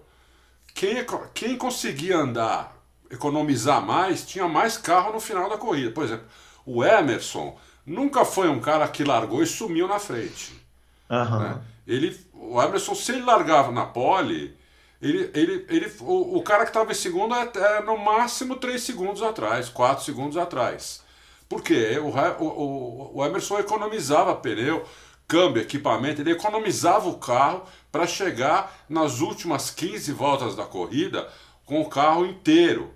quem, 0.75 0.97
quem 1.33 1.57
conseguia 1.57 2.19
andar 2.19 2.75
economizar 3.11 3.85
mais, 3.85 4.27
tinha 4.27 4.49
mais 4.49 4.77
carro 4.77 5.13
no 5.13 5.21
final 5.21 5.49
da 5.49 5.57
corrida. 5.57 5.91
Por 5.91 6.05
exemplo, 6.05 6.27
o 6.67 6.85
Emerson 6.85 7.57
nunca 7.87 8.25
foi 8.25 8.49
um 8.49 8.61
cara 8.61 8.87
que 8.89 9.05
largou 9.05 9.43
e 9.43 9.47
sumiu 9.47 9.87
na 9.87 9.99
frente. 9.99 10.61
Uhum. 11.09 11.39
Né? 11.39 11.61
Ele, 11.87 12.19
o 12.33 12.61
Emerson, 12.61 12.95
se 12.95 13.13
ele 13.13 13.23
largava 13.23 13.71
na 13.71 13.87
pole, 13.87 14.57
ele, 15.05 15.31
ele, 15.35 15.67
ele, 15.69 15.93
o, 16.01 16.39
o 16.39 16.43
cara 16.43 16.65
que 16.65 16.71
estava 16.71 16.91
em 16.91 16.95
segundo 16.95 17.35
é, 17.35 17.51
é, 17.55 17.83
no 17.83 17.99
máximo 17.99 18.57
3 18.57 18.83
segundos 18.83 19.23
atrás, 19.23 19.69
4 19.69 20.03
segundos 20.03 20.39
atrás. 20.39 21.03
Por 21.47 21.63
quê? 21.63 21.99
O, 21.99 22.09
o, 22.43 23.19
o 23.19 23.25
Emerson 23.25 23.59
economizava 23.59 24.35
pneu, 24.35 24.83
câmbio, 25.29 25.61
equipamento, 25.61 26.23
ele 26.23 26.33
economizava 26.33 27.07
o 27.07 27.19
carro 27.19 27.65
para 27.93 28.07
chegar 28.07 28.85
nas 28.89 29.21
últimas 29.21 29.71
15 29.71 30.11
voltas 30.13 30.57
da 30.57 30.65
corrida 30.65 31.29
com 31.67 31.83
o 31.83 31.89
carro 31.89 32.25
inteiro. 32.25 32.95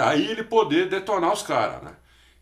Aí 0.00 0.30
ele 0.30 0.44
poder 0.44 0.88
detonar 0.88 1.32
os 1.32 1.42
caras, 1.42 1.82
né? 1.82 1.92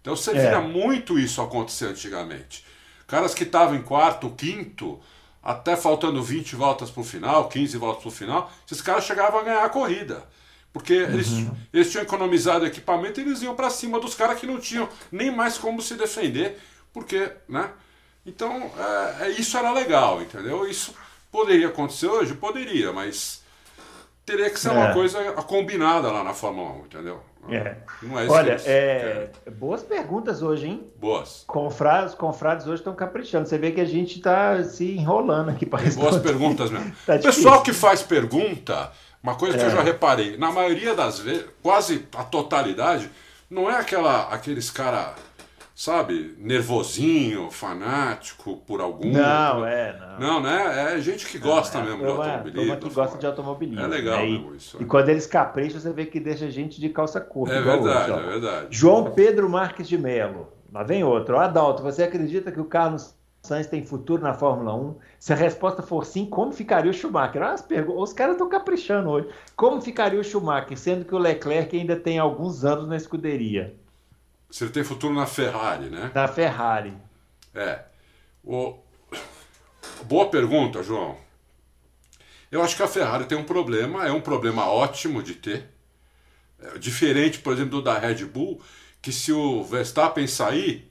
Então 0.03 0.15
você 0.15 0.33
é. 0.33 0.51
via 0.51 0.61
muito 0.61 1.19
isso 1.19 1.41
acontecer 1.41 1.87
antigamente. 1.87 2.65
Caras 3.07 3.35
que 3.35 3.45
estavam 3.45 3.77
em 3.77 3.83
quarto, 3.83 4.31
quinto, 4.31 5.01
até 5.47 5.77
faltando 5.77 6.21
20 6.21 6.57
voltas 6.57 6.91
para 6.91 7.01
o 7.01 7.05
final, 7.05 7.49
15 7.49 7.79
voltas 7.79 8.03
para 8.03 8.09
o 8.09 8.13
final, 8.13 8.53
esses 8.67 8.83
caras 8.83 9.05
chegavam 9.05 9.39
a 9.39 9.45
ganhar 9.45 9.65
a 9.65 9.69
corrida. 9.69 10.25
Porque 10.73 11.05
uhum. 11.05 11.15
eles, 11.15 11.29
eles 11.73 11.91
tinham 11.91 12.03
economizado 12.03 12.67
equipamento 12.67 13.21
e 13.21 13.23
eles 13.23 13.43
iam 13.43 13.55
para 13.55 13.71
cima 13.71 14.01
dos 14.01 14.13
caras 14.13 14.41
que 14.41 14.47
não 14.47 14.59
tinham 14.59 14.89
nem 15.11 15.31
mais 15.31 15.57
como 15.57 15.81
se 15.81 15.95
defender. 15.95 16.59
Porque, 16.93 17.31
né? 17.49 17.71
Então, 18.27 18.71
é, 18.77 19.27
é, 19.27 19.31
isso 19.31 19.57
era 19.57 19.73
legal, 19.73 20.21
entendeu? 20.21 20.69
Isso 20.69 20.93
poderia 21.31 21.69
acontecer 21.69 22.09
hoje? 22.09 22.35
Poderia, 22.35 22.93
mas 22.93 23.41
teria 24.25 24.51
que 24.51 24.59
ser 24.59 24.71
é. 24.71 24.73
uma 24.73 24.93
coisa 24.93 25.33
combinada 25.43 26.11
lá 26.11 26.25
na 26.25 26.35
Fórmula 26.35 26.73
1, 26.73 26.87
entendeu? 26.87 27.23
É. 27.49 27.77
É 28.03 28.29
Olha, 28.29 28.57
é... 28.65 29.31
boas 29.53 29.83
perguntas 29.83 30.43
hoje, 30.43 30.67
hein? 30.67 30.87
Boas. 30.99 31.45
Confrades, 31.47 32.15
confrades 32.15 32.67
hoje 32.67 32.81
estão 32.81 32.95
caprichando. 32.95 33.49
Você 33.49 33.59
vê 33.59 33.73
que 33.73 33.81
a 33.81 33.85
gente 33.85 34.17
está 34.17 34.63
se 34.65 34.97
enrolando 34.97 35.51
aqui 35.51 35.65
para 35.65 35.85
responder. 35.85 36.11
Boas 36.11 36.23
perguntas 36.23 36.71
mesmo. 36.71 36.93
tá 37.07 37.19
Pessoal 37.19 37.63
que 37.63 37.73
faz 37.73 38.03
pergunta, 38.03 38.91
uma 39.23 39.35
coisa 39.35 39.57
que 39.57 39.65
eu 39.65 39.69
é. 39.69 39.73
já 39.73 39.83
reparei, 39.83 40.37
na 40.37 40.51
maioria 40.51 40.95
das 40.95 41.19
vezes, 41.19 41.47
quase 41.63 42.07
a 42.17 42.25
totalidade, 42.25 43.11
não 43.49 43.71
é 43.71 43.77
aquela, 43.77 44.29
aqueles 44.29 44.71
cara 44.71 45.15
sabe, 45.77 46.35
nervosinho, 46.39 47.51
fanático 47.51 48.57
por 48.67 48.81
algum. 48.81 49.13
Não, 49.13 49.67
é, 49.67 49.95
não. 50.19 50.19
Não, 50.19 50.41
né? 50.41 50.95
É 50.95 51.01
gente 51.01 51.27
que 51.27 51.39
gosta 51.39 51.79
não, 51.79 51.85
é, 51.85 51.89
mesmo 51.91 52.03
de 52.03 52.11
automobilismo. 52.11 52.77
que 52.79 52.95
gosta 52.95 53.19
de 53.19 53.27
automobilismo. 53.27 53.85
É 53.85 53.87
legal 53.87 54.19
né? 54.21 54.25
mesmo 54.25 54.55
isso. 54.55 54.79
E, 54.81 54.85
é. 54.85 54.87
quando 54.87 55.11
eles 55.11 55.27
capricham, 55.27 55.79
você 55.79 55.93
vê 55.93 56.07
que 56.07 56.19
deixa 56.19 56.51
gente 56.51 56.81
de 56.81 56.89
calça 56.89 57.21
curta. 57.21 57.55
É 57.55 57.61
verdade, 57.61 58.11
hoje, 58.11 58.23
é 58.23 58.27
verdade. 58.27 58.67
João 58.71 59.11
Pedro 59.11 59.51
Marques 59.51 59.87
de 59.87 59.99
Melo. 59.99 60.49
Lá 60.73 60.83
vem 60.83 61.05
outro. 61.05 61.37
Adalto, 61.37 61.83
você 61.83 62.05
acredita 62.05 62.51
que 62.51 62.59
o 62.61 62.65
Carlos 62.65 63.15
Sainz 63.43 63.67
tem 63.67 63.85
futuro 63.85 64.23
na 64.23 64.33
Fórmula 64.33 64.75
1? 64.75 64.95
Se 65.21 65.35
a 65.35 65.37
resposta 65.37 65.83
for 65.83 66.07
sim, 66.07 66.25
como 66.25 66.53
ficaria 66.53 66.91
o 66.91 66.95
Schumacher? 66.95 67.43
As 67.43 67.61
perguntas, 67.61 68.03
os 68.03 68.13
caras 68.15 68.33
estão 68.33 68.49
caprichando 68.49 69.11
hoje. 69.11 69.29
Como 69.55 69.83
ficaria 69.83 70.19
o 70.19 70.25
Schumacher, 70.25 70.79
sendo 70.79 71.05
que 71.05 71.15
o 71.15 71.19
Leclerc 71.19 71.77
ainda 71.77 71.97
tem 71.97 72.19
alguns 72.19 72.65
anos 72.65 72.89
na 72.89 72.97
escuderia? 72.97 73.77
Se 74.51 74.65
ele 74.65 74.73
tem 74.73 74.85
futuro 74.85 75.15
na 75.15 75.27
Ferrari, 75.27 75.91
né? 75.91 76.11
Na 76.15 76.29
Ferrari. 76.29 76.95
É. 77.55 77.81
O... 78.45 78.79
Boa 80.05 80.29
pergunta, 80.29 80.83
João. 80.83 81.17
Eu 82.51 82.63
acho 82.63 82.77
que 82.77 82.83
a 82.83 82.89
Ferrari 82.89 83.25
tem 83.25 83.37
um 83.37 83.45
problema, 83.45 84.07
é 84.07 84.13
um 84.13 84.21
problema 84.21 84.67
ótimo 84.67 85.23
de 85.23 85.35
ter. 85.35 85.69
É 86.61 86.79
diferente, 86.79 87.39
por 87.39 87.53
exemplo, 87.53 87.81
do 87.81 87.83
da 87.83 87.99
Red 87.99 88.25
Bull, 88.25 88.63
que 89.03 89.13
se 89.13 89.33
o 89.33 89.63
Verstappen 89.65 90.27
sair, 90.27 90.91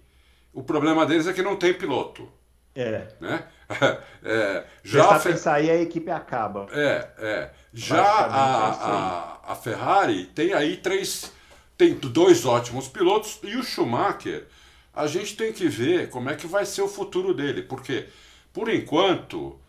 o 0.54 0.64
problema 0.64 1.06
deles 1.06 1.28
é 1.28 1.34
que 1.34 1.42
não 1.42 1.56
tem 1.56 1.74
piloto. 1.74 2.32
É. 2.76 3.08
Né? 3.20 3.44
É, 4.28 4.64
já 4.84 5.00
Verstappen 5.00 5.32
Fer... 5.34 5.38
sair, 5.40 5.72
a 5.72 5.82
equipe 5.82 6.12
acaba. 6.12 6.68
É, 6.72 7.10
é. 7.18 7.50
Já 7.74 8.04
a, 8.04 8.70
a, 8.70 9.52
a 9.52 9.56
Ferrari 9.56 10.26
tem 10.26 10.54
aí 10.54 10.78
três 10.78 11.32
tem 11.78 11.94
dois 11.94 12.46
ótimos 12.46 12.88
pilotos 12.88 13.40
e 13.44 13.56
o 13.56 13.64
Schumacher, 13.64 14.48
a 14.94 15.08
gente 15.08 15.36
tem 15.36 15.52
que 15.52 15.68
ver 15.68 16.10
como 16.10 16.30
é 16.30 16.36
que 16.36 16.48
vai 16.48 16.66
ser 16.66 16.82
o 16.82 16.88
futuro 16.88 17.34
dele, 17.34 17.64
porque 17.64 18.08
por 18.54 18.70
enquanto 18.70 19.60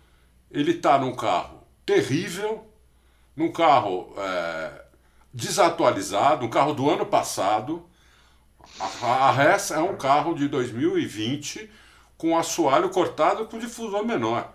ele 0.51 0.73
está 0.73 0.99
num 0.99 1.15
carro 1.15 1.67
terrível, 1.85 2.65
num 3.37 3.51
carro 3.51 4.15
é, 4.17 4.85
desatualizado, 5.33 6.47
um 6.47 6.51
carro 6.51 6.73
do 6.73 6.89
ano 6.89 7.05
passado. 7.05 7.85
A, 9.03 9.31
a 9.31 9.45
é 9.75 9.79
um 9.79 9.97
carro 9.97 10.35
de 10.35 10.49
2020 10.49 11.71
com 12.17 12.37
assoalho 12.37 12.89
cortado 12.89 13.47
com 13.47 13.59
difusor 13.59 14.05
menor. 14.05 14.53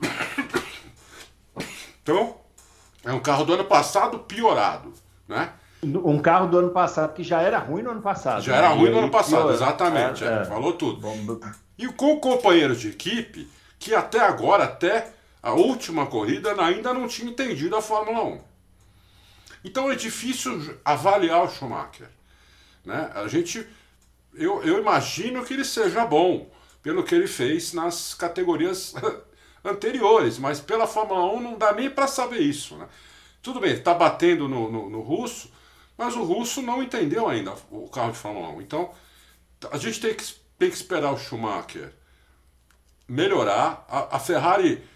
Então, 2.02 2.40
é 3.04 3.12
um 3.12 3.20
carro 3.20 3.44
do 3.44 3.52
ano 3.52 3.66
passado 3.66 4.20
piorado, 4.20 4.94
né? 5.28 5.52
Um 5.82 6.18
carro 6.18 6.48
do 6.48 6.58
ano 6.58 6.70
passado 6.70 7.14
que 7.14 7.22
já 7.22 7.40
era 7.40 7.58
ruim 7.58 7.82
no 7.82 7.90
ano 7.90 8.02
passado. 8.02 8.42
Já 8.42 8.52
né? 8.52 8.58
era 8.58 8.68
ruim 8.70 8.90
no 8.90 8.98
ano 8.98 9.10
passado, 9.10 9.42
pior, 9.42 9.54
exatamente. 9.54 10.24
É, 10.24 10.42
é. 10.42 10.44
Falou 10.44 10.72
tudo. 10.72 11.00
E 11.78 11.86
com 11.86 12.18
companheiros 12.18 12.80
de 12.80 12.88
equipe 12.88 13.48
que 13.78 13.94
até 13.94 14.20
agora, 14.20 14.64
até 14.64 15.12
a 15.42 15.52
última 15.52 16.06
corrida, 16.06 16.52
ainda 16.60 16.92
não 16.92 17.06
tinha 17.06 17.30
entendido 17.30 17.76
a 17.76 17.82
Fórmula 17.82 18.24
1. 18.24 18.40
Então 19.64 19.90
é 19.90 19.94
difícil 19.94 20.78
avaliar 20.84 21.44
o 21.44 21.48
Schumacher. 21.48 22.08
Né? 22.84 23.10
A 23.14 23.28
gente, 23.28 23.66
eu, 24.34 24.62
eu 24.62 24.80
imagino 24.80 25.44
que 25.44 25.54
ele 25.54 25.64
seja 25.64 26.04
bom 26.04 26.50
pelo 26.82 27.04
que 27.04 27.14
ele 27.14 27.26
fez 27.26 27.72
nas 27.72 28.14
categorias 28.14 28.94
anteriores, 29.64 30.38
mas 30.38 30.60
pela 30.60 30.86
Fórmula 30.86 31.32
1 31.34 31.40
não 31.40 31.58
dá 31.58 31.72
nem 31.72 31.90
para 31.90 32.06
saber 32.06 32.40
isso. 32.40 32.76
Né? 32.76 32.86
Tudo 33.42 33.60
bem, 33.60 33.72
está 33.72 33.94
batendo 33.94 34.48
no, 34.48 34.70
no, 34.70 34.90
no 34.90 35.00
russo, 35.00 35.50
mas 35.98 36.14
o 36.14 36.22
russo 36.22 36.62
não 36.62 36.80
entendeu 36.80 37.28
ainda 37.28 37.54
o 37.72 37.88
carro 37.88 38.12
de 38.12 38.18
Fórmula 38.18 38.50
1. 38.50 38.62
Então, 38.62 38.90
a 39.72 39.76
gente 39.76 40.00
tem 40.00 40.14
que, 40.14 40.24
tem 40.56 40.70
que 40.70 40.76
esperar 40.76 41.12
o 41.12 41.18
Schumacher 41.18 41.92
melhorar. 43.08 43.84
A, 43.88 44.16
a 44.16 44.20
Ferrari 44.20 44.86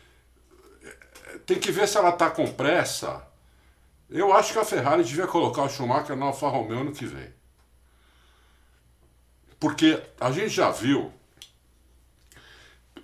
tem 1.45 1.59
que 1.59 1.73
ver 1.73 1.89
se 1.89 1.99
ela 1.99 2.11
está 2.11 2.31
com 2.31 2.47
pressa. 2.53 3.27
Eu 4.09 4.33
acho 4.33 4.53
que 4.53 4.59
a 4.61 4.65
Ferrari 4.65 5.03
devia 5.03 5.27
colocar 5.27 5.63
o 5.63 5.69
Schumacher 5.69 6.15
na 6.15 6.27
Alfa 6.27 6.49
Romeo 6.49 6.85
no 6.85 6.93
que 6.93 7.05
vem. 7.05 7.33
Porque 9.59 10.01
a 10.21 10.31
gente 10.31 10.51
já 10.51 10.71
viu, 10.71 11.13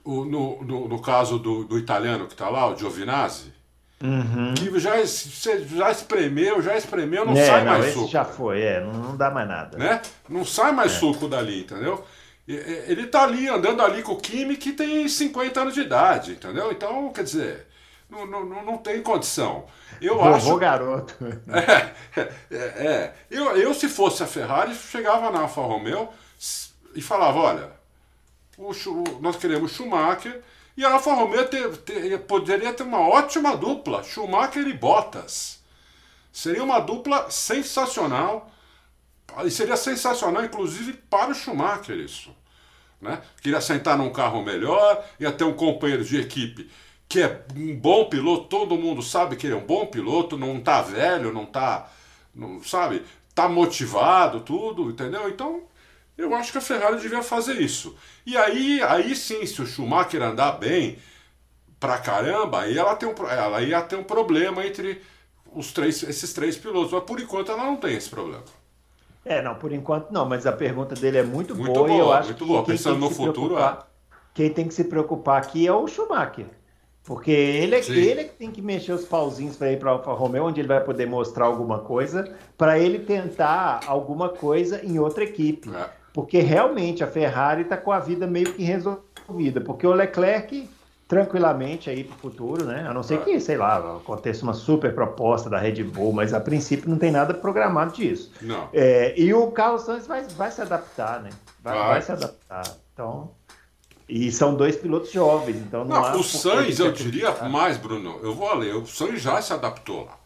o, 0.05 0.25
no, 0.25 0.63
no, 0.63 0.89
no, 0.89 1.03
caso 1.03 1.39
do, 1.39 1.65
do 1.65 1.79
italiano 1.79 2.27
que 2.27 2.35
está 2.35 2.49
lá, 2.49 2.67
o 2.69 2.77
Giovinazzi, 2.77 3.53
Uhum. 4.01 4.55
Que 4.55 4.79
já, 4.79 4.93
já 5.05 5.91
espremeu, 5.91 6.63
já 6.63 6.77
espremeu, 6.77 7.27
não 7.27 7.33
é, 7.33 7.45
sai 7.45 7.65
não, 7.65 7.73
mais 7.73 7.85
esse 7.87 7.95
suco. 7.95 8.09
já 8.09 8.25
foi, 8.25 8.63
é, 8.63 8.81
não, 8.81 8.93
não 8.93 9.17
dá 9.17 9.31
mais 9.31 9.49
nada. 9.49 9.77
Né? 9.77 10.01
Não 10.29 10.45
sai 10.45 10.71
mais 10.73 10.93
é. 10.93 10.99
suco 10.99 11.27
dali, 11.27 11.63
entendeu? 11.63 12.05
Ele 12.47 13.07
tá 13.07 13.25
ali, 13.25 13.47
andando 13.47 13.83
ali 13.83 14.03
com 14.03 14.13
o 14.13 14.17
Kimi 14.17 14.57
que 14.57 14.73
tem 14.73 15.07
50 15.07 15.61
anos 15.61 15.75
de 15.75 15.83
idade, 15.83 16.33
entendeu? 16.33 16.73
Então, 16.73 17.13
quer 17.13 17.23
dizer, 17.23 17.67
não, 18.09 18.27
não, 18.27 18.65
não 18.65 18.79
tem 18.79 19.03
condição. 19.03 19.67
Eu 20.01 20.17
Vovô 20.17 20.35
acho. 20.35 20.57
garoto. 20.57 21.15
É, 22.17 22.57
é, 22.57 22.65
é, 22.87 23.15
Eu, 23.31 23.57
eu, 23.57 23.75
se 23.75 23.89
fosse 23.89 24.23
a 24.23 24.27
Ferrari, 24.27 24.75
chegava 24.75 25.31
na 25.31 25.41
Alfa 25.41 25.61
Romeo 25.61 26.09
e 26.95 27.03
falava: 27.03 27.39
olha, 27.39 27.71
o, 28.57 28.73
nós 29.21 29.37
queremos 29.37 29.73
Schumacher 29.73 30.41
e 30.79 30.85
a 30.85 30.95
Alfa 30.95 31.13
Romeo 31.13 31.47
poderia 32.27 32.73
ter 32.73 32.83
uma 32.85 33.01
ótima 33.01 33.57
dupla, 33.57 34.03
Schumacher 34.03 34.67
e 34.67 34.73
Bottas. 34.73 35.59
Seria 36.33 36.63
uma 36.63 36.79
dupla 36.79 37.31
sensacional. 37.31 38.51
E 39.45 39.51
seria 39.51 39.77
sensacional, 39.77 40.45
inclusive, 40.45 40.95
para 40.95 41.31
o 41.31 41.35
Schumacher 41.35 41.97
isso. 41.97 42.35
Né? 43.01 43.21
Queria 43.43 43.61
sentar 43.61 43.99
num 43.99 44.11
carro 44.11 44.43
melhor, 44.43 45.05
ia 45.21 45.31
ter 45.31 45.45
um 45.45 45.53
companheiro 45.53 46.05
de 46.05 46.19
equipe 46.19 46.71
que 47.09 47.23
é 47.23 47.43
um 47.57 47.75
bom 47.75 48.05
piloto, 48.05 48.49
todo 48.49 48.77
mundo 48.77 49.03
sabe 49.03 49.35
que 49.35 49.47
ele 49.47 49.55
é 49.55 49.57
um 49.57 49.65
bom 49.65 49.87
piloto, 49.87 50.37
não 50.37 50.61
tá 50.61 50.83
velho, 50.83 51.33
não 51.33 51.47
tá. 51.47 51.91
Não, 52.35 52.63
sabe? 52.63 53.03
tá 53.39 53.49
motivado, 53.49 54.41
tudo, 54.41 54.91
entendeu? 54.91 55.29
Então, 55.29 55.63
eu 56.19 56.35
acho 56.35 56.51
que 56.51 56.59
a 56.59 56.61
Ferrari 56.61 57.01
devia 57.01 57.23
fazer 57.23 57.61
isso. 57.61 57.97
E 58.27 58.37
aí, 58.37 58.83
aí 58.83 59.15
sim, 59.15 59.47
se 59.47 59.63
o 59.63 59.67
Schumacher 59.67 60.21
andar 60.21 60.53
bem 60.53 60.99
pra 61.79 61.97
caramba, 61.97 62.63
aí 62.63 62.77
ela, 62.77 62.97
tem 62.97 63.09
um, 63.09 63.15
ela 63.29 63.63
ia 63.63 63.81
ter 63.83 63.95
um 63.95 64.03
problema 64.03 64.67
entre 64.67 65.01
os 65.55 65.73
três, 65.73 66.03
esses 66.03 66.33
três 66.33 66.57
pilotos. 66.57 66.93
Mas 66.93 67.05
por 67.05 67.21
enquanto 67.21 67.53
ela 67.53 67.65
não 67.65 67.77
tem 67.77 67.95
esse 67.97 68.11
problema. 68.11 68.43
É, 69.25 69.41
não, 69.41 69.55
por 69.55 69.73
enquanto 69.73 70.11
não, 70.11 70.27
mas 70.27 70.45
a 70.45 70.53
pergunta 70.53 70.95
dele 70.95 71.19
é 71.19 71.23
muito, 71.23 71.55
muito 71.55 71.73
boa, 71.73 71.87
boa, 71.87 71.97
e 71.97 72.01
eu 72.01 72.13
acho 72.13 72.29
muito 72.29 72.45
que 72.45 72.51
boa. 72.51 72.65
Pensando 72.65 72.99
no 72.99 73.11
futuro, 73.11 73.57
é. 73.59 73.79
quem 74.35 74.51
tem 74.51 74.67
que 74.67 74.75
se 74.75 74.85
preocupar 74.85 75.41
aqui 75.41 75.67
é 75.67 75.73
o 75.73 75.87
Schumacher. 75.87 76.47
Porque 77.05 77.31
ele 77.31 77.75
é, 77.75 77.79
ele 77.79 78.21
é 78.21 78.25
que 78.25 78.35
tem 78.35 78.51
que 78.51 78.61
mexer 78.61 78.93
os 78.93 79.05
pauzinhos 79.05 79.57
para 79.57 79.73
ir 79.73 79.79
para 79.79 79.93
Alfa 79.93 80.13
Romeo, 80.13 80.45
onde 80.45 80.61
ele 80.61 80.69
vai 80.69 80.83
poder 80.85 81.07
mostrar 81.07 81.47
alguma 81.47 81.79
coisa, 81.79 82.37
para 82.57 82.79
ele 82.79 82.99
tentar 82.99 83.81
alguma 83.87 84.29
coisa 84.29 84.85
em 84.85 84.99
outra 84.99 85.25
equipe. 85.25 85.71
É. 85.75 85.98
Porque 86.19 86.41
realmente 86.41 87.05
a 87.05 87.07
Ferrari 87.07 87.63
está 87.63 87.77
com 87.77 87.93
a 87.93 88.01
vida 88.01 88.27
meio 88.27 88.53
que 88.53 88.65
resolvida. 88.65 89.61
Porque 89.61 89.87
o 89.87 89.93
Leclerc, 89.93 90.69
tranquilamente 91.07 91.89
aí 91.89 92.03
para 92.03 92.17
o 92.17 92.19
futuro, 92.19 92.65
né? 92.65 92.85
A 92.89 92.93
não 92.93 93.05
ser 93.05 93.21
que, 93.21 93.39
sei 93.39 93.57
lá, 93.57 93.99
aconteça 93.99 94.43
uma 94.43 94.53
super 94.53 94.93
proposta 94.93 95.49
da 95.49 95.61
Red 95.61 95.85
Bull, 95.85 96.13
mas 96.13 96.35
a 96.35 96.41
princípio 96.41 96.91
não 96.91 96.99
tem 96.99 97.13
nada 97.13 97.33
programado 97.35 97.93
disso. 97.93 98.33
Não. 98.43 98.69
É, 98.73 99.15
e 99.17 99.33
o 99.33 99.47
Carlos 99.53 99.83
Sainz 99.83 100.09
vai, 100.09 100.25
vai 100.25 100.51
se 100.51 100.61
adaptar, 100.61 101.23
né? 101.23 101.31
Vai, 101.63 101.79
vai. 101.79 101.89
vai 101.89 102.03
se 102.03 102.11
adaptar. 102.11 102.65
Então. 102.93 103.31
E 104.09 104.33
são 104.33 104.57
dois 104.57 104.75
pilotos 104.75 105.13
jovens, 105.13 105.59
então 105.59 105.85
não, 105.85 106.03
não 106.03 106.19
O 106.19 106.25
Sainz, 106.25 106.81
eu 106.81 106.91
diria 106.91 107.31
mais, 107.45 107.77
Bruno, 107.77 108.19
eu 108.25 108.35
vou 108.35 108.53
ler, 108.57 108.75
o 108.75 108.85
Sainz 108.89 109.23
já 109.23 109.41
se 109.41 109.53
adaptou 109.53 110.07
lá. 110.07 110.19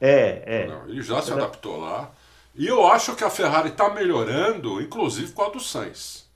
É, 0.00 0.42
é. 0.46 0.66
Não, 0.68 0.88
ele 0.88 1.02
já 1.02 1.20
se 1.20 1.32
adaptou 1.32 1.76
lá. 1.80 2.08
E 2.54 2.66
eu 2.66 2.86
acho 2.86 3.14
que 3.14 3.24
a 3.24 3.30
Ferrari 3.30 3.68
está 3.68 3.88
melhorando, 3.90 4.80
inclusive 4.80 5.32
com 5.32 5.42
a 5.42 5.48
do 5.48 5.60
Sainz. 5.60 6.28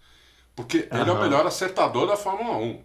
Porque 0.54 0.88
ele 0.90 1.10
é 1.10 1.12
o 1.12 1.20
melhor 1.20 1.46
acertador 1.46 2.06
da 2.06 2.16
Fórmula 2.16 2.56
1. 2.56 2.82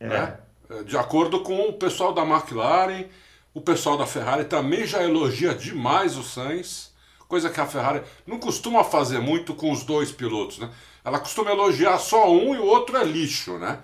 É. 0.00 0.08
Né? 0.08 0.38
De 0.86 0.96
acordo 0.96 1.40
com 1.40 1.68
o 1.68 1.74
pessoal 1.74 2.14
da 2.14 2.22
McLaren, 2.22 3.04
o 3.52 3.60
pessoal 3.60 3.98
da 3.98 4.06
Ferrari 4.06 4.44
também 4.44 4.86
já 4.86 5.02
elogia 5.02 5.54
demais 5.54 6.16
o 6.16 6.22
Sainz, 6.22 6.92
coisa 7.28 7.50
que 7.50 7.60
a 7.60 7.66
Ferrari 7.66 8.02
não 8.26 8.38
costuma 8.38 8.82
fazer 8.82 9.18
muito 9.18 9.54
com 9.54 9.70
os 9.70 9.84
dois 9.84 10.10
pilotos, 10.10 10.58
né? 10.58 10.70
Ela 11.04 11.18
costuma 11.18 11.50
elogiar 11.50 11.98
só 11.98 12.30
um 12.30 12.54
e 12.54 12.58
o 12.58 12.64
outro 12.64 12.96
é 12.96 13.04
lixo, 13.04 13.58
né? 13.58 13.80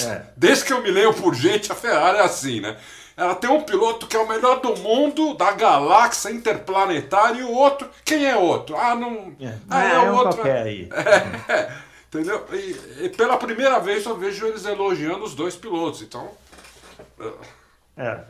É. 0.00 0.26
Desde 0.36 0.64
que 0.64 0.72
eu 0.72 0.82
me 0.82 0.90
leio 0.90 1.12
por 1.14 1.34
gente, 1.34 1.72
a 1.72 1.74
Ferrari 1.74 2.18
é 2.18 2.22
assim, 2.22 2.60
né? 2.60 2.76
Ela 3.16 3.34
tem 3.34 3.50
um 3.50 3.62
piloto 3.62 4.06
que 4.06 4.16
é 4.16 4.18
o 4.18 4.28
melhor 4.28 4.60
do 4.60 4.76
mundo, 4.78 5.34
da 5.34 5.52
galáxia 5.52 6.30
interplanetária, 6.30 7.40
e 7.40 7.44
o 7.44 7.52
outro. 7.52 7.88
Quem 8.04 8.24
é 8.24 8.36
outro? 8.36 8.76
Ah, 8.76 8.94
não. 8.94 9.34
É, 9.40 9.54
ah, 9.68 9.84
é, 9.84 9.94
é 9.94 10.10
o 10.10 10.14
outro. 10.14 10.42
Aí. 10.42 10.88
É, 10.90 11.52
é, 11.52 11.72
entendeu? 12.08 12.44
E, 12.52 13.04
e, 13.04 13.08
pela 13.10 13.36
primeira 13.36 13.78
vez 13.78 14.06
eu 14.06 14.16
vejo 14.16 14.46
eles 14.46 14.64
elogiando 14.64 15.24
os 15.24 15.34
dois 15.34 15.56
pilotos, 15.56 16.00
então. 16.02 16.30
É. 17.96 18.20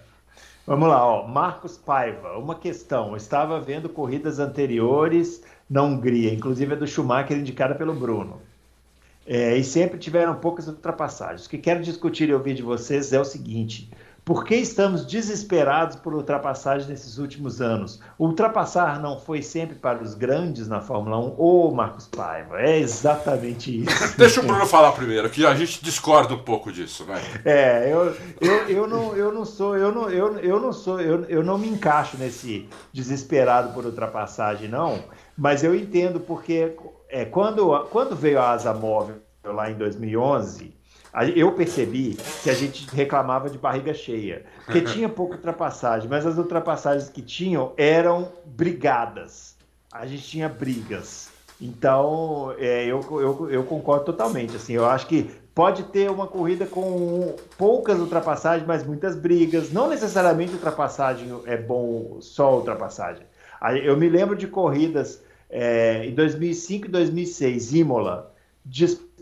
Vamos 0.67 0.89
lá, 0.89 1.05
ó. 1.05 1.27
Marcos 1.27 1.77
Paiva, 1.77 2.37
uma 2.39 2.57
questão. 2.57 3.11
Eu 3.11 3.17
estava 3.17 3.61
vendo 3.61 3.89
corridas 3.89 4.39
anteriores 4.39 5.43
na 5.71 5.83
Hungria, 5.83 6.33
inclusive 6.33 6.75
a 6.75 6.77
do 6.77 6.87
Schumacher 6.87 7.37
indicada 7.37 7.75
pelo 7.75 7.95
Bruno. 7.95 8.41
É, 9.25 9.57
e 9.57 9.63
sempre 9.63 9.99
tiveram 9.99 10.35
poucas 10.35 10.67
ultrapassagens. 10.67 11.47
O 11.47 11.51
que 11.51 11.59
quero 11.59 11.83
discutir 11.83 12.29
e 12.29 12.35
ouvir 12.35 12.55
de 12.55 12.63
vocês 12.63 13.13
é 13.13 13.21
o 13.21 13.25
seguinte: 13.25 13.89
por 14.25 14.45
que 14.45 14.55
estamos 14.55 15.05
desesperados 15.05 15.97
por 15.97 16.15
ultrapassagem 16.15 16.89
nesses 16.89 17.19
últimos 17.19 17.61
anos? 17.61 18.01
Ultrapassar 18.19 19.01
não 19.01 19.19
foi 19.19 19.43
sempre 19.43 19.75
para 19.75 20.03
os 20.03 20.15
grandes 20.15 20.69
na 20.69 20.81
Fórmula 20.81 21.19
1? 21.19 21.21
Ô, 21.39 21.69
oh, 21.69 21.75
Marcos 21.75 22.07
Paiva, 22.07 22.61
é 22.61 22.79
exatamente 22.79 23.83
isso. 23.83 24.15
Deixa 24.17 24.41
o 24.41 24.45
Bruno 24.45 24.65
falar 24.67 24.93
primeiro, 24.93 25.29
que 25.29 25.45
a 25.45 25.55
gente 25.55 25.83
discorda 25.83 26.35
um 26.35 26.39
pouco 26.39 26.71
disso, 26.71 27.05
vai. 27.05 27.21
É, 27.45 27.93
eu, 27.93 28.17
eu, 28.41 28.69
eu, 28.69 28.87
não, 28.87 29.17
eu 29.17 29.33
não 29.33 29.45
sou, 29.45 29.77
eu 29.77 29.93
não, 29.93 30.09
eu, 30.09 30.39
eu 30.39 30.61
não 30.61 30.73
sou, 30.73 31.01
eu, 31.01 31.25
eu 31.25 31.43
não 31.43 31.59
me 31.59 31.69
encaixo 31.69 32.17
nesse 32.17 32.69
desesperado 32.93 33.73
por 33.75 33.85
ultrapassagem, 33.85 34.69
não, 34.69 35.03
mas 35.37 35.65
eu 35.65 35.75
entendo 35.75 36.21
porque 36.21 36.77
é, 37.09 37.25
quando, 37.25 37.87
quando 37.91 38.15
veio 38.15 38.39
a 38.39 38.51
asa 38.51 38.73
móvel 38.73 39.17
lá 39.45 39.69
em 39.69 39.75
2011 39.75 40.82
eu 41.35 41.53
percebi 41.53 42.17
que 42.43 42.49
a 42.49 42.55
gente 42.55 42.87
reclamava 42.95 43.51
de 43.51 43.59
barriga 43.59 43.93
cheia, 43.93 44.45
porque 44.65 44.81
tinha 44.93 45.09
pouca 45.09 45.35
ultrapassagem, 45.35 46.09
mas 46.09 46.25
as 46.25 46.39
ultrapassagens 46.39 47.11
que 47.11 47.21
tinham 47.21 47.73
eram 47.77 48.33
brigadas. 48.47 49.55
A 49.93 50.07
gente 50.07 50.23
tinha 50.23 50.49
brigas. 50.49 51.31
Então, 51.61 52.55
é, 52.59 52.87
eu, 52.87 53.01
eu, 53.21 53.51
eu 53.51 53.65
concordo 53.65 54.07
totalmente. 54.07 54.57
Assim, 54.57 54.73
eu 54.73 54.87
acho 54.87 55.07
que 55.07 55.31
pode 55.55 55.85
ter 55.85 56.11
uma 56.11 56.27
corrida 56.27 56.67
com 56.67 57.37
poucas 57.59 57.99
ultrapassagens, 58.01 58.67
mas 58.67 58.85
muitas 58.85 59.15
brigas. 59.15 59.71
Não 59.71 59.89
necessariamente 59.89 60.53
ultrapassagem 60.53 61.29
é 61.45 61.57
bom 61.57 62.19
só 62.21 62.57
ultrapassagem. 62.57 63.25
Eu 63.85 63.97
me 63.97 64.09
lembro 64.09 64.35
de 64.35 64.47
corridas 64.47 65.23
é, 65.49 66.07
em 66.07 66.15
2005 66.15 66.87
e 66.87 66.91
2006, 66.91 67.75
Imola, 67.75 68.35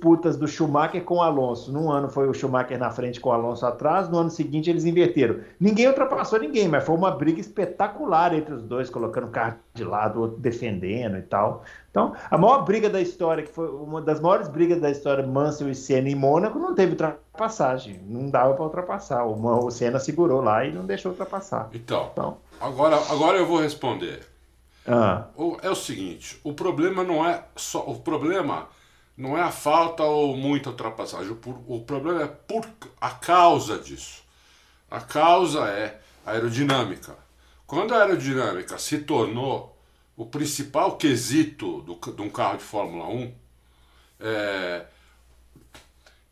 disputas 0.00 0.36
do 0.38 0.48
Schumacher 0.48 1.04
com 1.04 1.16
o 1.16 1.22
Alonso. 1.22 1.70
Num 1.70 1.90
ano 1.90 2.08
foi 2.08 2.26
o 2.26 2.32
Schumacher 2.32 2.78
na 2.78 2.90
frente 2.90 3.20
com 3.20 3.28
o 3.28 3.32
Alonso 3.32 3.66
atrás, 3.66 4.08
no 4.08 4.16
ano 4.16 4.30
seguinte 4.30 4.70
eles 4.70 4.86
inverteram. 4.86 5.40
Ninguém 5.60 5.88
ultrapassou 5.88 6.40
ninguém, 6.40 6.66
mas 6.66 6.84
foi 6.84 6.96
uma 6.96 7.10
briga 7.10 7.38
espetacular 7.38 8.34
entre 8.34 8.54
os 8.54 8.62
dois, 8.62 8.88
colocando 8.88 9.26
o 9.26 9.30
carro 9.30 9.56
de 9.74 9.84
lado, 9.84 10.18
o 10.18 10.22
outro 10.22 10.38
defendendo 10.38 11.18
e 11.18 11.22
tal. 11.22 11.62
Então, 11.90 12.14
a 12.30 12.38
maior 12.38 12.64
briga 12.64 12.88
da 12.88 13.00
história, 13.00 13.44
que 13.44 13.50
foi 13.50 13.68
uma 13.68 14.00
das 14.00 14.20
maiores 14.20 14.48
brigas 14.48 14.80
da 14.80 14.90
história, 14.90 15.26
Mansell 15.26 15.68
e 15.68 15.74
Senna 15.74 16.08
em 16.08 16.14
Mônaco, 16.14 16.58
não 16.58 16.74
teve 16.74 16.92
ultrapassagem. 16.92 18.00
Não 18.06 18.30
dava 18.30 18.54
para 18.54 18.64
ultrapassar. 18.64 19.24
O, 19.24 19.66
o 19.66 19.70
Senna 19.70 19.98
segurou 19.98 20.40
lá 20.40 20.64
e 20.64 20.72
não 20.72 20.86
deixou 20.86 21.12
ultrapassar. 21.12 21.68
Então, 21.74 22.08
então 22.12 22.38
agora, 22.60 22.96
agora 23.10 23.36
eu 23.36 23.46
vou 23.46 23.60
responder. 23.60 24.20
Ah. 24.86 25.26
É 25.62 25.68
o 25.68 25.74
seguinte, 25.74 26.40
o 26.42 26.54
problema 26.54 27.04
não 27.04 27.26
é 27.26 27.44
só 27.54 27.80
o 27.80 28.00
problema 28.00 28.68
não 29.20 29.36
é 29.36 29.42
a 29.42 29.50
falta 29.50 30.02
ou 30.02 30.34
muita 30.34 30.70
ultrapassagem. 30.70 31.30
O, 31.30 31.76
o 31.76 31.80
problema 31.82 32.22
é 32.22 32.26
por 32.26 32.66
a 32.98 33.10
causa 33.10 33.78
disso. 33.78 34.22
A 34.90 34.98
causa 34.98 35.68
é 35.68 36.00
a 36.24 36.32
aerodinâmica. 36.32 37.14
Quando 37.66 37.94
a 37.94 37.98
aerodinâmica 37.98 38.78
se 38.78 39.00
tornou 39.00 39.78
o 40.16 40.24
principal 40.24 40.96
quesito 40.96 41.82
do, 41.82 41.96
de 42.12 42.22
um 42.22 42.30
carro 42.30 42.56
de 42.56 42.64
Fórmula 42.64 43.08
1, 43.08 43.34
é, 44.20 44.86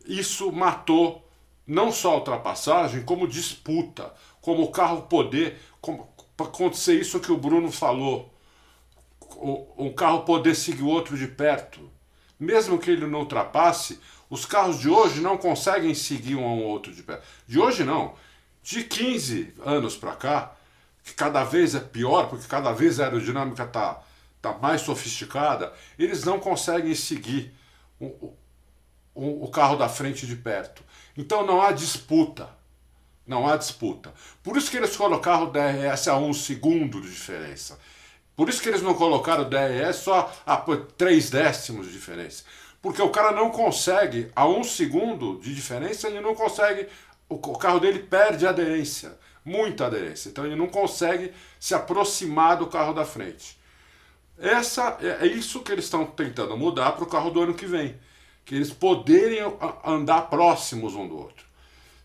isso 0.07 0.51
matou 0.51 1.29
não 1.67 1.93
só 1.93 2.13
a 2.13 2.17
ultrapassagem, 2.17 3.05
como 3.05 3.29
disputa, 3.29 4.15
como 4.41 4.63
o 4.63 4.73
carro 4.73 5.03
poder, 5.03 5.61
para 6.35 6.47
acontecer 6.47 6.99
isso 6.99 7.21
que 7.21 7.31
o 7.31 7.37
Bruno 7.37 7.71
falou, 7.71 8.33
o, 9.21 9.89
o 9.89 9.93
carro 9.93 10.23
poder 10.23 10.55
seguir 10.55 10.83
o 10.83 10.89
outro 10.89 11.19
de 11.19 11.29
perto 11.29 11.98
mesmo 12.39 12.79
que 12.79 12.91
ele 12.91 13.07
não 13.07 13.21
ultrapasse, 13.21 14.01
os 14.31 14.45
carros 14.45 14.79
de 14.79 14.89
hoje 14.89 15.21
não 15.21 15.39
conseguem 15.39 15.95
seguir 15.95 16.37
um 16.37 16.45
ao 16.45 16.59
outro 16.59 16.95
de 16.95 17.03
pé. 17.03 17.21
De 17.47 17.59
hoje 17.59 17.85
não. 17.85 18.15
De 18.63 18.85
15 18.85 19.55
anos 19.65 19.97
para 19.97 20.15
cá, 20.15 20.53
que 21.03 21.15
cada 21.15 21.43
vez 21.45 21.75
é 21.75 21.81
pior, 21.81 22.29
porque 22.29 22.47
cada 22.47 22.73
vez 22.73 23.01
a 23.01 23.05
aerodinâmica 23.05 23.65
está 23.65 24.03
tá 24.43 24.53
mais 24.59 24.83
sofisticada, 24.83 25.73
eles 25.99 26.25
não 26.25 26.39
conseguem 26.39 26.95
seguir 26.95 27.53
o, 27.99 28.35
o, 29.15 29.45
o 29.45 29.51
carro 29.51 29.77
da 29.77 29.89
frente 29.89 30.27
de 30.27 30.37
perto. 30.37 30.83
Então 31.17 31.47
não 31.47 31.63
há 31.63 31.73
disputa. 31.73 32.49
Não 33.27 33.47
há 33.47 33.57
disputa. 33.57 34.15
Por 34.43 34.57
isso 34.57 34.71
que 34.71 34.77
eles 34.77 34.97
colocaram 34.97 35.45
o 35.45 35.51
DRS 35.51 36.09
a 36.09 36.17
um 36.17 36.33
segundo 36.33 37.01
de 37.01 37.11
diferença. 37.11 37.79
Por 38.39 38.49
isso 38.49 38.63
que 38.63 38.69
eles 38.69 38.83
não 38.83 38.95
colocaram 38.95 39.43
o 39.43 39.51
DRS 39.51 39.97
só 39.97 40.33
a 40.47 40.57
3 40.57 41.29
décimos 41.29 41.89
de 41.89 41.93
diferença. 41.93 42.45
Porque 42.81 43.03
o 43.03 43.11
cara 43.11 43.33
não 43.33 43.51
consegue, 43.51 44.31
a 44.33 44.47
um 44.47 44.63
segundo 44.63 45.41
de 45.41 45.53
diferença, 45.53 46.07
ele 46.07 46.21
não 46.21 46.37
consegue, 46.37 46.87
o 47.29 47.59
carro 47.59 47.81
dele 47.81 47.99
perde 47.99 48.47
aderência, 48.47 49.19
muita 49.45 49.87
aderência. 49.87 50.29
Então 50.29 50.47
ele 50.47 50.55
não 50.55 50.69
consegue 50.69 51.33
se 51.59 51.75
aproximar 51.75 52.59
do 52.59 52.69
carro 52.69 52.93
da 52.93 53.05
frente. 53.05 53.59
Essa 54.39 54.97
é, 55.03 55.27
é 55.27 55.27
isso 55.27 55.59
que 55.63 55.73
eles 55.73 55.87
estão 55.87 56.07
tentando 56.07 56.57
mudar 56.57 56.93
para 56.93 57.03
o 57.03 57.09
carro 57.09 57.31
do 57.31 57.43
ano 57.43 57.55
que 57.55 57.67
vem, 57.67 57.99
que 58.45 58.55
eles 58.55 58.71
poderem 58.71 59.41
andar 59.85 60.31
próximos 60.31 60.95
um 60.95 61.09
do 61.09 61.19
outro. 61.19 61.45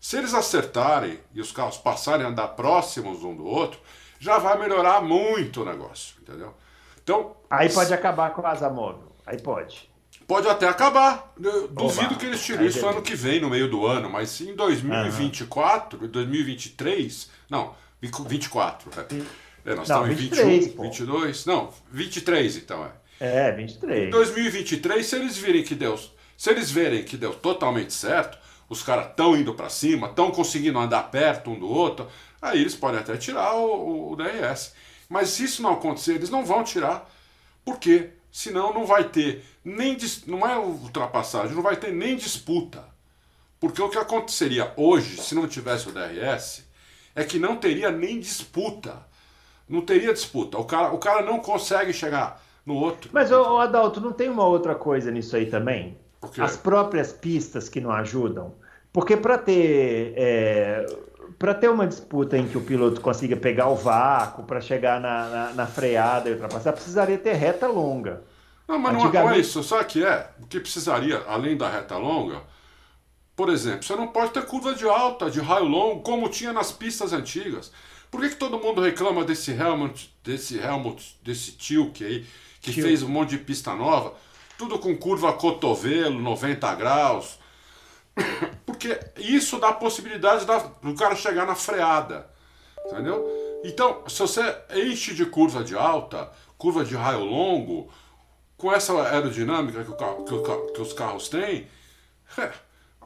Se 0.00 0.16
eles 0.16 0.34
acertarem 0.34 1.20
e 1.32 1.40
os 1.40 1.52
carros 1.52 1.76
passarem 1.76 2.26
a 2.26 2.28
andar 2.28 2.48
próximos 2.48 3.22
um 3.22 3.36
do 3.36 3.44
outro, 3.44 3.78
já 4.24 4.38
vai 4.38 4.58
melhorar 4.58 5.02
muito 5.02 5.60
o 5.60 5.64
negócio, 5.66 6.16
entendeu? 6.22 6.54
Então, 7.02 7.36
aí 7.50 7.70
pode 7.70 7.92
acabar 7.92 8.30
com 8.30 8.40
a 8.46 8.50
asa 8.50 8.70
móvel. 8.70 9.12
Aí 9.26 9.38
pode. 9.38 9.90
Pode 10.26 10.48
até 10.48 10.66
acabar. 10.66 11.34
Eu 11.38 11.68
duvido 11.68 12.06
Oba. 12.06 12.14
que 12.16 12.24
eles 12.24 12.42
tirem 12.42 12.66
isso 12.66 12.86
ano 12.86 13.02
que 13.02 13.14
vem, 13.14 13.38
no 13.38 13.50
meio 13.50 13.70
do 13.70 13.86
ano, 13.86 14.08
mas 14.08 14.40
em 14.40 14.54
2024, 14.54 16.00
uhum. 16.00 16.08
2023, 16.08 17.30
não, 17.50 17.74
24, 18.00 18.90
né? 18.96 19.26
É, 19.66 19.74
nós 19.74 19.88
Não, 19.88 20.06
estamos 20.06 20.10
em 20.10 20.14
23, 20.14 20.64
21, 20.64 20.76
pô. 20.76 20.82
22, 20.84 21.46
não, 21.46 21.72
23 21.90 22.56
então 22.56 22.84
é. 22.84 22.90
É, 23.20 23.52
23. 23.52 24.08
Em 24.08 24.10
2023, 24.10 25.06
se 25.06 25.16
eles 25.16 25.36
virem 25.36 25.62
que 25.62 25.74
deu, 25.74 25.98
se 25.98 26.50
eles 26.50 26.70
virem 26.70 27.02
que 27.02 27.16
deu, 27.16 27.34
se 27.34 27.34
eles 27.34 27.34
verem 27.34 27.34
que 27.34 27.34
deu 27.34 27.34
totalmente 27.34 27.92
certo, 27.92 28.38
os 28.68 28.82
caras 28.82 29.08
estão 29.08 29.36
indo 29.36 29.54
para 29.54 29.68
cima, 29.68 30.08
estão 30.08 30.30
conseguindo 30.30 30.78
andar 30.78 31.10
perto 31.10 31.50
um 31.50 31.58
do 31.58 31.68
outro, 31.68 32.08
aí 32.40 32.60
eles 32.60 32.74
podem 32.74 33.00
até 33.00 33.16
tirar 33.16 33.54
o, 33.54 34.12
o 34.12 34.16
DRS. 34.16 34.74
Mas 35.08 35.30
se 35.30 35.44
isso 35.44 35.62
não 35.62 35.74
acontecer, 35.74 36.14
eles 36.14 36.30
não 36.30 36.44
vão 36.44 36.64
tirar. 36.64 37.10
Por 37.64 37.78
quê? 37.78 38.10
Senão 38.30 38.72
não 38.72 38.84
vai 38.84 39.04
ter 39.04 39.44
nem 39.64 39.96
não 40.26 40.46
é 40.46 40.58
ultrapassagem, 40.58 41.54
não 41.54 41.62
vai 41.62 41.76
ter 41.76 41.92
nem 41.92 42.16
disputa. 42.16 42.84
Porque 43.58 43.80
o 43.80 43.88
que 43.88 43.96
aconteceria 43.96 44.72
hoje, 44.76 45.16
se 45.22 45.34
não 45.34 45.48
tivesse 45.48 45.88
o 45.88 45.92
DRS, 45.92 46.64
é 47.14 47.24
que 47.24 47.38
não 47.38 47.56
teria 47.56 47.90
nem 47.90 48.20
disputa. 48.20 49.06
Não 49.68 49.80
teria 49.80 50.12
disputa. 50.12 50.58
O 50.58 50.64
cara, 50.64 50.92
o 50.92 50.98
cara 50.98 51.22
não 51.22 51.38
consegue 51.38 51.92
chegar 51.92 52.42
no 52.66 52.74
outro. 52.74 53.10
Mas, 53.12 53.32
ô, 53.32 53.58
Adalto, 53.58 54.00
não 54.00 54.12
tem 54.12 54.28
uma 54.28 54.46
outra 54.46 54.74
coisa 54.74 55.10
nisso 55.10 55.34
aí 55.36 55.46
também? 55.46 55.96
As 56.38 56.56
próprias 56.56 57.12
pistas 57.12 57.68
que 57.68 57.80
não 57.80 57.90
ajudam. 57.90 58.54
Porque 58.92 59.16
para 59.16 59.36
ter 59.38 60.14
é, 60.16 60.86
para 61.38 61.52
ter 61.54 61.68
uma 61.68 61.86
disputa 61.86 62.38
em 62.38 62.46
que 62.46 62.56
o 62.56 62.60
piloto 62.60 63.00
consiga 63.00 63.36
pegar 63.36 63.68
o 63.68 63.74
vácuo 63.74 64.44
para 64.44 64.60
chegar 64.60 65.00
na, 65.00 65.28
na, 65.28 65.52
na 65.52 65.66
freada 65.66 66.28
e 66.28 66.32
ultrapassar, 66.32 66.72
precisaria 66.72 67.18
ter 67.18 67.32
reta 67.34 67.66
longa. 67.66 68.22
Não, 68.68 68.78
mas 68.78 68.92
não 68.92 69.00
é, 69.00 69.02
não 69.02 69.04
é 69.04 69.08
Antigamente- 69.08 69.40
isso. 69.40 69.62
Sabe 69.62 69.82
o 69.82 69.86
que 69.86 70.04
é? 70.04 70.28
O 70.42 70.46
que 70.46 70.60
precisaria, 70.60 71.22
além 71.26 71.56
da 71.56 71.68
reta 71.68 71.96
longa, 71.96 72.40
por 73.36 73.48
exemplo, 73.48 73.82
você 73.82 73.96
não 73.96 74.06
pode 74.08 74.30
ter 74.30 74.46
curva 74.46 74.74
de 74.74 74.88
alta, 74.88 75.28
de 75.30 75.40
raio 75.40 75.64
longo, 75.64 76.02
como 76.02 76.28
tinha 76.28 76.52
nas 76.52 76.70
pistas 76.70 77.12
antigas. 77.12 77.72
Por 78.10 78.20
que, 78.20 78.28
que 78.28 78.36
todo 78.36 78.58
mundo 78.60 78.80
reclama 78.80 79.24
desse 79.24 79.50
Helmut, 79.50 80.14
desse 80.22 80.56
Helmut, 80.56 81.18
desse 81.22 81.50
Tilke 81.52 82.04
aí, 82.04 82.20
que 82.60 82.70
Tilke. 82.72 82.82
fez 82.82 83.02
um 83.02 83.08
monte 83.08 83.30
de 83.30 83.38
pista 83.38 83.74
nova, 83.74 84.14
tudo 84.58 84.78
com 84.78 84.96
curva 84.96 85.32
cotovelo, 85.32 86.20
90 86.20 86.74
graus? 86.74 87.38
Porque 88.66 88.98
isso 89.18 89.58
dá 89.58 89.68
a 89.70 89.74
possibilidade 89.74 90.44
da- 90.44 90.58
do 90.82 90.94
cara 90.94 91.16
chegar 91.16 91.46
na 91.46 91.54
freada. 91.54 92.30
Entendeu? 92.86 93.26
Então, 93.64 94.04
se 94.08 94.18
você 94.20 94.56
enche 94.74 95.14
de 95.14 95.24
curva 95.26 95.64
de 95.64 95.76
alta, 95.76 96.30
curva 96.58 96.84
de 96.84 96.94
raio 96.94 97.24
longo, 97.24 97.90
com 98.56 98.72
essa 98.72 98.92
aerodinâmica 99.08 99.84
que, 99.84 99.92
carro- 99.96 100.24
que 100.24 100.72
que 100.74 100.80
os 100.82 100.92
carros 100.92 101.28
têm, 101.28 101.66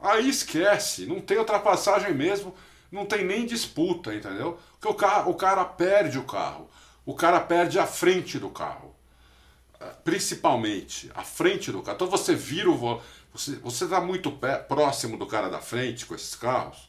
aí 0.02 0.28
esquece, 0.28 1.06
não 1.06 1.20
tem 1.20 1.38
ultrapassagem 1.38 2.14
mesmo, 2.14 2.54
não 2.90 3.06
tem 3.06 3.24
nem 3.24 3.46
disputa, 3.46 4.14
entendeu? 4.14 4.58
Porque 4.72 4.88
o, 4.88 4.94
carro, 4.94 5.30
o 5.30 5.34
cara 5.34 5.64
perde 5.64 6.18
o 6.18 6.24
carro, 6.24 6.68
o 7.04 7.14
cara 7.14 7.40
perde 7.40 7.78
a 7.78 7.86
frente 7.86 8.38
do 8.38 8.50
carro, 8.50 8.87
principalmente 10.04 11.10
a 11.14 11.22
frente 11.22 11.70
do 11.70 11.82
carro. 11.82 11.96
Então 11.96 12.08
você 12.08 12.34
vira 12.34 12.70
o 12.70 12.76
vo- 12.76 13.02
você 13.32 13.84
está 13.84 14.00
muito 14.00 14.32
próximo 14.68 15.16
do 15.16 15.26
cara 15.26 15.48
da 15.48 15.60
frente 15.60 16.06
com 16.06 16.14
esses 16.14 16.34
carros. 16.34 16.88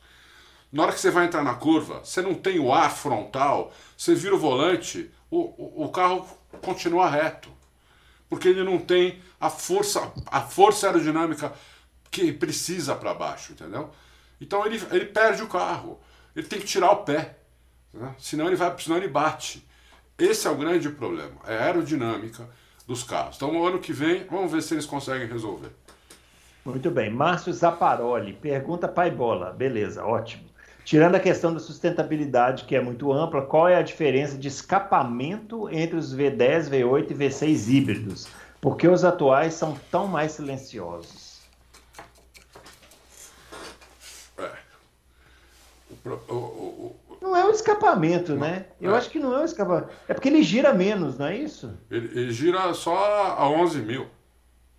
Na 0.72 0.84
hora 0.84 0.92
que 0.94 1.00
você 1.00 1.12
vai 1.12 1.26
entrar 1.26 1.44
na 1.44 1.56
curva, 1.56 2.00
você 2.04 2.22
não 2.22 2.34
tem 2.36 2.60
o 2.60 2.74
ar 2.74 2.92
frontal, 2.92 3.74
você 3.98 4.14
vira 4.16 4.36
o 4.36 4.40
volante, 4.40 5.12
o, 5.30 5.40
o, 5.82 5.86
o 5.86 5.90
carro 5.92 6.28
continua 6.62 7.10
reto. 7.10 7.50
Porque 8.30 8.48
ele 8.48 8.64
não 8.64 8.78
tem 8.78 9.22
a 9.40 9.50
força, 9.50 10.12
a 10.28 10.42
força 10.42 10.88
aerodinâmica 10.88 11.52
que 12.12 12.32
precisa 12.32 12.96
para 12.96 13.14
baixo, 13.14 13.54
entendeu? 13.54 13.90
Então 14.40 14.66
ele, 14.66 14.82
ele 14.92 15.06
perde 15.06 15.42
o 15.44 15.48
carro. 15.48 16.00
Ele 16.36 16.48
tem 16.48 16.60
que 16.60 16.66
tirar 16.68 16.92
o 16.92 17.04
pé. 17.04 17.38
né? 17.94 18.16
Senão 18.20 18.48
ele 18.48 18.56
vai, 18.56 18.78
senão 18.80 18.98
ele 18.98 19.08
bate. 19.08 19.68
Esse 20.18 20.48
é 20.48 20.50
o 20.52 20.56
grande 20.56 20.90
problema, 20.90 21.40
é 21.48 21.58
aerodinâmica 21.58 22.48
dos 22.90 23.04
carros. 23.04 23.36
Então, 23.36 23.54
no 23.54 23.64
ano 23.68 23.78
que 23.78 23.94
vem, 23.94 24.26
vamos 24.26 24.52
ver 24.52 24.64
se 24.64 24.74
eles 24.74 24.86
conseguem 24.88 25.28
resolver. 25.28 25.70
Muito 26.66 26.90
bem. 26.90 27.08
Márcio 27.12 27.54
Zaparoli 27.54 28.34
pergunta 28.34 28.88
Pai 28.88 29.12
Bola. 29.12 29.52
Beleza, 29.54 30.04
ótimo. 30.04 30.50
Tirando 30.84 31.14
a 31.14 31.20
questão 31.20 31.54
da 31.54 31.60
sustentabilidade, 31.60 32.64
que 32.66 32.76
é 32.76 32.82
muito 32.82 33.14
ampla, 33.14 33.44
qual 33.46 33.68
é 33.68 33.76
a 33.76 33.84
diferença 33.84 34.36
de 34.36 34.48
escapamento 34.48 35.70
entre 35.70 35.96
os 35.98 36.16
V10, 36.16 36.68
V8 36.72 37.12
e 37.12 37.14
V6 37.14 37.68
híbridos? 37.70 38.28
Por 38.60 38.76
que 38.76 38.88
os 38.88 39.04
atuais 39.06 39.54
são 39.54 39.78
tão 39.92 40.08
mais 40.08 40.32
silenciosos? 40.32 41.42
É. 44.40 44.50
O 46.06 46.10
o- 46.10 46.34
o- 46.34 47.09
Não 47.30 47.38
é 47.38 47.46
um 47.46 47.52
escapamento, 47.52 48.36
né? 48.36 48.66
Eu 48.82 48.96
É. 48.96 48.98
acho 48.98 49.08
que 49.12 49.20
não 49.20 49.36
é 49.36 49.42
um 49.42 49.46
escapamento. 49.46 49.90
É 50.08 50.14
porque 50.16 50.30
ele 50.30 50.42
gira 50.42 50.74
menos, 50.74 51.16
não 51.20 51.28
é 51.28 51.38
isso? 51.38 51.72
ele, 51.92 52.08
ele 52.20 52.32
gira 52.32 52.74
só 52.74 52.98
a 53.38 53.48
11 53.48 53.80
mil. 53.82 54.08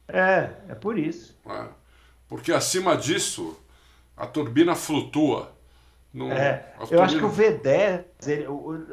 É, 0.08 0.50
é 0.68 0.74
por 0.74 0.98
isso. 0.98 1.38
né? 1.46 1.68
Porque 2.28 2.52
acima 2.52 2.96
disso, 2.96 3.56
a 4.16 4.26
turbina 4.26 4.74
flutua. 4.74 5.52
Não- 6.12 6.32
É, 6.32 6.72
eu 6.90 7.00
acho 7.00 7.16
que 7.18 7.24
o 7.24 7.28
turbina- 7.28 7.60
V10, 7.62 8.04
ele- 8.28 8.46
o- 8.48 8.84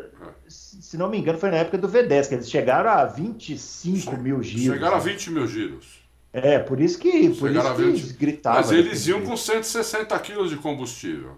se 0.48 0.96
não 0.96 1.10
me 1.10 1.18
engano, 1.18 1.40
foi 1.40 1.50
na 1.50 1.58
época 1.58 1.80
do 1.80 1.88
V10, 1.90 2.28
que 2.28 2.36
eles 2.36 2.48
chegaram 2.50 2.92
a 2.92 3.06
25 3.06 4.16
mil 4.18 4.44
giros. 4.44 4.76
Chegaram 4.76 4.98
a 4.98 5.00
20 5.00 5.32
mil 5.32 5.48
giros. 5.48 6.06
É, 6.32 6.60
por 6.60 6.80
isso 6.80 7.00
que, 7.00 7.30
por 7.30 7.48
Chegaram 7.48 7.70
isso 7.72 7.76
que 7.76 7.82
20. 7.84 7.98
eles 7.98 8.12
gritavam. 8.12 8.62
Mas 8.62 8.72
eles 8.72 9.08
iam 9.08 9.18
jeito. 9.18 9.32
com 9.32 9.36
160 9.38 10.20
quilos 10.20 10.52
de 10.52 10.58
combustível. 10.58 11.36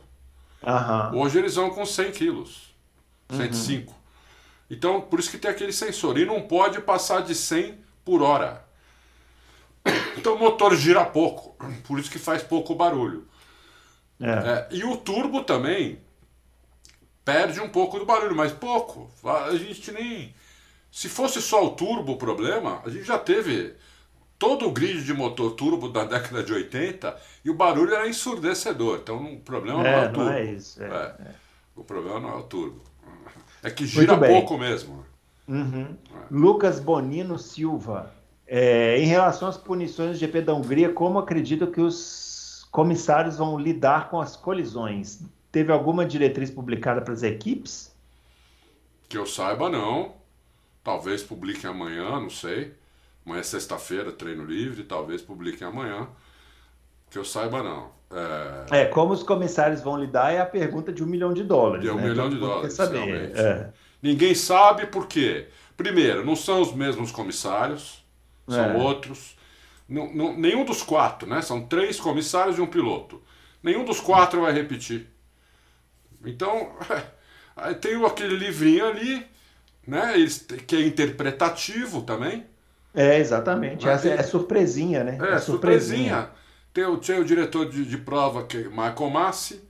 Aham. 0.64 1.12
Hoje 1.16 1.40
eles 1.40 1.56
vão 1.56 1.70
com 1.70 1.86
100 1.86 2.12
quilos. 2.12 2.74
Uhum. 3.32 3.38
105. 3.38 3.96
Então, 4.70 5.02
por 5.02 5.20
isso 5.20 5.32
que 5.32 5.38
tem 5.38 5.50
aquele 5.50 5.74
sensor. 5.74 6.18
E 6.18 6.26
não 6.26 6.42
pode 6.42 6.80
passar 6.82 7.22
de 7.22 7.34
100 7.34 7.80
por 8.04 8.22
hora. 8.22 8.66
Então 10.18 10.36
o 10.36 10.40
motor 10.40 10.76
gira 10.76 11.06
pouco. 11.06 11.56
Por 11.88 12.00
isso 12.00 12.12
que 12.12 12.20
faz 12.20 12.44
pouco 12.44 12.76
barulho. 12.76 13.28
É. 14.20 14.30
É, 14.30 14.68
e 14.72 14.84
o 14.84 14.98
turbo 14.98 15.44
também 15.44 16.00
perde 17.24 17.62
um 17.62 17.70
pouco 17.70 17.98
do 17.98 18.06
barulho, 18.06 18.36
mas 18.36 18.52
pouco. 18.52 19.10
A 19.24 19.56
gente 19.56 19.92
nem. 19.92 20.36
Se 20.92 21.08
fosse 21.08 21.42
só 21.42 21.66
o 21.66 21.72
turbo 21.72 22.14
o 22.14 22.18
problema, 22.18 22.82
a 22.86 22.90
gente 22.90 23.04
já 23.04 23.18
teve 23.18 23.76
todo 24.40 24.68
o 24.68 24.72
grid 24.72 25.04
de 25.04 25.14
motor 25.14 25.52
turbo 25.52 25.90
da 25.90 26.06
década 26.06 26.42
de 26.44 26.54
80 26.54 27.16
e 27.46 27.50
o 27.50 27.54
barulho 27.54 27.94
era 27.94 28.08
ensurdecedor. 28.08 29.00
Então 29.04 29.34
o 29.36 29.40
problema 29.42 29.84
não 29.84 29.90
é 29.90 30.06
É, 30.06 30.08
o 30.08 30.14
turbo. 30.14 30.24
não 30.24 30.32
é 30.34 30.44
isso. 30.46 30.82
é. 30.82 30.88
É. 30.88 31.36
O 31.76 31.84
problema 31.84 32.20
não 32.20 32.30
é 32.30 32.36
o 32.36 32.44
turbo. 32.44 32.82
É 33.62 33.70
que 33.70 33.86
gira 33.86 34.18
pouco 34.18 34.58
mesmo. 34.58 35.06
Uhum. 35.48 35.96
Lucas 36.32 36.80
Bonino 36.80 37.38
Silva. 37.38 38.16
É, 38.48 38.98
em 39.00 39.06
relação 39.06 39.48
às 39.48 39.58
punições 39.58 40.12
do 40.12 40.18
GP 40.18 40.42
da 40.42 40.54
Hungria, 40.56 40.92
como 40.92 41.20
acredita 41.20 41.68
que 41.68 41.80
os 41.82 42.68
comissários 42.72 43.38
vão 43.38 43.60
lidar 43.60 44.10
com 44.10 44.20
as 44.20 44.36
colisões? 44.36 45.22
Teve 45.52 45.72
alguma 45.72 46.06
diretriz 46.06 46.50
publicada 46.50 47.02
para 47.02 47.14
as 47.14 47.22
equipes? 47.24 47.96
Que 49.08 49.18
eu 49.18 49.26
saiba, 49.26 49.70
não. 49.70 50.16
Talvez 50.84 51.22
publiquem 51.24 51.70
amanhã, 51.70 52.20
não 52.20 52.30
sei. 52.30 52.74
Amanhã 53.30 53.42
é 53.42 53.44
sexta-feira, 53.44 54.12
treino 54.12 54.44
livre, 54.44 54.84
talvez 54.84 55.22
publiquem 55.22 55.68
amanhã. 55.68 56.08
Que 57.12 57.18
eu 57.20 57.24
saiba, 57.24 57.62
não. 57.62 57.92
É, 58.72 58.82
É, 58.82 58.86
como 58.86 59.14
os 59.14 59.22
comissários 59.22 59.82
vão 59.82 60.00
lidar 60.00 60.34
é 60.34 60.40
a 60.40 60.46
pergunta 60.48 60.92
de 60.92 61.04
um 61.04 61.06
milhão 61.06 61.32
de 61.32 61.44
dólares. 61.44 61.84
De 61.84 61.92
um 61.92 61.96
né? 61.96 62.10
milhão 62.10 62.28
de 62.28 62.38
Todo 62.38 62.42
mundo 62.42 62.54
dólares, 62.54 62.74
saber. 62.74 63.32
É. 63.38 63.70
Ninguém 64.02 64.34
sabe 64.34 64.88
por 64.88 65.06
quê. 65.06 65.48
Primeiro, 65.78 66.26
não 66.26 66.36
são 66.36 66.60
os 66.60 66.74
mesmos 66.74 67.12
comissários, 67.12 68.04
são 68.48 68.64
É. 68.64 68.78
outros. 68.78 69.38
Não- 69.88 70.12
não- 70.12 70.36
nenhum 70.36 70.66
dos 70.66 70.82
quatro, 70.82 71.30
né? 71.30 71.42
São 71.44 71.68
três 71.68 72.00
comissários 72.00 72.58
e 72.58 72.62
um 72.62 72.68
piloto. 72.68 73.22
Nenhum 73.62 73.86
dos 73.86 74.00
quatro 74.00 74.42
vai 74.42 74.52
repetir. 74.54 75.08
Então, 76.26 76.72
tem 77.80 78.04
aquele 78.04 78.36
livrinho 78.38 78.88
ali, 78.88 79.26
né? 79.86 80.14
Que 80.68 80.78
é 80.78 80.82
interpretativo 80.82 82.02
também. 82.02 82.46
É, 83.02 83.18
exatamente. 83.20 83.86
Mas 83.86 83.96
Essa 84.06 84.10
é, 84.10 84.18
tem- 84.18 84.26
surpresinha, 84.28 85.04
né? 85.04 85.18
É, 85.22 85.38
surpresinha. 85.40 86.30
Tem 86.74 86.86
o, 86.86 86.98
tem 86.98 87.20
o 87.20 87.26
diretor 87.26 87.70
de, 87.70 87.86
de 87.86 87.98
prova, 87.98 88.44
que 88.44 88.58
é 88.58 88.64
Michael 88.68 89.10
Massi, 89.10 89.62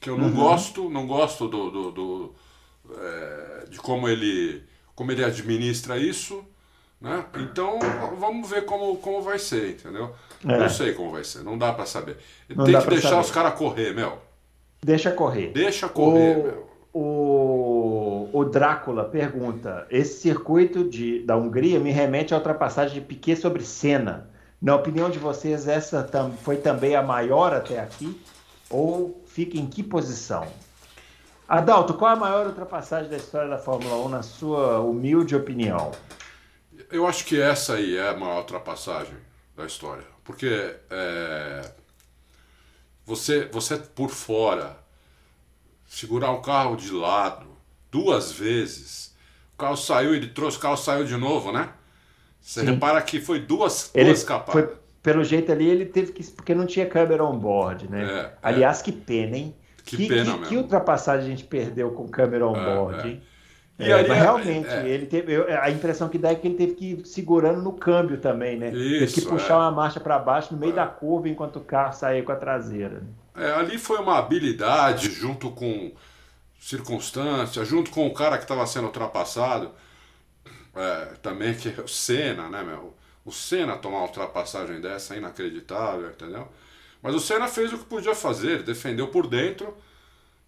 que 0.00 0.08
eu 0.10 0.16
não 0.18 0.28
Uhum. 0.28 0.34
gosto, 0.34 0.88
não 0.90 1.06
gosto 1.06 1.46
do, 1.48 1.70
do- 1.70 1.92
do, 1.92 2.34
é, 2.98 3.64
de 3.68 3.78
como 3.78 4.08
ele, 4.08 4.62
como 4.94 5.12
ele 5.12 5.24
administra 5.24 5.98
isso. 5.98 6.44
Né? 7.00 7.22
Então 7.36 7.78
vamos 8.18 8.48
ver 8.48 8.64
como, 8.64 8.96
como 8.96 9.20
vai 9.20 9.38
ser, 9.38 9.72
entendeu? 9.72 10.14
É. 10.46 10.58
Não 10.58 10.68
sei 10.70 10.94
como 10.94 11.10
vai 11.10 11.22
ser, 11.22 11.42
não 11.44 11.58
dá 11.58 11.70
pra 11.72 11.84
saber. 11.84 12.16
Não 12.48 12.64
Tem 12.64 12.80
que 12.80 12.88
deixar 12.88 13.10
saber. 13.10 13.20
os 13.20 13.30
caras 13.30 13.54
correr, 13.58 13.92
meu. 13.94 14.18
Deixa 14.82 15.10
correr. 15.10 15.48
Deixa 15.52 15.86
correr, 15.88 16.38
O, 16.38 16.42
meu. 16.44 16.70
O, 16.94 18.28
o 18.32 18.44
Drácula 18.44 19.04
pergunta: 19.04 19.86
esse 19.90 20.20
circuito 20.20 20.88
de, 20.88 21.20
da 21.24 21.36
Hungria 21.36 21.80
me 21.80 21.90
remete 21.90 22.32
à 22.32 22.36
ultrapassagem 22.36 22.94
de 22.94 23.00
Piquet 23.06 23.36
sobre 23.36 23.64
Senna. 23.64 24.30
Na 24.62 24.76
opinião 24.76 25.10
de 25.10 25.18
vocês, 25.18 25.68
essa 25.68 26.02
tam- 26.02 26.32
foi 26.32 26.56
também 26.56 26.94
a 26.96 27.02
maior 27.02 27.52
até 27.52 27.78
aqui? 27.80 28.18
Ou 28.70 29.22
fica 29.26 29.58
em 29.58 29.66
que 29.66 29.82
posição? 29.82 30.46
Adalto, 31.46 31.92
qual 31.94 32.12
a 32.12 32.16
maior 32.16 32.46
ultrapassagem 32.46 33.10
da 33.10 33.16
história 33.16 33.50
da 33.50 33.58
Fórmula 33.58 33.96
1, 34.06 34.08
na 34.08 34.22
sua 34.22 34.80
humilde 34.80 35.36
opinião? 35.36 35.92
Eu 36.90 37.06
acho 37.06 37.24
que 37.26 37.38
essa 37.38 37.74
aí 37.74 37.96
é 37.96 38.08
a 38.08 38.16
maior 38.16 38.38
ultrapassagem 38.38 39.16
da 39.54 39.66
história. 39.66 40.04
Porque 40.24 40.74
é, 40.88 41.70
você, 43.04 43.44
você 43.52 43.76
por 43.76 44.08
fora, 44.08 44.76
segurar 45.94 46.32
o 46.32 46.40
carro 46.40 46.76
de 46.76 46.90
lado 46.92 47.46
duas 47.90 48.32
vezes, 48.32 49.14
o 49.54 49.58
carro 49.58 49.76
saiu, 49.76 50.14
ele 50.14 50.26
trouxe, 50.26 50.58
o 50.58 50.60
carro 50.60 50.76
saiu 50.76 51.04
de 51.04 51.16
novo, 51.16 51.52
né? 51.52 51.68
Você 52.40 52.60
Sim. 52.60 52.66
repara 52.66 53.00
que 53.00 53.20
foi 53.20 53.38
duas, 53.38 53.90
ele 53.94 54.06
duas 54.06 54.24
capadas. 54.24 54.70
pelo 55.02 55.22
jeito 55.22 55.52
ali, 55.52 55.68
ele 55.68 55.86
teve 55.86 56.12
que. 56.12 56.24
Porque 56.32 56.54
não 56.54 56.66
tinha 56.66 56.86
câmera 56.86 57.24
on 57.24 57.38
board, 57.38 57.88
né? 57.88 58.04
É, 58.04 58.18
é. 58.18 58.32
Aliás, 58.42 58.80
é. 58.80 58.84
que 58.84 58.92
pena, 58.92 59.36
hein? 59.36 59.54
Que, 59.84 59.96
que 59.96 60.08
pena 60.08 60.24
que, 60.24 60.30
mesmo. 60.30 60.46
Que 60.46 60.56
ultrapassagem 60.56 61.26
a 61.26 61.30
gente 61.30 61.44
perdeu 61.44 61.92
com 61.92 62.08
câmera 62.08 62.46
on 62.46 62.56
é, 62.56 62.74
board, 62.74 63.08
é. 63.08 63.10
hein? 63.12 63.22
E 63.78 63.90
é, 63.90 64.06
mas 64.06 64.18
realmente, 64.18 64.68
é. 64.68 64.88
ele 64.88 65.06
teve, 65.06 65.36
a 65.36 65.68
impressão 65.70 66.08
que 66.08 66.18
dá 66.18 66.30
é 66.30 66.34
que 66.34 66.46
ele 66.46 66.54
teve 66.54 66.74
que 66.74 66.84
ir 66.92 67.06
segurando 67.06 67.60
no 67.60 67.72
câmbio 67.72 68.18
também, 68.18 68.56
né? 68.56 68.70
Isso, 68.72 69.14
teve 69.14 69.26
que 69.26 69.32
puxar 69.32 69.54
é. 69.54 69.56
uma 69.58 69.70
marcha 69.70 69.98
para 69.98 70.18
baixo 70.18 70.52
no 70.52 70.60
meio 70.60 70.72
é. 70.72 70.76
da 70.76 70.86
curva 70.86 71.28
enquanto 71.28 71.56
o 71.56 71.60
carro 71.60 71.92
saía 71.92 72.22
com 72.22 72.30
a 72.30 72.36
traseira. 72.36 73.02
É, 73.34 73.52
ali 73.52 73.78
foi 73.78 73.98
uma 73.98 74.18
habilidade 74.18 75.10
junto 75.10 75.50
com 75.50 75.92
circunstância, 76.60 77.64
junto 77.64 77.90
com 77.90 78.06
o 78.06 78.14
cara 78.14 78.36
que 78.38 78.44
estava 78.44 78.66
sendo 78.66 78.86
ultrapassado, 78.86 79.72
é, 80.74 81.04
também 81.22 81.54
que 81.54 81.68
é 81.68 81.82
o 81.82 81.88
Senna, 81.88 82.48
né, 82.48 82.62
meu? 82.62 82.96
O 83.24 83.32
Senna 83.32 83.76
tomar 83.76 83.98
uma 83.98 84.06
ultrapassagem 84.06 84.80
dessa 84.80 85.14
é 85.14 85.18
inacreditável, 85.18 86.10
entendeu? 86.10 86.48
Mas 87.02 87.14
o 87.14 87.20
Senna 87.20 87.48
fez 87.48 87.72
o 87.72 87.78
que 87.78 87.84
podia 87.84 88.14
fazer, 88.14 88.62
defendeu 88.62 89.08
por 89.08 89.26
dentro 89.26 89.76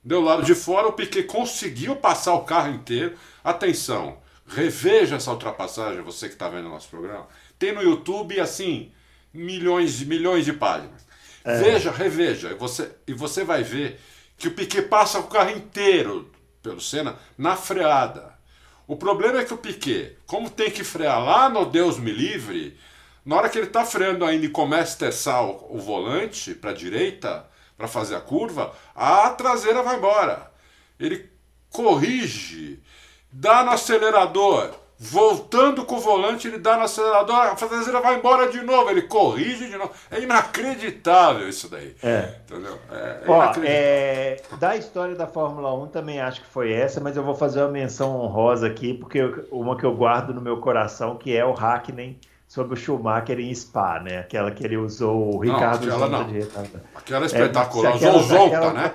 Deu 0.07 0.21
lado 0.21 0.45
de 0.45 0.55
fora, 0.55 0.87
o 0.87 0.93
Piquet 0.93 1.25
conseguiu 1.25 1.97
passar 1.97 2.33
o 2.35 2.45
carro 2.45 2.73
inteiro. 2.73 3.19
Atenção, 3.43 4.19
reveja 4.47 5.17
essa 5.17 5.33
ultrapassagem, 5.33 6.01
você 6.01 6.29
que 6.29 6.35
está 6.35 6.49
vendo 6.49 6.67
o 6.67 6.69
nosso 6.69 6.89
programa. 6.89 7.27
Tem 7.59 7.73
no 7.73 7.83
YouTube, 7.83 8.39
assim, 8.39 8.93
milhões 9.35 10.01
e 10.01 10.05
milhões 10.05 10.45
de 10.45 10.53
páginas. 10.53 11.05
É. 11.47 11.59
Veja, 11.59 11.93
reveja, 11.93 12.51
e 12.51 12.55
você, 12.55 12.91
e 13.07 13.15
você 13.15 13.45
vai 13.45 13.63
ver 13.63 14.01
que 14.37 14.49
o 14.49 14.51
Piquet 14.51 14.83
passa 14.83 15.21
o 15.21 15.29
carro 15.29 15.51
inteiro 15.51 16.29
pelo 16.61 16.81
Senna 16.81 17.17
na 17.39 17.55
freada. 17.55 18.37
O 18.85 18.97
problema 18.97 19.39
é 19.39 19.45
que 19.45 19.55
o 19.55 19.59
Piquet, 19.59 20.19
como 20.27 20.51
tem 20.51 20.73
que 20.73 20.83
frear 20.83 21.25
lá 21.25 21.49
no 21.49 21.65
Deus 21.65 21.99
me 22.01 22.11
livre, 22.11 22.77
na 23.25 23.37
hora 23.37 23.49
que 23.49 23.59
ele 23.59 23.69
está 23.69 23.85
freando 23.85 24.25
ainda 24.25 24.45
e 24.45 24.49
começa 24.49 24.97
a 24.97 24.99
terçar 24.99 25.45
o, 25.45 25.77
o 25.77 25.79
volante 25.79 26.53
para 26.53 26.71
a 26.71 26.75
direita, 26.75 27.49
para 27.77 27.87
fazer 27.87 28.17
a 28.17 28.21
curva, 28.21 28.75
a 28.93 29.31
traseira 29.31 29.85
vai 29.85 29.99
embora. 29.99 30.51
Ele 30.99 31.31
corrige, 31.71 32.83
dá 33.31 33.63
no 33.63 33.71
acelerador, 33.71 34.75
voltando 34.99 35.85
com 35.85 35.97
o 35.97 36.01
volante, 36.01 36.49
ele 36.49 36.59
dá 36.59 36.77
no 36.77 36.85
acelerador, 36.85 37.37
a 37.37 37.55
traseira 37.55 38.01
vai 38.01 38.17
embora 38.17 38.49
de 38.49 38.63
novo, 38.63 38.91
ele 38.91 39.03
corrige 39.03 39.67
de 39.67 39.77
novo. 39.77 39.91
É 40.11 40.21
inacreditável 40.21 41.49
isso 41.49 41.69
daí. 41.69 41.95
É. 42.03 42.35
Entendeu? 42.45 42.79
É, 42.91 42.97
é 42.97 43.25
Ó, 43.27 43.53
é, 43.63 44.43
da 44.59 44.75
história 44.77 45.15
da 45.15 45.27
Fórmula 45.27 45.75
1 45.75 45.89
também 45.89 46.21
acho 46.21 46.41
que 46.41 46.47
foi 46.47 46.73
essa, 46.73 47.01
mas 47.01 47.17
eu 47.17 47.23
vou 47.23 47.35
fazer 47.35 47.61
uma 47.61 47.71
menção 47.71 48.19
honrosa 48.19 48.67
aqui, 48.67 48.95
porque 48.95 49.21
uma 49.51 49.77
que 49.77 49.85
eu 49.85 49.95
guardo 49.95 50.33
no 50.33 50.41
meu 50.41 50.59
coração, 50.59 51.17
que 51.17 51.37
é 51.37 51.45
o 51.45 51.53
Hackney 51.53 52.19
sobre 52.49 52.75
o 52.75 52.77
Schumacher 52.77 53.39
em 53.39 53.55
Spa, 53.55 54.01
né? 54.01 54.19
Aquela 54.19 54.51
que 54.51 54.65
ele 54.65 54.77
usou 54.77 55.35
o 55.35 55.41
Ricardo 55.41 55.87
não, 55.87 55.99
Zonta 55.99 56.25
de 56.25 56.33
retarda. 56.39 56.83
Aquela 56.95 57.25
é 57.25 57.27
espetacular, 57.27 57.93
é, 57.93 57.97
usou 57.97 58.17
o 58.17 58.23
Zonta, 58.23 58.73
né? 58.73 58.95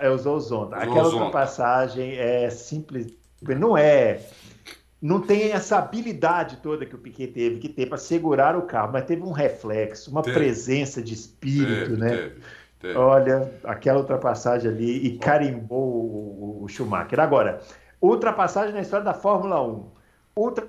É, 0.00 0.08
usou 0.08 0.36
o 0.36 0.40
Zonta. 0.40 0.76
Aquela 0.76 1.08
ultrapassagem 1.08 2.16
é 2.16 2.48
simples, 2.48 3.08
não 3.42 3.76
é... 3.76 4.20
Não 5.02 5.20
tem 5.20 5.50
essa 5.50 5.78
habilidade 5.78 6.58
toda 6.62 6.86
que 6.86 6.94
o 6.94 6.98
Piquet 6.98 7.26
teve 7.26 7.58
que 7.58 7.68
ter 7.68 7.86
para 7.86 7.98
segurar 7.98 8.56
o 8.56 8.62
carro, 8.62 8.92
mas 8.92 9.04
teve 9.04 9.20
um 9.22 9.32
reflexo, 9.32 10.12
uma 10.12 10.22
teve. 10.22 10.36
presença 10.36 11.02
de 11.02 11.12
espírito, 11.12 11.90
teve, 11.90 11.96
né? 11.96 12.08
Teve, 12.10 12.40
teve. 12.78 12.94
Olha, 12.96 13.52
aquela 13.64 13.98
ultrapassagem 13.98 14.70
ali 14.70 15.04
e 15.04 15.18
carimbou 15.18 15.82
o, 15.82 16.60
o 16.62 16.68
Schumacher. 16.68 17.18
Agora, 17.18 17.60
ultrapassagem 18.00 18.72
na 18.72 18.80
história 18.80 19.04
da 19.04 19.12
Fórmula 19.12 19.60
1. 19.60 19.86
Ultra 20.36 20.68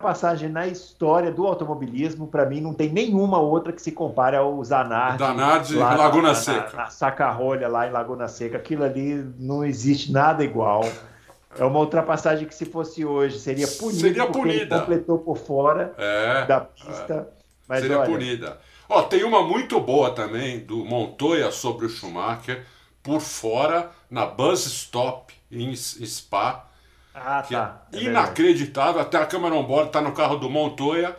passagem 0.00 0.48
na 0.48 0.66
história 0.66 1.30
do 1.30 1.46
automobilismo, 1.46 2.26
para 2.26 2.46
mim, 2.46 2.60
não 2.60 2.72
tem 2.72 2.90
nenhuma 2.90 3.38
outra 3.38 3.72
que 3.72 3.82
se 3.82 3.92
compare 3.92 4.34
ao 4.34 4.62
Zanardi. 4.64 5.18
Zanardi 5.18 5.74
lá 5.76 5.94
Laguna 5.94 6.28
na, 6.28 6.34
Seca. 6.34 6.70
Na, 6.72 6.82
na 6.82 6.86
Sacarrolha, 6.86 7.68
lá 7.68 7.86
em 7.86 7.90
Laguna 7.90 8.26
Seca. 8.26 8.56
Aquilo 8.56 8.84
ali 8.84 9.26
não 9.38 9.64
existe 9.64 10.10
nada 10.10 10.42
igual. 10.42 10.82
É 11.58 11.64
uma 11.64 11.80
ultrapassagem 11.80 12.46
que, 12.46 12.54
se 12.54 12.64
fosse 12.64 13.04
hoje, 13.04 13.38
seria 13.38 13.66
punida. 13.66 14.00
Seria 14.00 14.26
punida. 14.26 14.54
Ele 14.54 14.80
completou 14.80 15.18
por 15.18 15.36
fora 15.36 15.94
é, 15.98 16.46
da 16.46 16.60
pista. 16.60 17.28
É. 17.28 17.40
Mas, 17.68 17.80
seria 17.80 17.98
olha... 17.98 18.10
punida. 18.10 18.60
Ó, 18.88 19.02
tem 19.02 19.24
uma 19.24 19.42
muito 19.42 19.80
boa 19.80 20.10
também 20.12 20.60
do 20.60 20.84
Montoya 20.84 21.50
sobre 21.50 21.86
o 21.86 21.88
Schumacher, 21.88 22.64
por 23.02 23.20
fora, 23.20 23.90
na 24.10 24.26
Buzz 24.26 24.66
Stop 24.66 25.32
em 25.50 25.74
Spa 25.74 26.70
ah, 27.14 27.42
que 27.42 27.54
tá. 27.54 27.82
É, 27.92 27.96
é 27.96 28.02
inacreditável. 28.02 29.00
Até 29.00 29.18
a 29.18 29.26
câmera 29.26 29.54
on 29.54 29.64
board 29.64 29.88
está 29.88 30.00
no 30.00 30.12
carro 30.12 30.36
do 30.36 30.48
Montoya. 30.48 31.16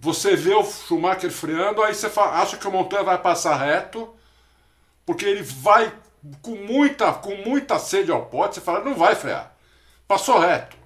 Você 0.00 0.36
vê 0.36 0.54
o 0.54 0.64
Schumacher 0.64 1.30
freando, 1.30 1.82
aí 1.82 1.94
você 1.94 2.10
acha 2.16 2.56
que 2.56 2.66
o 2.66 2.70
Montoya 2.70 3.02
vai 3.02 3.18
passar 3.18 3.56
reto, 3.56 4.14
porque 5.04 5.24
ele 5.24 5.42
vai 5.42 5.92
com 6.42 6.54
muita, 6.54 7.12
com 7.12 7.34
muita 7.36 7.78
sede 7.78 8.10
ao 8.10 8.26
pote. 8.26 8.56
Você 8.56 8.60
fala, 8.60 8.84
não 8.84 8.94
vai 8.94 9.14
frear. 9.14 9.52
Passou 10.06 10.38
reto. 10.38 10.76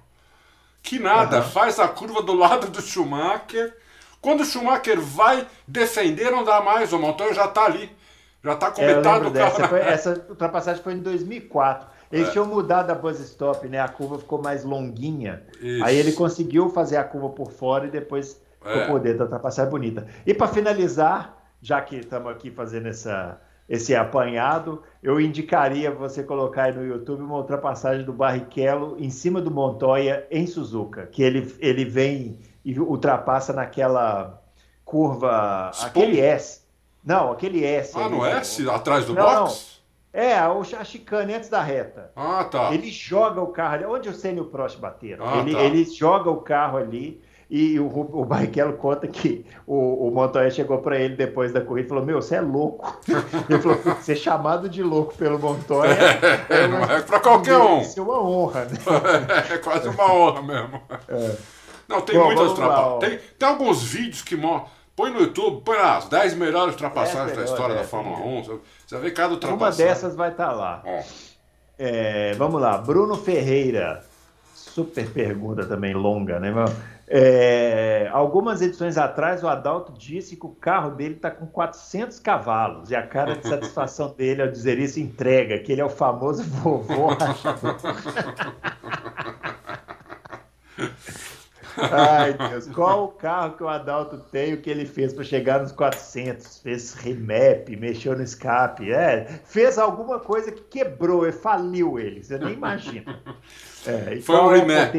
Que 0.81 0.99
nada, 0.99 1.37
uhum. 1.37 1.43
faz 1.43 1.79
a 1.79 1.87
curva 1.87 2.21
do 2.21 2.33
lado 2.33 2.67
do 2.67 2.81
Schumacher. 2.81 3.75
Quando 4.21 4.41
o 4.41 4.45
Schumacher 4.45 4.99
vai 4.99 5.47
defender, 5.67 6.29
não 6.31 6.43
dá 6.43 6.61
mais. 6.61 6.91
O 6.91 6.99
Montoya 6.99 7.33
já 7.33 7.45
está 7.45 7.65
ali. 7.65 7.89
Já 8.43 8.53
está 8.53 8.71
com 8.71 8.81
é, 8.81 8.95
metade 8.95 9.23
do 9.23 9.31
carro. 9.31 9.67
Foi, 9.69 9.79
essa 9.79 10.25
ultrapassagem 10.29 10.83
foi 10.83 10.93
em 10.93 10.99
2004. 10.99 11.87
Eles 12.11 12.27
é. 12.27 12.31
tinham 12.31 12.45
mudado 12.45 12.91
a 12.91 12.95
buzz 12.95 13.19
stop, 13.21 13.67
né? 13.69 13.79
A 13.79 13.87
curva 13.87 14.19
ficou 14.19 14.41
mais 14.41 14.63
longuinha. 14.63 15.43
Isso. 15.61 15.83
Aí 15.83 15.97
ele 15.97 16.11
conseguiu 16.11 16.69
fazer 16.69 16.97
a 16.97 17.03
curva 17.03 17.29
por 17.29 17.51
fora 17.51 17.87
e 17.87 17.89
depois 17.89 18.39
é. 18.63 18.83
o 18.83 18.87
poder 18.87 19.17
da 19.17 19.23
ultrapassagem 19.23 19.71
bonita. 19.71 20.05
E 20.25 20.33
para 20.33 20.47
finalizar, 20.47 21.37
já 21.61 21.81
que 21.81 21.95
estamos 21.95 22.31
aqui 22.31 22.51
fazendo 22.51 22.87
essa, 22.87 23.39
esse 23.67 23.95
apanhado, 23.95 24.83
eu 25.01 25.19
indicaria 25.19 25.89
você 25.91 26.23
colocar 26.23 26.63
aí 26.63 26.73
no 26.73 26.85
YouTube 26.85 27.23
uma 27.23 27.37
ultrapassagem 27.37 28.05
do 28.05 28.13
Barrichello 28.13 28.97
em 28.99 29.09
cima 29.09 29.41
do 29.41 29.49
Montoya 29.49 30.27
em 30.29 30.45
Suzuka, 30.45 31.07
que 31.07 31.23
ele, 31.23 31.55
ele 31.59 31.85
vem 31.85 32.39
e 32.63 32.77
ultrapassa 32.79 33.53
naquela 33.53 34.41
curva, 34.83 35.71
Spum. 35.73 35.87
aquele 35.87 36.19
S. 36.19 36.61
Não, 37.03 37.31
aquele 37.31 37.65
S. 37.65 37.93
Ah, 37.97 38.07
no 38.07 38.25
S? 38.25 38.69
Atrás 38.69 39.05
do 39.05 39.13
não, 39.13 39.23
box? 39.23 39.73
Não. 40.13 40.21
É, 40.21 40.35
a 40.35 40.83
chicane 40.83 41.33
antes 41.33 41.49
da 41.49 41.61
reta. 41.61 42.11
Ah, 42.15 42.43
tá. 42.43 42.71
Ele 42.71 42.91
joga 42.91 43.41
o 43.41 43.47
carro 43.47 43.73
ali, 43.73 43.85
onde 43.85 44.09
o 44.09 44.13
Senna 44.13 44.37
e 44.37 44.41
o 44.41 44.45
Prost 44.45 44.77
bateram. 44.77 45.27
Ah, 45.27 45.39
ele, 45.39 45.53
tá. 45.53 45.63
ele 45.63 45.85
joga 45.85 46.29
o 46.29 46.37
carro 46.37 46.77
ali 46.77 47.19
e 47.55 47.79
o, 47.79 47.85
o 47.85 48.25
Barrichello 48.25 48.73
conta 48.73 49.07
que 49.07 49.45
o, 49.67 50.07
o 50.07 50.11
Montoya 50.11 50.49
chegou 50.49 50.79
para 50.79 50.97
ele 50.97 51.15
depois 51.15 51.53
da 51.53 51.61
corrida 51.61 51.85
e 51.85 51.89
falou: 51.89 52.03
Meu, 52.03 52.19
você 52.19 52.37
é 52.37 52.41
louco. 52.41 52.99
ele 53.47 53.59
falou: 53.61 53.77
Ser 54.01 54.15
chamado 54.15 54.67
de 54.67 54.81
louco 54.81 55.13
pelo 55.13 55.37
Montoya 55.37 55.93
é, 56.49 56.55
é, 56.55 56.97
é 56.97 57.01
para 57.01 57.19
qualquer 57.19 57.55
um. 57.59 57.81
Isso 57.81 57.99
é 57.99 58.01
uma 58.01 58.19
honra, 58.19 58.65
né? 58.65 58.77
é 59.53 59.57
quase 59.59 59.87
uma 59.87 60.11
honra 60.11 60.41
mesmo. 60.41 60.81
É. 61.07 61.35
Não, 61.87 62.01
tem 62.01 62.17
Bom, 62.17 62.25
muitas 62.25 62.47
ultrapassagens. 62.47 62.99
Tem, 63.01 63.19
tem 63.37 63.47
alguns 63.47 63.83
vídeos 63.83 64.23
que 64.23 64.35
mostram. 64.35 64.71
Põe 64.95 65.11
no 65.11 65.19
YouTube, 65.19 65.61
põe 65.63 65.77
lá 65.77 65.97
as 65.97 66.09
10 66.09 66.33
melhores 66.33 66.73
ultrapassagens 66.73 67.33
é, 67.33 67.35
melhor, 67.35 67.45
da 67.45 67.51
história 67.51 67.73
é, 67.73 67.77
da 67.77 67.83
Fórmula 67.83 68.17
1. 68.17 68.43
Você 68.43 68.59
vai 68.95 69.01
ver 69.01 69.11
cada 69.11 69.31
ultrapassagem. 69.31 69.85
Uma 69.85 69.93
dessas 69.93 70.15
vai 70.15 70.31
estar 70.31 70.47
tá 70.47 70.53
lá. 70.53 70.83
É, 71.77 72.33
vamos 72.33 72.59
lá, 72.59 72.79
Bruno 72.79 73.15
Ferreira. 73.15 74.03
Super 74.55 75.07
pergunta 75.07 75.67
também 75.67 75.93
longa, 75.93 76.39
né? 76.39 76.51
É, 77.15 78.09
algumas 78.11 78.59
edições 78.59 78.97
atrás, 78.97 79.43
o 79.43 79.47
Adalto 79.47 79.93
disse 79.95 80.35
que 80.35 80.47
o 80.47 80.49
carro 80.49 80.95
dele 80.95 81.13
está 81.13 81.29
com 81.29 81.45
400 81.45 82.17
cavalos 82.17 82.89
e 82.89 82.95
a 82.95 83.05
cara 83.05 83.35
de 83.35 83.47
satisfação 83.47 84.09
dele 84.17 84.41
ao 84.41 84.47
dizer 84.47 84.79
isso 84.79 84.99
entrega 84.99 85.59
que 85.59 85.71
ele 85.71 85.81
é 85.81 85.85
o 85.85 85.89
famoso 85.89 86.41
vovô. 86.49 87.09
Ai, 91.77 92.33
Deus. 92.33 92.65
Qual 92.69 93.03
o 93.03 93.07
carro 93.09 93.57
que 93.57 93.63
o 93.63 93.67
Adalto 93.67 94.17
tem, 94.31 94.55
o 94.55 94.61
que 94.61 94.71
ele 94.71 94.87
fez 94.87 95.13
para 95.13 95.23
chegar 95.23 95.61
nos 95.61 95.71
400? 95.71 96.61
Fez 96.61 96.95
remap, 96.95 97.69
mexeu 97.77 98.15
no 98.15 98.23
escape. 98.23 98.91
É, 98.91 99.25
fez 99.45 99.77
alguma 99.77 100.19
coisa 100.19 100.51
que 100.51 100.63
quebrou, 100.63 101.31
faliu 101.31 101.99
ele. 101.99 102.23
Você 102.23 102.39
nem 102.39 102.53
imagina. 102.53 103.21
É, 103.85 104.19
Foi 104.21 104.35
um 104.35 104.51
é 104.51 104.57
remap. 104.57 104.95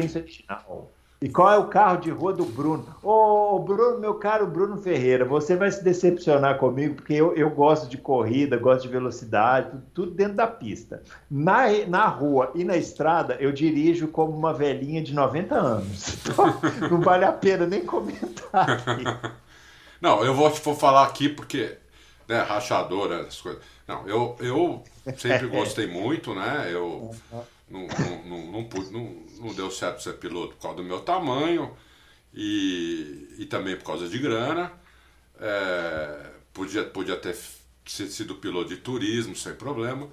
E 1.21 1.29
qual 1.29 1.51
é 1.51 1.57
o 1.57 1.67
carro 1.67 2.01
de 2.01 2.11
rua 2.11 2.33
do 2.33 2.45
Bruno? 2.45 2.85
Ô, 3.01 3.57
Bruno, 3.59 3.99
meu 3.99 4.15
caro 4.15 4.45
Bruno 4.45 4.77
Ferreira, 4.77 5.23
você 5.23 5.55
vai 5.55 5.71
se 5.71 5.83
decepcionar 5.83 6.57
comigo, 6.57 6.95
porque 6.95 7.13
eu, 7.13 7.33
eu 7.35 7.49
gosto 7.49 7.87
de 7.87 7.97
corrida, 7.97 8.57
gosto 8.57 8.83
de 8.83 8.89
velocidade, 8.89 9.71
tudo, 9.71 9.83
tudo 9.93 10.11
dentro 10.11 10.35
da 10.35 10.45
pista. 10.45 11.01
Na, 11.31 11.67
na 11.87 12.05
rua 12.07 12.51
e 12.53 12.63
na 12.63 12.75
estrada, 12.75 13.37
eu 13.39 13.51
dirijo 13.51 14.09
como 14.09 14.37
uma 14.37 14.53
velhinha 14.53 15.01
de 15.01 15.13
90 15.13 15.55
anos. 15.55 16.15
Então, 16.35 16.59
não 16.89 17.01
vale 17.01 17.23
a 17.23 17.31
pena 17.31 17.65
nem 17.65 17.85
comentar 17.85 18.69
aqui. 18.69 19.03
Não, 20.01 20.23
eu 20.23 20.33
vou, 20.33 20.49
vou 20.49 20.75
falar 20.75 21.05
aqui 21.05 21.29
porque, 21.29 21.77
né, 22.27 22.41
rachadora, 22.41 23.21
essas 23.21 23.39
coisas. 23.39 23.61
Não, 23.87 24.07
eu, 24.07 24.35
eu 24.39 24.83
sempre 25.17 25.47
gostei 25.47 25.87
muito, 25.87 26.33
né? 26.33 26.69
Eu 26.69 27.11
não, 27.69 27.87
não, 27.87 28.23
não, 28.25 28.51
não, 28.51 28.63
pude, 28.65 28.91
não, 28.91 29.15
não 29.39 29.53
deu 29.53 29.69
certo 29.71 30.01
ser 30.01 30.13
piloto 30.13 30.55
por 30.55 30.61
causa 30.61 30.77
do 30.77 30.83
meu 30.83 31.01
tamanho 31.01 31.75
e, 32.33 33.35
e 33.39 33.45
também 33.45 33.75
por 33.75 33.85
causa 33.85 34.07
de 34.07 34.17
grana. 34.17 34.71
É, 35.39 36.31
podia, 36.53 36.83
podia 36.83 37.17
ter 37.17 37.37
sido 37.85 38.35
piloto 38.35 38.69
de 38.69 38.77
turismo 38.77 39.35
sem 39.35 39.53
problema. 39.53 40.07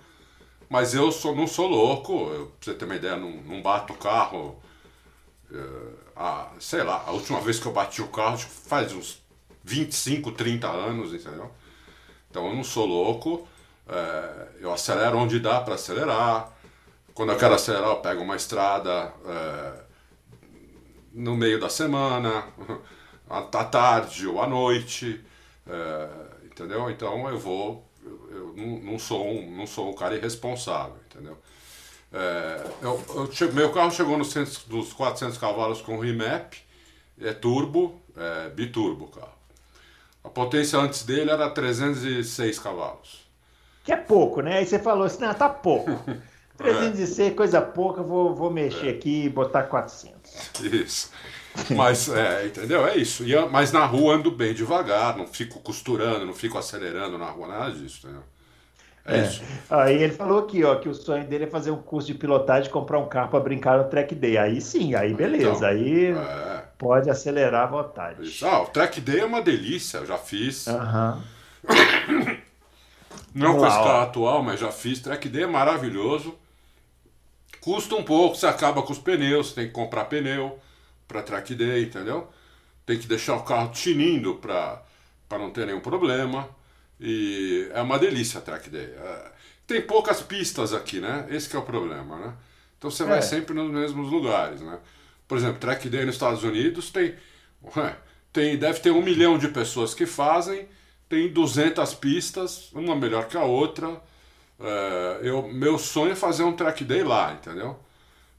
Mas 0.69 0.95
eu 0.95 1.13
sou, 1.13 1.35
não 1.35 1.47
sou 1.47 1.69
louco, 1.69 2.31
eu, 2.33 2.47
pra 2.47 2.57
você 2.61 2.75
ter 2.75 2.85
uma 2.87 2.97
ideia, 2.97 3.17
não, 3.17 3.31
não 3.43 3.61
bato 3.61 3.93
o 3.93 3.97
carro. 3.97 4.61
É, 5.53 5.59
a, 6.17 6.51
sei 6.59 6.83
lá, 6.83 7.05
a 7.07 7.11
última 7.13 7.41
vez 7.41 7.59
que 7.59 7.67
eu 7.67 7.73
bati 7.73 8.01
o 8.01 8.09
carro 8.09 8.39
faz 8.39 8.93
uns 8.93 9.23
25, 9.65 10.33
30 10.33 10.69
anos, 10.69 11.13
entendeu? 11.13 11.51
Então 12.31 12.47
eu 12.47 12.57
não 12.57 12.65
sou 12.65 12.87
louco, 12.87 13.47
é, 13.87 14.49
eu 14.61 14.73
acelero 14.73 15.19
onde 15.19 15.39
dá 15.39 15.61
para 15.61 15.75
acelerar. 15.75 16.51
Quando 17.15 17.33
eu 17.33 17.39
quero 17.39 17.55
acelerar, 17.55 17.91
eu 17.91 17.97
pego 17.97 18.23
uma 18.23 18.37
estrada 18.37 19.13
é, 19.27 19.73
no 21.13 21.37
meio 21.37 21.61
da 21.61 21.69
semana, 21.69 22.47
à 23.29 23.65
tarde 23.65 24.27
ou 24.27 24.41
à 24.41 24.47
noite, 24.47 25.23
é, 25.67 26.09
entendeu? 26.45 26.91
Então 26.91 27.29
eu 27.29 27.39
vou, 27.39 27.87
eu, 28.05 28.29
eu 28.31 28.55
não, 28.83 28.99
sou 28.99 29.27
um, 29.27 29.57
não 29.57 29.67
sou 29.67 29.91
um 29.91 29.95
cara 29.95 30.17
irresponsável, 30.17 30.97
entendeu? 31.11 31.37
É, 32.13 32.65
eu, 32.83 33.03
eu, 33.15 33.53
meu 33.53 33.73
carro 33.73 33.91
chegou 33.91 34.17
nos 34.17 34.33
dos 34.65 34.93
400 34.93 35.37
cavalos 35.39 35.81
com 35.81 35.99
remap, 35.99 36.55
é 37.21 37.33
turbo, 37.33 38.01
é 38.17 38.49
biturbo 38.49 39.07
o 39.07 39.09
carro. 39.09 39.33
A 40.25 40.29
potência 40.29 40.79
antes 40.79 41.03
dele 41.03 41.31
era 41.31 41.51
306 41.51 42.59
cavalos. 42.59 43.23
Que 43.85 43.93
é 43.93 43.97
pouco, 43.97 44.41
né? 44.41 44.59
Aí 44.59 44.67
você 44.67 44.79
falou 44.79 45.05
assim, 45.05 45.21
não, 45.21 45.35
tá 45.35 45.49
pouco. 45.49 45.91
306, 46.57 47.19
é. 47.19 47.31
coisa 47.35 47.61
pouca, 47.61 48.03
vou, 48.03 48.35
vou 48.35 48.51
mexer 48.51 48.89
é. 48.89 48.91
aqui 48.91 49.25
e 49.25 49.29
botar 49.29 49.65
400. 49.65 50.61
Isso. 50.61 51.11
Mas, 51.71 52.09
é, 52.09 52.47
entendeu? 52.47 52.87
É 52.87 52.97
isso. 52.97 53.25
E, 53.25 53.35
mas 53.51 53.73
na 53.73 53.85
rua 53.85 54.15
ando 54.15 54.31
bem 54.31 54.55
devagar, 54.55 55.17
não 55.17 55.27
fico 55.27 55.61
costurando, 55.61 56.25
não 56.25 56.35
fico 56.35 56.59
acelerando 56.59 57.19
na 57.19 57.27
rua, 57.27 57.49
nada 57.49 57.73
disso, 57.73 58.01
entendeu? 58.07 58.23
É, 59.05 59.19
é, 59.19 59.23
isso. 59.27 59.43
Aí 59.69 60.03
ele 60.03 60.13
falou 60.13 60.39
aqui, 60.39 60.63
ó, 60.65 60.77
que 60.77 60.89
o 60.89 60.95
sonho 60.95 61.25
dele 61.27 61.45
é 61.45 61.49
fazer 61.49 61.71
um 61.71 61.83
curso 61.83 62.07
de 62.07 62.15
pilotagem 62.15 62.69
e 62.69 62.73
comprar 62.73 62.99
um 62.99 63.09
carro 63.09 63.31
para 63.31 63.41
brincar 63.41 63.79
no 63.79 63.85
track 63.85 64.15
day. 64.15 64.39
Aí 64.39 64.61
sim, 64.61 64.95
aí 64.95 65.13
beleza. 65.13 65.51
Então, 65.51 65.69
aí 65.69 66.07
é. 66.13 66.65
pode 66.79 67.11
acelerar 67.11 67.65
à 67.65 67.67
vontade. 67.67 68.23
Isso. 68.23 68.47
Ah, 68.47 68.63
o 68.63 68.67
track 68.67 69.01
day 69.01 69.21
é 69.21 69.25
uma 69.25 69.43
delícia, 69.43 69.99
eu 69.99 70.07
já 70.07 70.19
fiz. 70.19 70.67
Uhum. 70.69 71.21
Não 73.35 73.57
com 73.57 73.67
esse 73.67 73.77
carro 73.77 74.03
atual, 74.03 74.43
mas 74.43 74.61
já 74.61 74.71
fiz. 74.71 75.01
Track 75.01 75.29
day 75.29 75.45
é 75.45 75.47
maravilhoso. 75.47 76.39
Custa 77.63 77.95
um 77.95 78.03
pouco, 78.03 78.35
você 78.35 78.47
acaba 78.47 78.83
com 78.83 78.93
os 78.93 78.99
pneus, 78.99 79.53
tem 79.53 79.69
que 79.69 79.73
comprar 79.73 80.07
pneu 80.07 80.59
para 81.07 81.23
track 81.23 81.55
day, 81.55 81.85
entendeu? 81.85 82.29
Tem 82.85 82.99
que 82.99 83.07
deixar 83.07 83.37
o 83.37 83.45
carro 83.45 83.71
tinindo 83.71 84.35
para 84.35 84.83
não 85.31 85.49
ter 85.49 85.65
nenhum 85.67 85.79
problema. 85.79 86.49
E 86.99 87.69
é 87.73 87.81
uma 87.81 88.01
delícia 88.01 88.41
a 88.41 88.43
track 88.43 88.69
day. 88.69 88.93
É, 88.97 89.31
tem 89.65 89.81
poucas 89.81 90.21
pistas 90.21 90.75
aqui, 90.75 90.99
né? 91.01 91.25
Esse 91.31 91.55
é 91.55 91.59
o 91.59 91.63
problema, 91.63 92.19
né? 92.19 92.35
Então 92.77 92.91
você 92.91 93.05
vai 93.05 93.19
é. 93.19 93.23
sempre 93.23 93.55
nos 93.55 93.71
mesmos 93.71 94.11
lugares, 94.11 94.61
né? 94.61 94.81
Por 95.29 95.39
exemplo, 95.39 95.61
track 95.61 95.89
day 95.89 96.05
nos 96.05 96.17
Estados 96.17 96.43
Unidos 96.43 96.91
tem, 96.91 97.15
tem 98.33 98.59
deve 98.59 98.81
ter 98.81 98.91
um 98.91 99.03
milhão 99.03 99.39
de 99.39 99.47
pessoas 99.47 99.95
que 99.95 100.05
fazem, 100.05 100.69
tem 101.09 101.33
200 101.33 101.95
pistas, 101.95 102.73
uma 102.73 102.97
melhor 102.97 103.29
que 103.29 103.37
a 103.37 103.45
outra. 103.45 104.03
É, 104.63 105.21
eu, 105.23 105.49
meu 105.49 105.79
sonho 105.79 106.13
é 106.13 106.17
fazer 106.17 106.45
um 106.45 106.53
track 106.55 106.85
day 106.85 107.03
lá, 107.03 107.33
entendeu? 107.33 107.79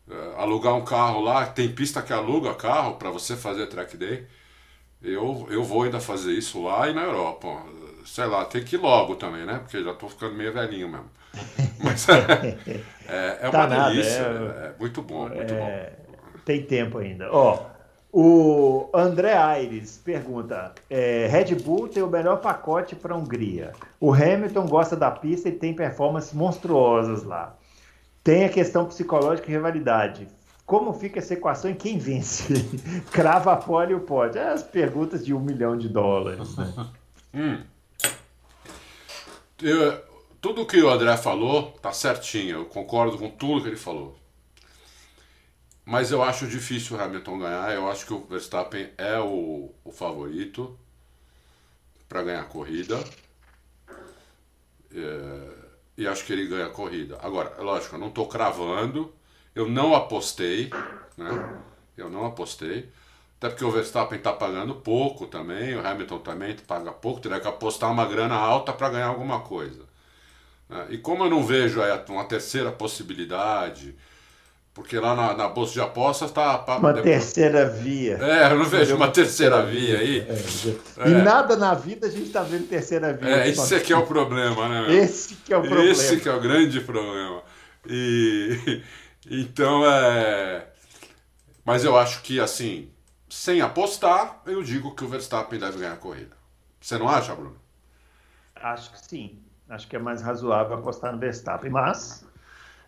É, 0.09 0.41
alugar 0.41 0.75
um 0.75 0.85
carro 0.85 1.21
lá, 1.21 1.45
tem 1.45 1.73
pista 1.73 2.01
que 2.01 2.13
aluga 2.13 2.53
carro 2.55 2.95
para 2.95 3.09
você 3.09 3.35
fazer 3.35 3.67
track 3.67 3.97
day. 3.97 4.25
Eu, 5.01 5.47
eu 5.49 5.63
vou 5.63 5.83
ainda 5.83 5.99
fazer 5.99 6.33
isso 6.33 6.63
lá 6.63 6.89
e 6.89 6.93
na 6.93 7.03
Europa 7.03 7.47
sei 8.05 8.25
lá, 8.25 8.45
tem 8.45 8.63
que 8.63 8.75
ir 8.75 8.79
logo 8.79 9.15
também, 9.15 9.45
né? 9.45 9.59
Porque 9.59 9.83
já 9.83 9.93
tô 9.93 10.07
ficando 10.07 10.35
meio 10.35 10.53
velhinho 10.53 10.89
mesmo. 10.89 11.09
Mas 11.83 12.07
é, 12.09 12.57
é, 13.07 13.37
é 13.41 13.49
uma 13.49 13.67
tá 13.67 13.89
delícia, 13.89 14.21
é, 14.21 14.65
é, 14.67 14.73
muito 14.79 15.01
bom, 15.01 15.27
muito 15.27 15.53
é, 15.53 15.57
bom. 15.57 16.39
Tem 16.45 16.61
tempo 16.63 16.99
ainda. 16.99 17.31
Ó, 17.31 17.65
o 18.13 18.89
André 18.93 19.33
Aires 19.33 19.99
pergunta: 20.03 20.73
é, 20.89 21.27
Red 21.27 21.55
Bull 21.55 21.87
tem 21.89 22.03
o 22.03 22.07
melhor 22.07 22.39
pacote 22.39 22.95
para 22.95 23.13
a 23.13 23.17
Hungria. 23.17 23.73
O 23.99 24.13
Hamilton 24.13 24.67
gosta 24.67 24.95
da 24.95 25.11
pista 25.11 25.49
e 25.49 25.51
tem 25.51 25.73
performances 25.73 26.31
monstruosas 26.31 27.23
lá. 27.23 27.57
Tem 28.23 28.45
a 28.45 28.49
questão 28.49 28.85
psicológica 28.85 29.49
e 29.49 29.53
rivalidade. 29.53 30.27
Como 30.65 30.93
fica 30.93 31.19
essa 31.19 31.33
equação 31.33 31.69
e 31.71 31.75
quem 31.75 31.97
vence? 31.97 32.53
Crava 33.11 33.51
a 33.51 33.57
pole 33.57 33.91
e 33.91 33.95
o 33.95 33.99
pode. 33.99 34.37
É 34.37 34.49
as 34.49 34.63
perguntas 34.63 35.25
de 35.25 35.33
um 35.33 35.39
milhão 35.39 35.77
de 35.77 35.89
dólares. 35.89 36.55
Né? 36.55 36.73
hum 37.33 37.73
eu, 39.63 40.01
tudo 40.41 40.65
que 40.65 40.81
o 40.81 40.89
André 40.89 41.15
falou 41.17 41.71
tá 41.81 41.91
certinho, 41.91 42.57
eu 42.57 42.65
concordo 42.65 43.17
com 43.17 43.29
tudo 43.29 43.61
que 43.61 43.69
ele 43.69 43.77
falou. 43.77 44.15
Mas 45.85 46.11
eu 46.11 46.23
acho 46.23 46.47
difícil 46.47 46.95
o 46.95 47.01
Hamilton 47.01 47.39
ganhar, 47.39 47.73
eu 47.73 47.89
acho 47.89 48.05
que 48.05 48.13
o 48.13 48.25
Verstappen 48.25 48.89
é 48.97 49.19
o, 49.19 49.73
o 49.83 49.91
favorito 49.91 50.77
para 52.07 52.23
ganhar 52.23 52.41
a 52.41 52.45
corrida. 52.45 53.03
É, 54.93 55.49
e 55.97 56.07
acho 56.07 56.25
que 56.25 56.33
ele 56.33 56.47
ganha 56.47 56.67
a 56.67 56.69
corrida. 56.69 57.17
Agora, 57.21 57.61
lógico, 57.61 57.95
eu 57.95 57.99
não 57.99 58.07
estou 58.07 58.27
cravando, 58.27 59.13
eu 59.53 59.67
não 59.67 59.93
apostei, 59.93 60.69
né? 61.17 61.61
Eu 61.97 62.09
não 62.09 62.25
apostei. 62.25 62.89
Até 63.37 63.49
porque 63.49 63.65
o 63.65 63.71
Verstappen 63.71 64.17
está 64.17 64.31
pagando 64.31 64.75
pouco 64.75 65.27
também, 65.27 65.75
o 65.75 65.85
Hamilton 65.85 66.19
também 66.19 66.55
paga 66.55 66.93
pouco, 66.93 67.19
teria 67.19 67.41
que 67.41 67.47
apostar 67.47 67.91
uma 67.91 68.05
grana 68.05 68.35
alta 68.35 68.71
para 68.71 68.89
ganhar 68.89 69.07
alguma 69.07 69.41
coisa. 69.41 69.83
Né? 70.69 70.87
E 70.91 70.97
como 70.97 71.25
eu 71.25 71.29
não 71.29 71.43
vejo 71.43 71.81
uma 72.07 72.23
terceira 72.23 72.71
possibilidade, 72.71 73.95
porque 74.73 74.99
lá 74.99 75.15
na, 75.15 75.33
na 75.35 75.47
bolsa 75.49 75.73
de 75.73 75.81
apostas 75.81 76.29
está. 76.29 76.57
Uma 76.77 76.93
depois... 76.93 77.03
terceira 77.03 77.69
via. 77.69 78.17
É, 78.17 78.51
eu 78.51 78.57
não 78.57 78.65
vejo 78.65 78.95
uma 78.95 79.11
terceira 79.11 79.63
via 79.63 79.99
aí. 79.99 80.19
É. 80.19 81.09
E 81.09 81.11
nada 81.23 81.55
na 81.55 81.75
vida 81.75 82.07
a 82.07 82.09
gente 82.09 82.27
está 82.27 82.41
vendo 82.41 82.67
terceira 82.67 83.13
via. 83.13 83.43
É, 83.43 83.49
esse 83.49 83.75
aqui 83.75 83.93
é 83.93 83.97
o 83.97 84.05
problema, 84.05 84.67
né? 84.67 84.95
Esse 84.95 85.35
que 85.35 85.53
é 85.53 85.57
o 85.57 85.61
problema. 85.61 85.91
Esse 85.91 86.19
que 86.19 86.27
é 86.27 86.33
o 86.33 86.41
grande 86.41 86.81
problema. 86.81 87.43
E 87.87 88.81
então 89.29 89.85
é. 89.85 90.67
Mas 91.63 91.85
eu 91.85 91.95
acho 91.95 92.23
que 92.23 92.39
assim, 92.39 92.91
sem 93.29 93.61
apostar, 93.61 94.41
eu 94.45 94.63
digo 94.63 94.95
que 94.95 95.03
o 95.03 95.07
Verstappen 95.07 95.59
deve 95.59 95.77
ganhar 95.77 95.93
a 95.93 95.97
corrida. 95.97 96.35
Você 96.81 96.97
não 96.97 97.07
acha, 97.07 97.33
Bruno? 97.35 97.55
Acho 98.55 98.91
que 98.91 98.99
sim. 99.07 99.39
Acho 99.69 99.87
que 99.87 99.95
é 99.95 99.99
mais 99.99 100.21
razoável 100.21 100.77
apostar 100.77 101.13
no 101.13 101.19
Verstappen. 101.19 101.69
Mas, 101.69 102.25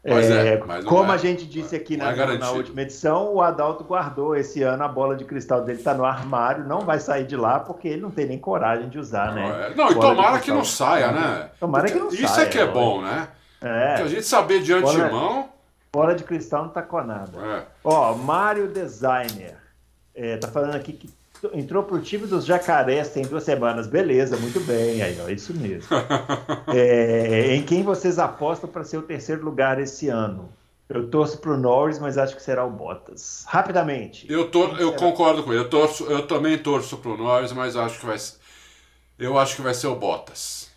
é, 0.05 0.53
é, 0.53 0.57
como 0.83 1.11
é, 1.11 1.15
a 1.15 1.17
gente 1.17 1.47
disse 1.47 1.75
aqui 1.75 1.97
na, 1.97 2.11
é 2.11 2.37
na, 2.37 2.51
última 2.51 2.83
edição, 2.83 3.33
o 3.33 3.41
Adalto 3.41 3.83
guardou 3.83 4.35
esse 4.35 4.61
ano 4.61 4.83
a 4.83 4.87
bola 4.87 5.15
de 5.15 5.25
cristal 5.25 5.63
dele, 5.63 5.79
está 5.79 5.95
no 5.95 6.05
armário, 6.05 6.63
não 6.63 6.81
vai 6.81 6.99
sair 6.99 7.25
de 7.25 7.35
lá 7.35 7.59
porque 7.59 7.87
ele 7.87 8.01
não 8.01 8.11
tem 8.11 8.27
nem 8.27 8.37
coragem 8.37 8.87
de 8.87 8.99
usar, 8.99 9.33
não, 9.33 9.49
né? 9.49 9.71
É. 9.71 9.75
Não, 9.75 9.91
e 9.91 9.95
tomara 9.95 10.39
que 10.39 10.51
não 10.51 10.63
saia, 10.63 11.11
né? 11.11 11.49
Tomara 11.59 11.87
que 11.87 11.97
não 11.97 12.09
isso 12.09 12.17
saia. 12.17 12.25
Isso 12.25 12.39
é 12.41 12.45
que 12.45 12.59
é 12.59 12.67
bom, 12.67 13.01
né? 13.01 13.27
É. 13.59 13.87
Porque 13.87 14.03
a 14.03 14.07
gente 14.09 14.27
saber 14.27 14.61
de 14.61 14.73
antemão. 14.73 15.49
Bola, 15.91 16.13
de 16.13 16.23
cristal 16.23 16.63
não 16.63 16.69
tá 16.69 16.83
com 16.83 17.01
nada. 17.01 17.65
Ó, 17.83 18.13
Mário 18.13 18.67
Designer. 18.67 19.57
É, 20.13 20.37
tá 20.37 20.47
falando 20.47 20.75
aqui 20.75 20.93
que 20.93 21.09
entrou 21.53 21.83
pro 21.83 22.01
time 22.01 22.25
dos 22.27 22.45
jacarés 22.45 23.09
tem 23.09 23.23
duas 23.23 23.43
semanas. 23.43 23.87
Beleza, 23.87 24.37
muito 24.37 24.59
bem. 24.61 25.01
Aí, 25.01 25.17
ó, 25.21 25.29
isso 25.29 25.53
mesmo. 25.53 25.89
é, 26.73 27.55
em 27.55 27.63
quem 27.63 27.83
vocês 27.83 28.19
apostam 28.19 28.69
para 28.69 28.83
ser 28.83 28.97
o 28.97 29.01
terceiro 29.01 29.43
lugar 29.43 29.79
esse 29.79 30.07
ano? 30.07 30.49
Eu 30.87 31.09
torço 31.09 31.39
pro 31.39 31.57
Norris, 31.57 31.97
mas 31.97 32.17
acho 32.17 32.35
que 32.35 32.41
será 32.41 32.63
o 32.63 32.69
Bottas. 32.69 33.43
Rapidamente. 33.47 34.31
Eu, 34.31 34.51
tor 34.51 34.79
eu 34.79 34.93
concordo 34.93 35.43
com 35.43 35.51
ele. 35.51 35.61
Eu, 35.61 35.69
torço, 35.69 36.05
eu 36.05 36.27
também 36.27 36.57
torço 36.57 36.97
pro 36.97 37.17
Norris, 37.17 37.51
mas 37.51 37.75
acho 37.75 37.99
que 37.99 38.05
vai 38.05 38.17
Eu 39.17 39.37
acho 39.37 39.55
que 39.55 39.61
vai 39.63 39.73
ser 39.73 39.87
o 39.87 39.95
Bottas. 39.95 40.69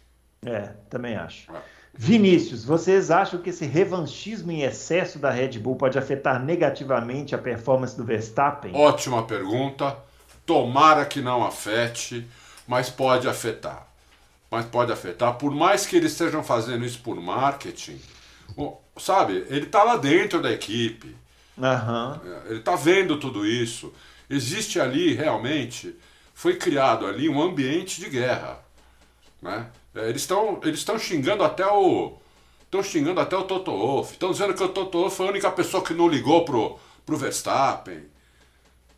É, 0.44 0.70
também 0.88 1.14
acho. 1.14 1.52
É. 1.52 1.60
Vinícius, 2.00 2.64
vocês 2.64 3.10
acham 3.10 3.40
que 3.40 3.50
esse 3.50 3.66
revanchismo 3.66 4.52
em 4.52 4.62
excesso 4.62 5.18
da 5.18 5.30
Red 5.30 5.58
Bull 5.58 5.74
pode 5.74 5.98
afetar 5.98 6.42
negativamente 6.42 7.34
a 7.34 7.38
performance 7.38 7.96
do 7.96 8.04
Verstappen? 8.04 8.72
Ótima 8.74 9.26
pergunta. 9.26 9.96
Tomara 10.48 11.04
que 11.04 11.20
não 11.20 11.44
afete, 11.44 12.26
mas 12.66 12.88
pode 12.88 13.28
afetar. 13.28 13.86
Mas 14.50 14.64
pode 14.64 14.90
afetar, 14.90 15.34
por 15.34 15.54
mais 15.54 15.84
que 15.84 15.94
eles 15.94 16.12
estejam 16.12 16.42
fazendo 16.42 16.86
isso 16.86 17.00
por 17.00 17.20
marketing, 17.20 18.00
sabe? 18.96 19.44
Ele 19.50 19.66
está 19.66 19.82
lá 19.82 19.98
dentro 19.98 20.40
da 20.40 20.50
equipe. 20.50 21.14
Uhum. 21.54 22.20
Ele 22.46 22.60
está 22.60 22.74
vendo 22.76 23.20
tudo 23.20 23.44
isso. 23.44 23.92
Existe 24.30 24.80
ali 24.80 25.12
realmente, 25.12 25.94
foi 26.32 26.56
criado 26.56 27.04
ali 27.04 27.28
um 27.28 27.42
ambiente 27.42 28.00
de 28.00 28.08
guerra, 28.08 28.58
né? 29.42 29.66
É, 29.94 30.08
eles 30.08 30.22
estão 30.22 30.60
eles 30.62 30.78
estão 30.78 30.98
xingando 30.98 31.44
até 31.44 31.66
o 31.66 32.16
estão 32.62 32.82
xingando 32.82 33.20
até 33.20 33.36
o 33.36 33.42
Toto 33.42 33.70
Wolff. 33.70 34.12
Estão 34.14 34.30
dizendo 34.30 34.54
que 34.54 34.62
o 34.62 34.68
Toto 34.70 34.98
Wolff 34.98 35.14
foi 35.14 35.26
a 35.26 35.30
única 35.30 35.50
pessoa 35.50 35.84
que 35.84 35.92
não 35.92 36.08
ligou 36.08 36.46
pro 36.46 36.78
pro 37.04 37.18
Verstappen. 37.18 38.06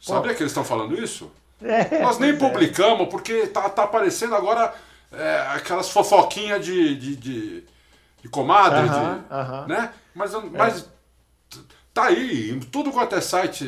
Sabia 0.01 0.31
Pô. 0.31 0.37
que 0.37 0.43
eles 0.45 0.53
estão 0.53 0.65
falando 0.65 0.95
isso? 0.95 1.29
É, 1.63 2.03
Nós 2.03 2.19
nem 2.19 2.31
é. 2.31 2.37
publicamos 2.37 3.09
porque 3.09 3.47
tá, 3.49 3.69
tá 3.69 3.85
aparecendo 3.85 4.35
agora 4.35 4.73
é, 5.13 5.47
aquelas 5.55 5.91
fofoquinhas 5.91 6.65
de, 6.65 6.97
de, 6.97 7.17
de, 7.17 7.65
de 8.23 8.29
comadre, 8.29 8.81
uh 8.81 8.93
-huh, 8.93 9.15
de, 9.15 9.35
uh 9.35 9.63
-huh. 9.63 9.67
né? 9.69 9.93
Mas, 10.15 10.33
mas 10.53 10.89
tá 11.93 12.05
aí, 12.05 12.59
tudo 12.73 12.91
quanto 12.91 13.15
é 13.15 13.21
site 13.21 13.65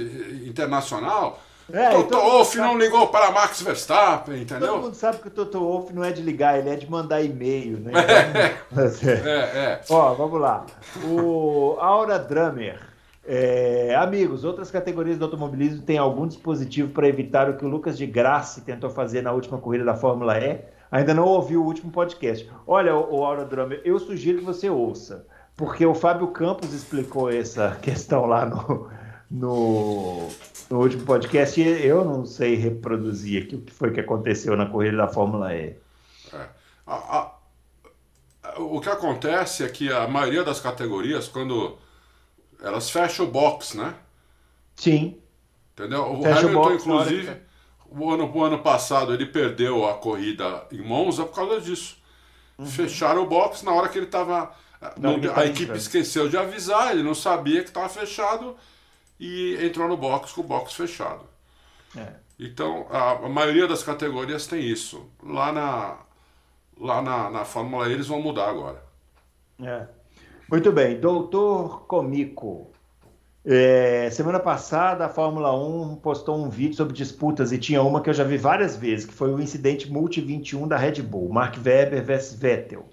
internacional. 0.47 1.41
É, 1.73 1.91
Toto 1.91 2.19
Wolff 2.19 2.59
não 2.59 2.77
ligou 2.77 3.09
para 3.09 3.31
Max 3.31 3.63
Verstappen, 3.63 4.43
entendeu? 4.43 4.69
Todo 4.69 4.83
mundo 4.83 4.95
sabe 4.95 5.19
que 5.19 5.29
o 5.29 5.31
Toto 5.31 5.59
Wolff 5.61 5.93
não 5.93 6.05
é 6.05 6.13
de 6.13 6.21
ligar, 6.21 6.59
ele 6.59 6.69
é 6.69 6.77
de 6.77 6.91
mandar 6.91 7.23
e-mail, 7.23 7.79
né? 7.79 7.93
Então, 8.73 8.85
é, 9.09 9.39
é. 9.55 9.81
Ó, 9.89 10.15
vamos 10.15 10.41
lá. 10.41 10.67
O 11.05 11.77
Aura 11.81 12.19
Drummer. 12.19 12.92
É, 13.25 13.95
amigos, 13.95 14.43
outras 14.43 14.71
categorias 14.71 15.17
do 15.17 15.25
automobilismo 15.25 15.83
têm 15.83 15.97
algum 15.97 16.27
dispositivo 16.27 16.93
para 16.93 17.07
evitar 17.07 17.49
o 17.49 17.57
que 17.57 17.65
o 17.65 17.69
Lucas 17.69 17.97
de 17.97 18.05
Graça 18.05 18.61
tentou 18.61 18.91
fazer 18.91 19.23
na 19.23 19.33
última 19.33 19.59
corrida 19.59 19.85
da 19.85 19.95
Fórmula 19.95 20.39
E? 20.39 20.61
Ainda 20.91 21.15
não 21.15 21.25
ouviu 21.25 21.63
o 21.63 21.67
último 21.67 21.93
podcast. 21.93 22.51
Olha, 22.67 22.95
o 22.97 23.25
Aura 23.25 23.45
Drummer, 23.45 23.81
eu 23.85 23.99
sugiro 23.99 24.39
que 24.39 24.45
você 24.45 24.69
ouça, 24.69 25.27
porque 25.57 25.87
o 25.87 25.95
Fábio 25.95 26.29
Campos 26.29 26.75
explicou 26.75 27.31
essa 27.31 27.77
questão 27.81 28.27
lá 28.27 28.45
no, 28.45 28.91
no, 29.31 30.29
no 30.69 30.81
último 30.81 31.05
podcast 31.05 31.61
e 31.61 31.87
eu 31.87 32.05
não 32.05 32.27
sei 32.27 32.57
reproduzir 32.57 33.45
aqui 33.45 33.55
o 33.55 33.61
que 33.63 33.73
foi 33.73 33.93
que 33.93 34.01
aconteceu 34.01 34.57
na 34.57 34.67
corrida 34.67 34.97
da 34.97 35.09
Fórmula 35.09 35.55
E. 35.55 35.77
É. 36.35 36.47
A, 36.85 36.95
a, 37.19 37.33
o 38.59 38.81
que 38.81 38.89
acontece 38.89 39.63
é 39.63 39.69
que 39.69 39.93
a 39.93 40.09
maioria 40.09 40.43
das 40.43 40.59
categorias, 40.59 41.29
quando 41.29 41.79
elas 42.63 42.89
fecham 42.89 43.27
o 43.27 43.31
box, 43.31 43.77
né? 43.77 43.95
Sim. 44.77 45.19
Entendeu? 45.73 46.13
O 46.13 46.23
Fecha 46.23 46.47
Hamilton, 46.47 46.69
o 46.69 46.75
inclusive 46.75 47.43
o 47.95 48.11
ano, 48.11 48.31
o 48.33 48.43
ano 48.43 48.59
passado 48.61 49.13
ele 49.13 49.27
perdeu 49.27 49.89
a 49.89 49.95
corrida 49.95 50.67
em 50.71 50.81
Monza 50.81 51.25
por 51.25 51.35
causa 51.35 51.61
disso. 51.61 51.97
Uhum. 52.59 52.67
Fecharam 52.67 53.23
o 53.23 53.27
box 53.27 53.63
na 53.63 53.73
hora 53.73 53.89
que 53.89 53.99
ele 53.99 54.07
estava. 54.07 54.55
A 55.37 55.47
equipe 55.47 55.77
esqueceu 55.77 56.29
de 56.29 56.37
avisar, 56.37 56.91
ele 56.91 57.05
não 57.05 57.15
sabia 57.15 57.63
que 57.63 57.69
estava 57.69 57.89
fechado 57.89 58.57
e 59.19 59.57
entrou 59.65 59.87
no 59.87 59.97
box 59.97 60.33
com 60.33 60.41
o 60.41 60.45
box 60.45 60.75
fechado. 60.75 61.25
É. 61.97 62.15
Então, 62.39 62.89
a, 62.91 63.13
a, 63.13 63.29
maioria 63.29 63.69
das 63.69 63.85
categorias 63.85 64.49
tem 64.49 64.61
isso. 64.61 65.09
Lá 65.23 65.53
na, 65.53 65.99
lá 66.77 67.01
na, 67.01 67.31
na 67.31 67.45
Fórmula 67.45 67.89
E 67.89 67.93
eles 67.93 68.09
vão 68.09 68.21
mudar 68.21 68.49
agora. 68.49 68.83
É. 69.63 69.87
Muito 70.53 70.71
bem. 70.71 71.01
Doutor 71.01 71.87
Comico, 71.87 72.71
é, 73.43 74.11
semana 74.11 74.39
passada, 74.39 75.07
a 75.07 75.09
Fórmula 75.09 75.51
1 75.57 75.97
postou 75.97 76.37
um 76.37 76.51
vídeo 76.51 76.77
sobre 76.77 76.93
disputas 76.93 77.53
e 77.53 77.59
tinha 77.59 77.83
uma 77.83 78.03
que 78.03 78.11
eu 78.11 78.13
já 78.13 78.23
vi 78.23 78.37
várias 78.37 78.77
vezes, 78.77 79.07
que 79.07 79.15
foi 79.15 79.33
o 79.33 79.41
incidente 79.41 79.91
Multi-21 79.91 80.69
da 80.69 80.77
Red 80.77 81.01
Bull, 81.01 81.33
Mark 81.33 81.57
Webber 81.57 82.05
versus 82.05 82.39
Vettel. 82.39 82.85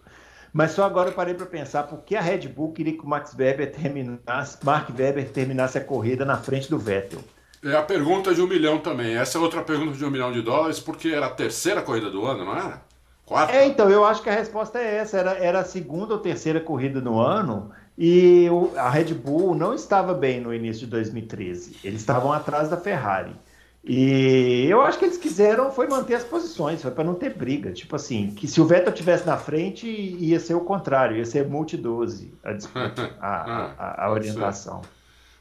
Mas 0.54 0.72
só 0.72 0.86
agora 0.86 1.10
eu 1.10 1.14
parei 1.14 1.34
para 1.34 1.46
pensar 1.48 1.84
por 1.84 2.00
que 2.00 2.16
a 2.16 2.22
Red 2.22 2.48
Bull 2.48 2.72
queria 2.72 2.94
que 2.94 3.04
o 3.04 3.10
Max 3.10 3.36
Weber 3.38 3.70
terminasse, 3.76 4.58
Mark 4.64 4.90
Webber 4.98 5.30
terminasse 5.30 5.78
a 5.78 5.84
corrida 5.84 6.24
na 6.24 6.38
frente 6.38 6.70
do 6.70 6.80
Vettel. 6.80 7.20
É 7.62 7.76
a 7.76 7.84
pergunta 7.84 8.34
de 8.34 8.42
um 8.42 8.48
milhão 8.48 8.78
também. 8.78 9.18
Essa 9.18 9.38
é 9.38 9.42
outra 9.42 9.62
pergunta 9.64 9.98
de 9.98 10.06
um 10.06 10.10
milhão 10.10 10.32
de 10.32 10.42
dólares, 10.42 10.80
porque 10.80 11.10
era 11.10 11.26
a 11.26 11.30
terceira 11.30 11.82
corrida 11.82 12.10
do 12.10 12.26
ano, 12.26 12.46
não 12.46 12.56
era? 12.56 12.88
Quarta? 13.30 13.54
É, 13.54 13.68
então, 13.68 13.92
eu 13.92 14.04
acho 14.04 14.24
que 14.24 14.30
a 14.30 14.34
resposta 14.34 14.80
é 14.80 14.96
essa. 14.96 15.20
Era, 15.20 15.34
era 15.34 15.60
a 15.60 15.64
segunda 15.64 16.16
ou 16.16 16.20
terceira 16.20 16.60
corrida 16.60 17.00
do 17.00 17.20
ano 17.20 17.70
e 17.96 18.50
o, 18.50 18.72
a 18.76 18.90
Red 18.90 19.14
Bull 19.14 19.54
não 19.54 19.76
estava 19.76 20.16
bem 20.16 20.42
no 20.42 20.52
início 20.52 20.86
de 20.86 20.88
2013. 20.88 21.78
Eles 21.84 22.02
estavam 22.02 22.34
atrás 22.34 22.70
da 22.70 22.78
Ferrari. 22.78 23.36
E 23.84 24.66
eu 24.68 24.82
acho 24.82 24.98
que 24.98 25.06
eles 25.06 25.18
quiseram 25.18 25.72
foi 25.72 25.88
manter 25.88 26.16
as 26.16 26.24
posições, 26.24 26.82
foi 26.82 26.90
para 26.90 27.04
não 27.04 27.14
ter 27.14 27.36
briga. 27.36 27.72
Tipo 27.72 27.96
assim, 27.96 28.32
que 28.32 28.48
se 28.48 28.60
o 28.60 28.66
Vettel 28.66 28.94
tivesse 28.94 29.28
na 29.28 29.38
frente, 29.38 29.86
ia 29.88 30.40
ser 30.40 30.56
o 30.56 30.62
contrário, 30.62 31.16
ia 31.16 31.26
ser 31.26 31.48
multi-12 31.48 32.30
a 32.44 32.54
disputa, 32.54 33.16
a, 33.22 33.74
a, 33.78 34.06
a 34.06 34.12
orientação. 34.12 34.82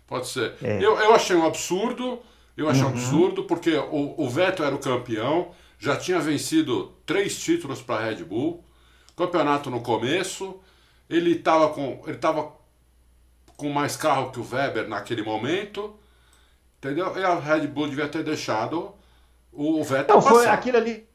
Pode 0.07 0.27
ser. 0.27 0.51
Pode 0.51 0.59
ser. 0.61 0.69
É. 0.69 0.85
Eu, 0.85 0.99
eu 0.99 1.15
achei 1.15 1.35
um 1.35 1.47
absurdo, 1.47 2.19
eu 2.55 2.69
achei 2.69 2.83
uhum. 2.83 2.91
um 2.91 2.93
absurdo, 2.93 3.45
porque 3.45 3.75
o, 3.77 4.15
o 4.19 4.29
Vettel 4.29 4.67
era 4.67 4.75
o 4.75 4.79
campeão, 4.79 5.53
já 5.79 5.97
tinha 5.97 6.19
vencido 6.19 6.93
três 7.07 7.39
títulos 7.39 7.81
para 7.81 8.05
a 8.05 8.09
Red 8.09 8.25
Bull, 8.25 8.65
campeonato 9.17 9.71
no 9.71 9.81
começo, 9.81 10.61
ele 11.09 11.33
estava 11.33 11.69
com, 11.71 12.03
ele 12.07 12.19
tava 12.19 12.53
com 13.57 13.69
mais 13.71 13.97
carro 13.97 14.31
que 14.31 14.41
o 14.41 14.47
Weber 14.49 14.89
naquele 14.89 15.23
momento, 15.23 15.95
entendeu? 16.79 17.17
E 17.17 17.25
a 17.25 17.39
Red 17.39 17.67
Bull 17.67 17.89
devia 17.89 18.09
ter 18.09 18.23
deixado 18.23 18.95
o 19.53 19.83
Vettel 19.83 20.17
Não, 20.17 20.23
foi 20.23 20.47
aquilo 20.47 20.77
ali 20.77 21.09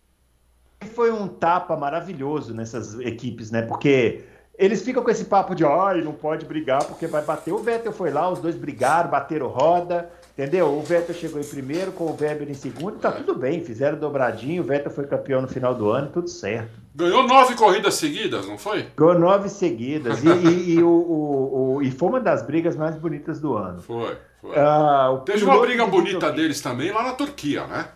foi 0.84 1.12
um 1.12 1.28
tapa 1.28 1.76
maravilhoso 1.76 2.54
nessas 2.54 3.00
equipes, 3.00 3.52
né? 3.52 3.62
Porque 3.62 4.24
eles 4.58 4.84
ficam 4.84 5.04
com 5.04 5.10
esse 5.10 5.26
papo 5.26 5.56
de, 5.56 5.66
ai, 5.66 6.02
não 6.02 6.14
pode 6.14 6.46
brigar 6.46 6.84
porque 6.86 7.08
vai 7.08 7.24
bater. 7.24 7.54
O 7.54 7.58
Vettel 7.58 7.92
foi 7.92 8.12
lá, 8.12 8.30
os 8.30 8.40
dois 8.40 8.56
brigaram, 8.56 9.10
bateram 9.10 9.48
roda, 9.48 10.12
entendeu? 10.34 10.68
O 10.68 10.82
Vettel 10.82 11.16
chegou 11.16 11.40
em 11.40 11.44
primeiro, 11.44 11.92
com 11.92 12.06
o 12.06 12.18
Weber 12.20 12.50
em 12.50 12.54
segundo, 12.54 12.98
tá 12.98 13.10
é. 13.10 13.12
tudo 13.12 13.36
bem, 13.36 13.64
fizeram 13.64 13.98
dobradinho, 13.98 14.64
o 14.64 14.66
Vettel 14.66 14.92
foi 14.92 15.06
campeão 15.06 15.42
no 15.42 15.48
final 15.48 15.74
do 15.74 15.90
ano, 15.90 16.10
tudo 16.12 16.28
certo. 16.28 16.82
Ganhou 16.96 17.28
nove 17.28 17.56
corridas 17.56 17.96
seguidas, 17.96 18.48
não 18.48 18.58
foi? 18.58 18.88
Ganhou 18.96 19.18
nove 19.18 19.50
seguidas. 19.50 20.24
E, 20.24 20.28
e, 20.28 20.74
e, 20.76 20.84
o, 20.84 20.88
o, 20.88 21.76
o, 21.76 21.82
e 21.82 21.90
foi 21.90 22.10
uma 22.10 22.20
das 22.20 22.44
brigas 22.44 22.76
mais 22.76 22.96
bonitas 22.96 23.40
do 23.40 23.56
ano. 23.56 23.82
Foi, 23.82 24.16
foi. 24.42 24.56
Ah, 24.56 25.20
Teve 25.26 25.44
uma 25.44 25.60
briga 25.60 25.88
bonita 25.88 26.32
deles 26.32 26.62
também 26.62 26.92
lá 26.92 27.04
na 27.04 27.14
Turquia, 27.14 27.66
né? 27.66 27.88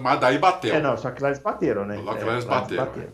Mas 0.00 0.20
daí 0.20 0.38
bateu. 0.38 0.74
É, 0.74 0.80
não, 0.80 0.96
só 0.96 1.10
que 1.10 1.22
lá 1.22 1.28
eles 1.28 1.40
bateram, 1.40 1.84
né? 1.84 2.00
Lá 2.02 2.16
que 2.16 2.24
lá 2.24 2.32
eles 2.32 2.44
é, 2.44 2.48
bateram. 2.48 2.84
bateram. 2.84 3.08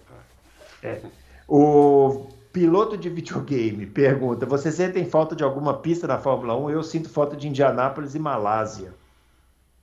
É. 0.83 0.89
é. 0.89 1.01
O 1.49 2.29
piloto 2.59 2.97
de 2.97 3.09
videogame 3.09 3.87
pergunta: 3.87 4.45
Você 4.45 4.73
sentem 4.73 5.09
falta 5.09 5.37
de 5.37 5.45
alguma 5.45 5.75
pista 5.75 6.09
na 6.09 6.19
Fórmula 6.19 6.57
1? 6.57 6.71
Eu 6.71 6.83
sinto 6.83 7.09
falta 7.09 7.37
de 7.37 7.47
Indianápolis 7.47 8.17
e 8.17 8.19
Malásia. 8.19 8.93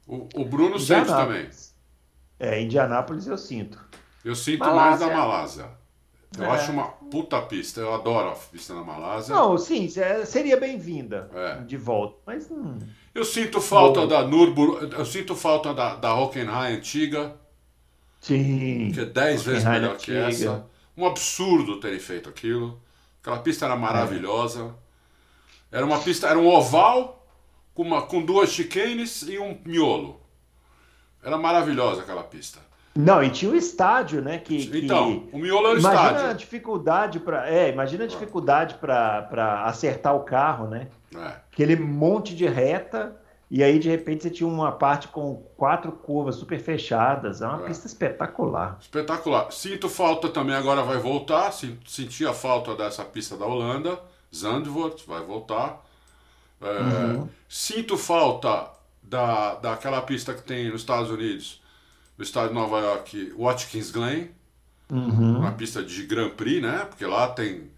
O, 0.06 0.28
o 0.36 0.46
Bruno 0.46 0.78
sente 0.78 1.08
também. 1.08 1.50
É, 2.38 2.62
Indianápolis 2.62 3.28
eu 3.28 3.38
sinto. 3.38 3.80
Eu 4.26 4.36
sinto 4.36 4.60
Malásia. 4.60 4.90
mais 4.90 5.00
da 5.00 5.08
Malásia. 5.08 5.66
Eu 6.38 6.44
é. 6.44 6.50
acho 6.50 6.72
uma 6.74 6.88
puta 6.88 7.42
pista. 7.44 7.80
Eu 7.80 7.94
adoro 7.94 8.30
a 8.30 8.36
pista 8.36 8.74
na 8.74 8.84
Malásia. 8.84 9.34
Não, 9.34 9.58
sim, 9.58 9.88
seria 10.26 10.58
bem-vinda 10.58 11.30
é. 11.34 11.62
de 11.62 11.78
volta. 11.78 12.18
Mas 12.26 12.52
hum, 12.52 12.78
Eu 13.14 13.24
sinto 13.24 13.62
falta 13.62 14.02
Bom. 14.02 14.08
da 14.08 14.28
Nurbur, 14.28 14.90
eu 14.92 15.06
sinto 15.06 15.34
falta 15.34 15.74
da, 15.74 15.96
da 15.96 16.14
Hockenheim 16.14 16.76
antiga. 16.76 17.36
Sim. 18.20 18.92
Que 18.94 19.00
é 19.00 19.06
10 19.06 19.44
vezes 19.44 19.64
melhor 19.64 19.94
antiga. 19.94 20.28
que 20.28 20.44
essa. 20.44 20.75
Um 20.98 21.06
absurdo 21.06 21.80
terem 21.80 22.00
feito 22.00 22.30
aquilo. 22.30 22.82
Aquela 23.22 23.39
pista 23.39 23.66
era 23.66 23.76
maravilhosa. 23.76 24.76
É. 25.72 25.78
Era 25.78 25.86
uma 25.86 26.00
pista, 26.00 26.28
era 26.28 26.39
um 26.39 26.48
oval 26.48 27.28
com, 27.74 27.84
uma, 27.84 28.02
com 28.04 28.22
duas 28.24 28.52
chicanes 28.52 29.24
e 29.24 29.38
um 29.38 29.60
miolo. 29.66 30.22
Era 31.24 31.38
maravilhosa 31.38 32.02
aquela 32.02 32.24
pista. 32.24 32.60
Não, 32.96 33.22
e 33.22 33.30
tinha 33.30 33.52
o 33.52 33.56
estádio, 33.56 34.22
né? 34.22 34.38
Que, 34.38 34.70
então, 34.74 35.22
que... 35.22 35.36
o 35.36 35.39
miolo 35.39 35.68
era 35.68 35.76
o 35.76 35.80
imagina 35.80 36.06
estádio. 36.06 36.30
A 36.30 36.34
dificuldade 36.34 37.20
para, 37.20 37.50
é, 37.50 37.70
imagina 37.70 38.06
a 38.06 38.08
dificuldade 38.08 38.76
para 38.76 39.66
acertar 39.66 40.16
o 40.16 40.22
carro, 40.22 40.68
né? 40.68 40.88
É. 41.14 41.28
Aquele 41.52 41.76
monte 41.76 42.34
de 42.34 42.46
reta 42.46 43.20
e 43.50 43.64
aí 43.64 43.78
de 43.78 43.89
repente 43.89 44.24
você 44.24 44.30
tinha 44.30 44.48
uma 44.48 44.72
parte 44.72 45.08
com 45.08 45.36
quatro 45.56 45.91
curvas 45.91 46.36
super 46.36 46.60
fechadas. 46.60 47.41
É 47.41 47.48
uma 47.48 47.64
é. 47.64 47.68
pista 47.68 47.88
espetacular. 47.88 48.78
Espetacular. 48.82 49.52
Sinto 49.52 49.88
falta 49.88 50.30
também, 50.30 50.56
agora 50.56 50.84
vai 50.84 50.98
voltar. 50.98 51.52
Senti 51.52 52.26
a 52.26 52.34
falta 52.34 52.76
dessa 52.76 53.04
pista 53.06 53.38
da 53.38 53.46
Holanda. 53.46 54.00
Zandvoort 54.36 55.06
vai 55.08 55.24
voltar. 55.24 55.84
É, 56.62 56.68
uhum. 56.68 57.30
Sinto 57.48 57.98
falta 57.98 58.72
da, 59.02 59.56
daquela 59.56 60.02
pista 60.02 60.34
que 60.34 60.41
tem 60.41 60.72
nos 60.72 60.82
Estados 60.82 61.12
Unidos 61.12 61.62
no 62.18 62.24
estado 62.24 62.48
de 62.50 62.54
Nova 62.56 62.80
York, 62.80 63.34
Watkins 63.38 63.91
Glen. 63.91 64.30
uhum. 64.89 65.39
uma 65.39 65.52
pista 65.52 65.84
de 65.84 66.04
Grand 66.04 66.32
Prix, 66.32 66.62
né? 66.62 66.86
Porque 66.86 67.06
lá 67.06 67.28
tem 67.28 67.70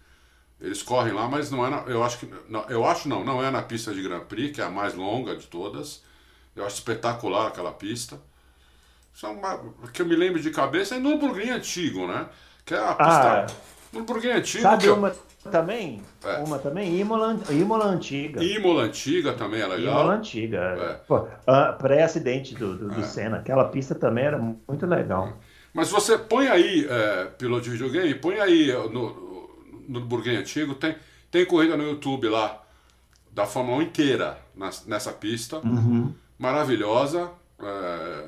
eles 0.60 0.82
correm 0.82 1.12
lá, 1.12 1.28
mas 1.28 1.50
não 1.50 1.64
é 1.64 1.70
na, 1.70 1.78
eu 1.86 2.02
acho 2.02 2.18
que 2.18 2.28
não, 2.48 2.64
eu 2.68 2.84
acho 2.84 3.08
não, 3.08 3.24
não 3.24 3.42
é 3.42 3.50
na 3.50 3.62
pista 3.62 3.94
de 3.94 4.02
Grand 4.02 4.20
Prix, 4.20 4.54
que 4.54 4.60
é 4.60 4.64
a 4.64 4.70
mais 4.70 4.94
longa 4.94 5.36
de 5.36 5.46
todas. 5.46 6.02
Eu 6.54 6.66
acho 6.66 6.76
espetacular 6.76 7.46
aquela 7.46 7.70
pista. 7.70 8.18
Só 9.12 9.32
uma, 9.32 9.60
que 9.92 10.02
eu 10.02 10.06
me 10.06 10.16
lembro 10.16 10.40
de 10.40 10.50
cabeça 10.50 10.96
é 10.96 10.98
Nürburgring 10.98 11.50
antigo, 11.50 12.06
né? 12.06 12.26
Que 12.64 12.74
é 12.74 12.78
a 12.78 12.94
pista 12.94 13.46
ah, 13.46 13.46
Nürburgring 13.92 14.32
antigo. 14.32 14.62
Sabe 14.62 14.90
uma 14.90 15.14
também? 15.50 16.02
É. 16.24 16.38
Uma 16.38 16.58
também? 16.58 16.98
Imola, 16.98 17.38
Imola 17.50 17.86
antiga. 17.86 18.42
Imola 18.42 18.82
antiga 18.82 19.34
também 19.34 19.60
é 19.60 19.66
legal. 19.66 19.94
Imola 19.94 20.14
antiga. 20.14 21.00
É. 21.06 21.72
Pré-acidente 21.78 22.54
do, 22.56 22.76
do, 22.76 22.88
do 22.88 23.00
é. 23.00 23.04
Senna. 23.04 23.38
Aquela 23.38 23.68
pista 23.68 23.94
também 23.94 24.24
era 24.24 24.38
muito 24.38 24.86
legal. 24.86 25.38
Mas 25.72 25.90
você 25.90 26.18
põe 26.18 26.48
aí, 26.48 26.86
é, 26.88 27.26
piloto 27.26 27.62
de 27.62 27.70
videogame, 27.70 28.14
põe 28.14 28.40
aí 28.40 28.72
no, 28.90 29.27
no 29.88 30.00
Burguem 30.02 30.36
Antigo, 30.36 30.74
tem, 30.74 30.96
tem 31.30 31.44
corrida 31.44 31.76
no 31.76 31.82
YouTube 31.82 32.28
lá 32.28 32.62
da 33.32 33.46
Fórmula 33.46 33.78
1 33.78 33.82
inteira 33.82 34.38
nessa 34.86 35.12
pista. 35.12 35.58
Uhum. 35.58 36.14
Maravilhosa. 36.38 37.30
É, 37.60 38.24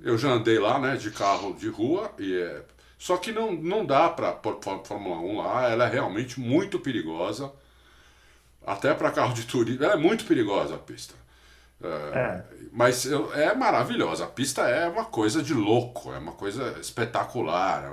eu 0.00 0.18
já 0.18 0.30
andei 0.30 0.58
lá, 0.58 0.78
né, 0.78 0.96
de 0.96 1.10
carro 1.10 1.54
de 1.54 1.68
rua, 1.68 2.10
e 2.18 2.34
é, 2.34 2.62
só 2.98 3.16
que 3.16 3.30
não, 3.32 3.52
não 3.52 3.84
dá 3.84 4.08
para 4.08 4.32
Fórmula 4.84 5.16
1 5.16 5.38
lá, 5.38 5.68
ela 5.68 5.86
é 5.86 5.88
realmente 5.88 6.40
muito 6.40 6.78
perigosa. 6.78 7.52
Até 8.64 8.94
para 8.94 9.10
carro 9.10 9.34
de 9.34 9.44
turismo, 9.44 9.84
ela 9.84 9.94
é 9.94 9.96
muito 9.96 10.24
perigosa 10.24 10.76
a 10.76 10.78
pista. 10.78 11.14
É, 11.82 12.18
é. 12.18 12.44
Mas 12.72 13.04
é 13.06 13.54
maravilhosa. 13.54 14.24
A 14.24 14.28
pista 14.28 14.62
é 14.62 14.88
uma 14.88 15.04
coisa 15.04 15.42
de 15.42 15.52
louco, 15.52 16.12
é 16.12 16.18
uma 16.18 16.32
coisa 16.32 16.78
espetacular 16.80 17.84
é 17.84 17.90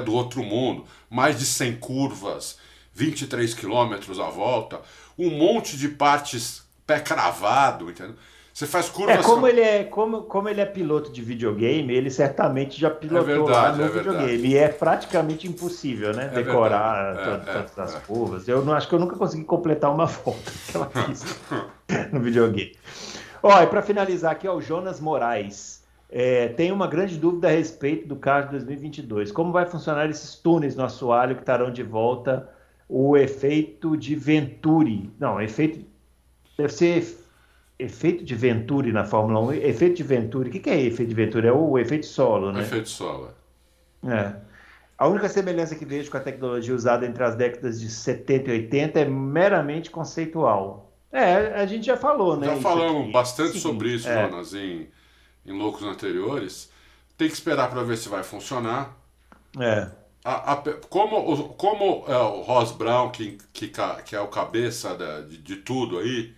do 0.00 0.12
outro 0.14 0.42
mundo, 0.42 0.84
mais 1.10 1.38
de 1.38 1.44
100 1.44 1.76
curvas, 1.76 2.58
23 2.94 3.54
quilômetros 3.54 4.18
à 4.18 4.28
volta, 4.28 4.80
um 5.18 5.30
monte 5.30 5.76
de 5.76 5.88
partes 5.88 6.62
pé 6.86 7.00
cravado, 7.00 7.90
entendeu? 7.90 8.16
Você 8.52 8.66
faz 8.66 8.90
curvas. 8.90 9.16
É, 9.16 9.22
como, 9.22 9.48
ele 9.48 9.60
é, 9.62 9.84
como, 9.84 10.22
como 10.24 10.46
ele 10.46 10.60
é 10.60 10.66
piloto 10.66 11.10
de 11.10 11.22
videogame, 11.22 11.94
ele 11.94 12.10
certamente 12.10 12.78
já 12.78 12.90
pilotou 12.90 13.30
é 13.30 13.36
verdade, 13.36 13.52
lá 13.54 13.72
no 13.72 13.84
é 13.84 13.88
videogame. 13.88 14.26
Verdade. 14.26 14.46
E 14.46 14.56
é 14.58 14.68
praticamente 14.68 15.48
impossível, 15.48 16.14
né? 16.14 16.26
É 16.26 16.42
decorar 16.42 17.16
é, 17.16 17.36
todas, 17.38 17.78
é, 17.78 17.82
as 17.82 17.94
curvas. 18.04 18.46
Eu 18.46 18.62
não 18.62 18.74
acho 18.74 18.88
que 18.88 18.94
eu 18.94 18.98
nunca 18.98 19.16
consegui 19.16 19.44
completar 19.44 19.90
uma 19.90 20.04
volta 20.04 20.52
que 20.70 20.76
ela 20.76 20.90
no 22.12 22.20
videogame. 22.20 22.76
Ó, 23.42 23.62
e 23.62 23.66
para 23.66 23.80
finalizar 23.80 24.32
aqui, 24.32 24.46
ó, 24.46 24.54
o 24.54 24.60
Jonas 24.60 25.00
Moraes. 25.00 25.81
É, 26.14 26.48
tem 26.48 26.70
uma 26.70 26.86
grande 26.86 27.16
dúvida 27.16 27.48
a 27.48 27.50
respeito 27.50 28.06
do 28.06 28.16
carro 28.16 28.44
de 28.44 28.50
2022. 28.50 29.32
Como 29.32 29.50
vai 29.50 29.64
funcionar 29.64 30.10
esses 30.10 30.34
túneis 30.34 30.76
no 30.76 30.84
assoalho 30.84 31.34
que 31.34 31.40
estarão 31.40 31.72
de 31.72 31.82
volta? 31.82 32.50
O 32.86 33.16
efeito 33.16 33.96
de 33.96 34.14
Venturi. 34.14 35.10
Não, 35.18 35.40
efeito. 35.40 35.82
Deve 36.58 36.70
ser 36.70 37.18
efeito 37.78 38.22
de 38.24 38.34
Venturi 38.34 38.92
na 38.92 39.06
Fórmula 39.06 39.40
1. 39.40 39.52
Efeito 39.54 39.96
de 39.96 40.02
Venturi. 40.02 40.50
O 40.50 40.52
que 40.52 40.68
é 40.68 40.82
efeito 40.82 41.08
de 41.08 41.14
Venturi? 41.14 41.46
É 41.46 41.52
o 41.52 41.78
efeito 41.78 42.04
solo, 42.04 42.52
né? 42.52 42.60
Efeito 42.60 42.90
solo. 42.90 43.30
É. 44.06 44.12
é. 44.12 44.36
A 44.98 45.08
única 45.08 45.30
semelhança 45.30 45.74
que 45.74 45.86
vejo 45.86 46.10
com 46.10 46.18
a 46.18 46.20
tecnologia 46.20 46.74
usada 46.74 47.06
entre 47.06 47.24
as 47.24 47.34
décadas 47.34 47.80
de 47.80 47.88
70 47.88 48.50
e 48.50 48.52
80 48.52 49.00
é 49.00 49.04
meramente 49.06 49.90
conceitual. 49.90 50.92
É, 51.10 51.54
a 51.54 51.64
gente 51.64 51.86
já 51.86 51.96
falou, 51.96 52.36
né? 52.36 52.48
Já 52.48 52.56
falamos 52.56 53.10
bastante 53.10 53.54
Sim, 53.54 53.60
sobre 53.60 53.94
isso, 53.94 54.08
é. 54.08 54.28
Jonas, 54.28 54.52
em 54.52 54.88
em 55.44 55.52
loucos 55.52 55.82
anteriores, 55.82 56.70
tem 57.16 57.28
que 57.28 57.34
esperar 57.34 57.70
para 57.70 57.82
ver 57.82 57.96
se 57.96 58.08
vai 58.08 58.22
funcionar. 58.22 58.96
É. 59.58 59.90
A, 60.24 60.52
a, 60.52 60.56
como 60.88 61.48
como 61.54 62.04
é 62.06 62.16
o 62.16 62.42
Ross 62.42 62.72
Brown, 62.72 63.10
que, 63.10 63.38
que, 63.52 63.72
que 64.04 64.16
é 64.16 64.20
o 64.20 64.28
cabeça 64.28 64.94
da, 64.96 65.20
de, 65.20 65.38
de, 65.38 65.56
tudo 65.56 65.98
aí, 65.98 66.34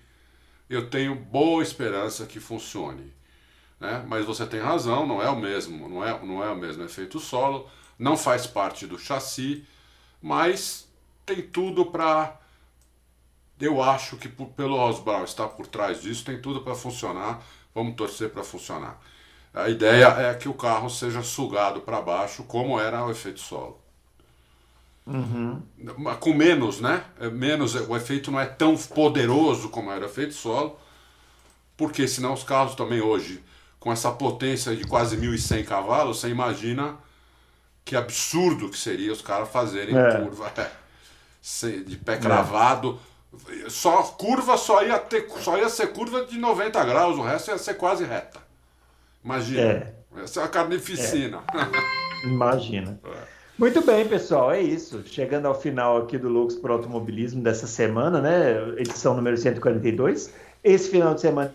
eu 0.70 0.88
tenho 0.88 1.14
boa 1.14 1.62
esperança 1.62 2.26
que 2.26 2.40
funcione. 2.40 3.12
Né? 3.78 4.02
Mas 4.08 4.24
você 4.24 4.46
tem 4.46 4.60
razão, 4.60 5.06
não 5.06 5.22
é 5.22 5.28
o 5.28 5.36
mesmo, 5.36 5.88
não 5.88 6.04
é, 6.04 6.18
não 6.24 6.42
é 6.42 6.50
o 6.50 6.56
mesmo 6.56 6.82
efeito 6.82 7.20
solo, 7.20 7.68
não 7.98 8.16
faz 8.16 8.46
parte 8.46 8.86
do 8.86 8.98
chassi, 8.98 9.66
mas 10.20 10.88
tem 11.26 11.42
tudo 11.42 11.86
para. 11.86 12.40
Eu 13.60 13.82
acho 13.82 14.16
que 14.16 14.28
por, 14.28 14.48
pelo 14.48 14.76
Ross 14.76 14.98
Brown 14.98 15.24
estar 15.24 15.48
por 15.48 15.66
trás 15.66 16.02
disso, 16.02 16.24
tem 16.24 16.40
tudo 16.40 16.62
para 16.62 16.74
funcionar 16.74 17.42
Vamos 17.74 17.96
torcer 17.96 18.30
para 18.30 18.44
funcionar. 18.44 19.00
A 19.52 19.68
ideia 19.68 20.06
é 20.06 20.34
que 20.34 20.48
o 20.48 20.54
carro 20.54 20.90
seja 20.90 21.22
sugado 21.22 21.80
para 21.80 22.00
baixo, 22.00 22.42
como 22.44 22.78
era 22.78 23.04
o 23.04 23.10
efeito 23.10 23.40
solo. 23.40 23.80
Uhum. 25.06 25.62
Com 26.18 26.32
menos, 26.32 26.80
né? 26.80 27.04
É 27.20 27.28
menos, 27.28 27.74
o 27.74 27.96
efeito 27.96 28.30
não 28.30 28.40
é 28.40 28.46
tão 28.46 28.76
poderoso 28.76 29.68
como 29.68 29.92
era 29.92 30.04
o 30.04 30.08
efeito 30.08 30.34
solo, 30.34 30.78
porque 31.76 32.08
senão 32.08 32.32
os 32.32 32.42
carros 32.42 32.74
também 32.74 33.00
hoje, 33.00 33.42
com 33.78 33.92
essa 33.92 34.10
potência 34.10 34.74
de 34.74 34.84
quase 34.84 35.16
1.100 35.16 35.64
cavalos, 35.64 36.20
você 36.20 36.28
imagina 36.28 36.96
que 37.84 37.94
absurdo 37.94 38.70
que 38.70 38.78
seria 38.78 39.12
os 39.12 39.20
caras 39.20 39.50
fazerem 39.50 39.96
é. 39.96 40.20
curva 40.20 40.50
de 41.86 41.96
pé 41.98 42.16
cravado. 42.16 42.98
É 43.10 43.13
só 43.68 44.02
curva 44.02 44.56
só 44.56 44.82
ia 44.82 44.98
ter 44.98 45.28
só 45.40 45.56
ia 45.58 45.68
ser 45.68 45.88
curva 45.88 46.24
de 46.24 46.38
90 46.38 46.84
graus, 46.84 47.18
o 47.18 47.22
resto 47.22 47.50
ia 47.50 47.58
ser 47.58 47.74
quase 47.74 48.04
reta. 48.04 48.40
Imagina. 49.24 49.60
É. 49.60 49.94
Essa 50.22 50.40
é 50.40 50.42
uma 50.42 50.48
carnificina. 50.48 51.42
É. 51.52 52.28
Imagina. 52.28 52.98
É. 53.04 53.34
Muito 53.56 53.82
bem, 53.82 54.04
pessoal, 54.08 54.50
é 54.50 54.60
isso. 54.60 55.04
Chegando 55.06 55.46
ao 55.46 55.54
final 55.54 55.98
aqui 55.98 56.18
do 56.18 56.28
Loucos 56.28 56.56
por 56.56 56.72
Automobilismo 56.72 57.40
dessa 57.40 57.68
semana, 57.68 58.20
né? 58.20 58.56
Edição 58.78 59.14
número 59.14 59.36
142. 59.36 60.34
Esse 60.64 60.90
final 60.90 61.14
de 61.14 61.20
semana 61.20 61.54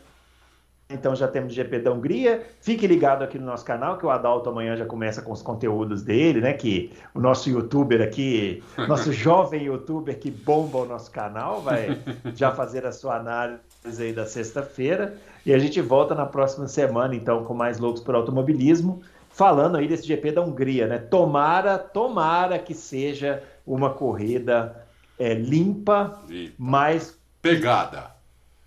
então 0.89 1.15
já 1.15 1.27
temos 1.27 1.53
GP 1.53 1.79
da 1.79 1.91
Hungria. 1.91 2.43
Fique 2.61 2.87
ligado 2.87 3.23
aqui 3.23 3.37
no 3.37 3.45
nosso 3.45 3.63
canal, 3.63 3.99
que 3.99 4.05
o 4.05 4.09
Adalto 4.09 4.49
amanhã 4.49 4.75
já 4.75 4.85
começa 4.85 5.21
com 5.21 5.31
os 5.31 5.41
conteúdos 5.41 6.01
dele, 6.01 6.41
né? 6.41 6.53
Que 6.53 6.91
o 7.13 7.19
nosso 7.19 7.47
youtuber 7.47 8.01
aqui, 8.01 8.63
nosso 8.89 9.13
jovem 9.13 9.65
youtuber 9.65 10.17
que 10.17 10.31
bomba 10.31 10.79
o 10.79 10.85
nosso 10.85 11.11
canal, 11.11 11.61
vai 11.61 12.01
já 12.33 12.51
fazer 12.51 12.87
a 12.87 12.91
sua 12.91 13.17
análise 13.17 13.59
aí 13.99 14.11
da 14.11 14.25
sexta-feira. 14.25 15.15
E 15.45 15.53
a 15.53 15.59
gente 15.59 15.79
volta 15.79 16.15
na 16.15 16.25
próxima 16.25 16.67
semana, 16.67 17.15
então, 17.15 17.45
com 17.45 17.53
mais 17.53 17.77
loucos 17.77 18.01
por 18.01 18.15
automobilismo, 18.15 19.01
falando 19.29 19.77
aí 19.77 19.87
desse 19.87 20.07
GP 20.07 20.31
da 20.31 20.41
Hungria, 20.41 20.87
né? 20.87 20.97
Tomara, 20.97 21.77
tomara 21.77 22.57
que 22.57 22.73
seja 22.73 23.43
uma 23.65 23.91
corrida 23.91 24.87
é, 25.19 25.35
limpa, 25.35 26.19
limpa, 26.27 26.53
mais 26.57 27.15
pegada 27.43 28.18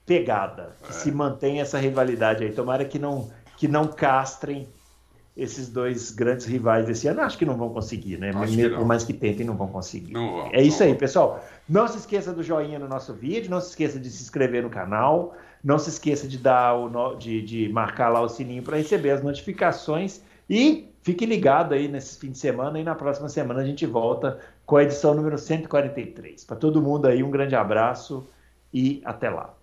pegada, 0.06 0.76
que 0.82 0.90
é. 0.90 0.92
se 0.92 1.12
mantenha 1.12 1.62
essa 1.62 1.78
rivalidade 1.78 2.44
aí. 2.44 2.52
Tomara 2.52 2.84
que 2.84 2.98
não, 2.98 3.30
que 3.56 3.68
não 3.68 3.86
castrem 3.86 4.68
esses 5.36 5.68
dois 5.68 6.10
grandes 6.10 6.44
rivais 6.44 6.88
esse 6.88 7.08
ano. 7.08 7.22
Acho 7.22 7.38
que 7.38 7.44
não 7.44 7.56
vão 7.56 7.70
conseguir, 7.70 8.18
né? 8.18 8.32
Mas, 8.34 8.54
por 8.54 8.84
mais 8.84 9.02
que 9.04 9.12
tentem, 9.12 9.46
não 9.46 9.56
vão 9.56 9.68
conseguir. 9.68 10.12
Não 10.12 10.32
vão, 10.32 10.50
é 10.52 10.62
isso 10.62 10.82
aí, 10.82 10.94
pessoal. 10.94 11.42
Não 11.68 11.88
se 11.88 11.98
esqueça 11.98 12.32
do 12.32 12.42
joinha 12.42 12.78
no 12.78 12.88
nosso 12.88 13.14
vídeo, 13.14 13.50
não 13.50 13.60
se 13.60 13.70
esqueça 13.70 13.98
de 13.98 14.10
se 14.10 14.22
inscrever 14.22 14.62
no 14.62 14.68
canal, 14.68 15.34
não 15.64 15.78
se 15.78 15.88
esqueça 15.88 16.28
de 16.28 16.36
dar 16.36 16.74
o 16.74 17.14
de, 17.14 17.40
de 17.40 17.68
marcar 17.70 18.08
lá 18.08 18.20
o 18.20 18.28
sininho 18.28 18.62
para 18.62 18.76
receber 18.76 19.10
as 19.10 19.22
notificações 19.22 20.20
e 20.50 20.92
fique 21.02 21.24
ligado 21.24 21.72
aí 21.72 21.88
nesse 21.88 22.18
fim 22.18 22.30
de 22.30 22.38
semana 22.38 22.78
e 22.78 22.84
na 22.84 22.94
próxima 22.94 23.28
semana 23.28 23.60
a 23.60 23.64
gente 23.64 23.86
volta 23.86 24.38
com 24.66 24.76
a 24.76 24.82
edição 24.82 25.14
número 25.14 25.38
143. 25.38 26.44
Para 26.44 26.56
todo 26.56 26.82
mundo 26.82 27.06
aí, 27.06 27.22
um 27.22 27.30
grande 27.30 27.54
abraço 27.54 28.28
e 28.72 29.00
até 29.04 29.30
lá. 29.30 29.54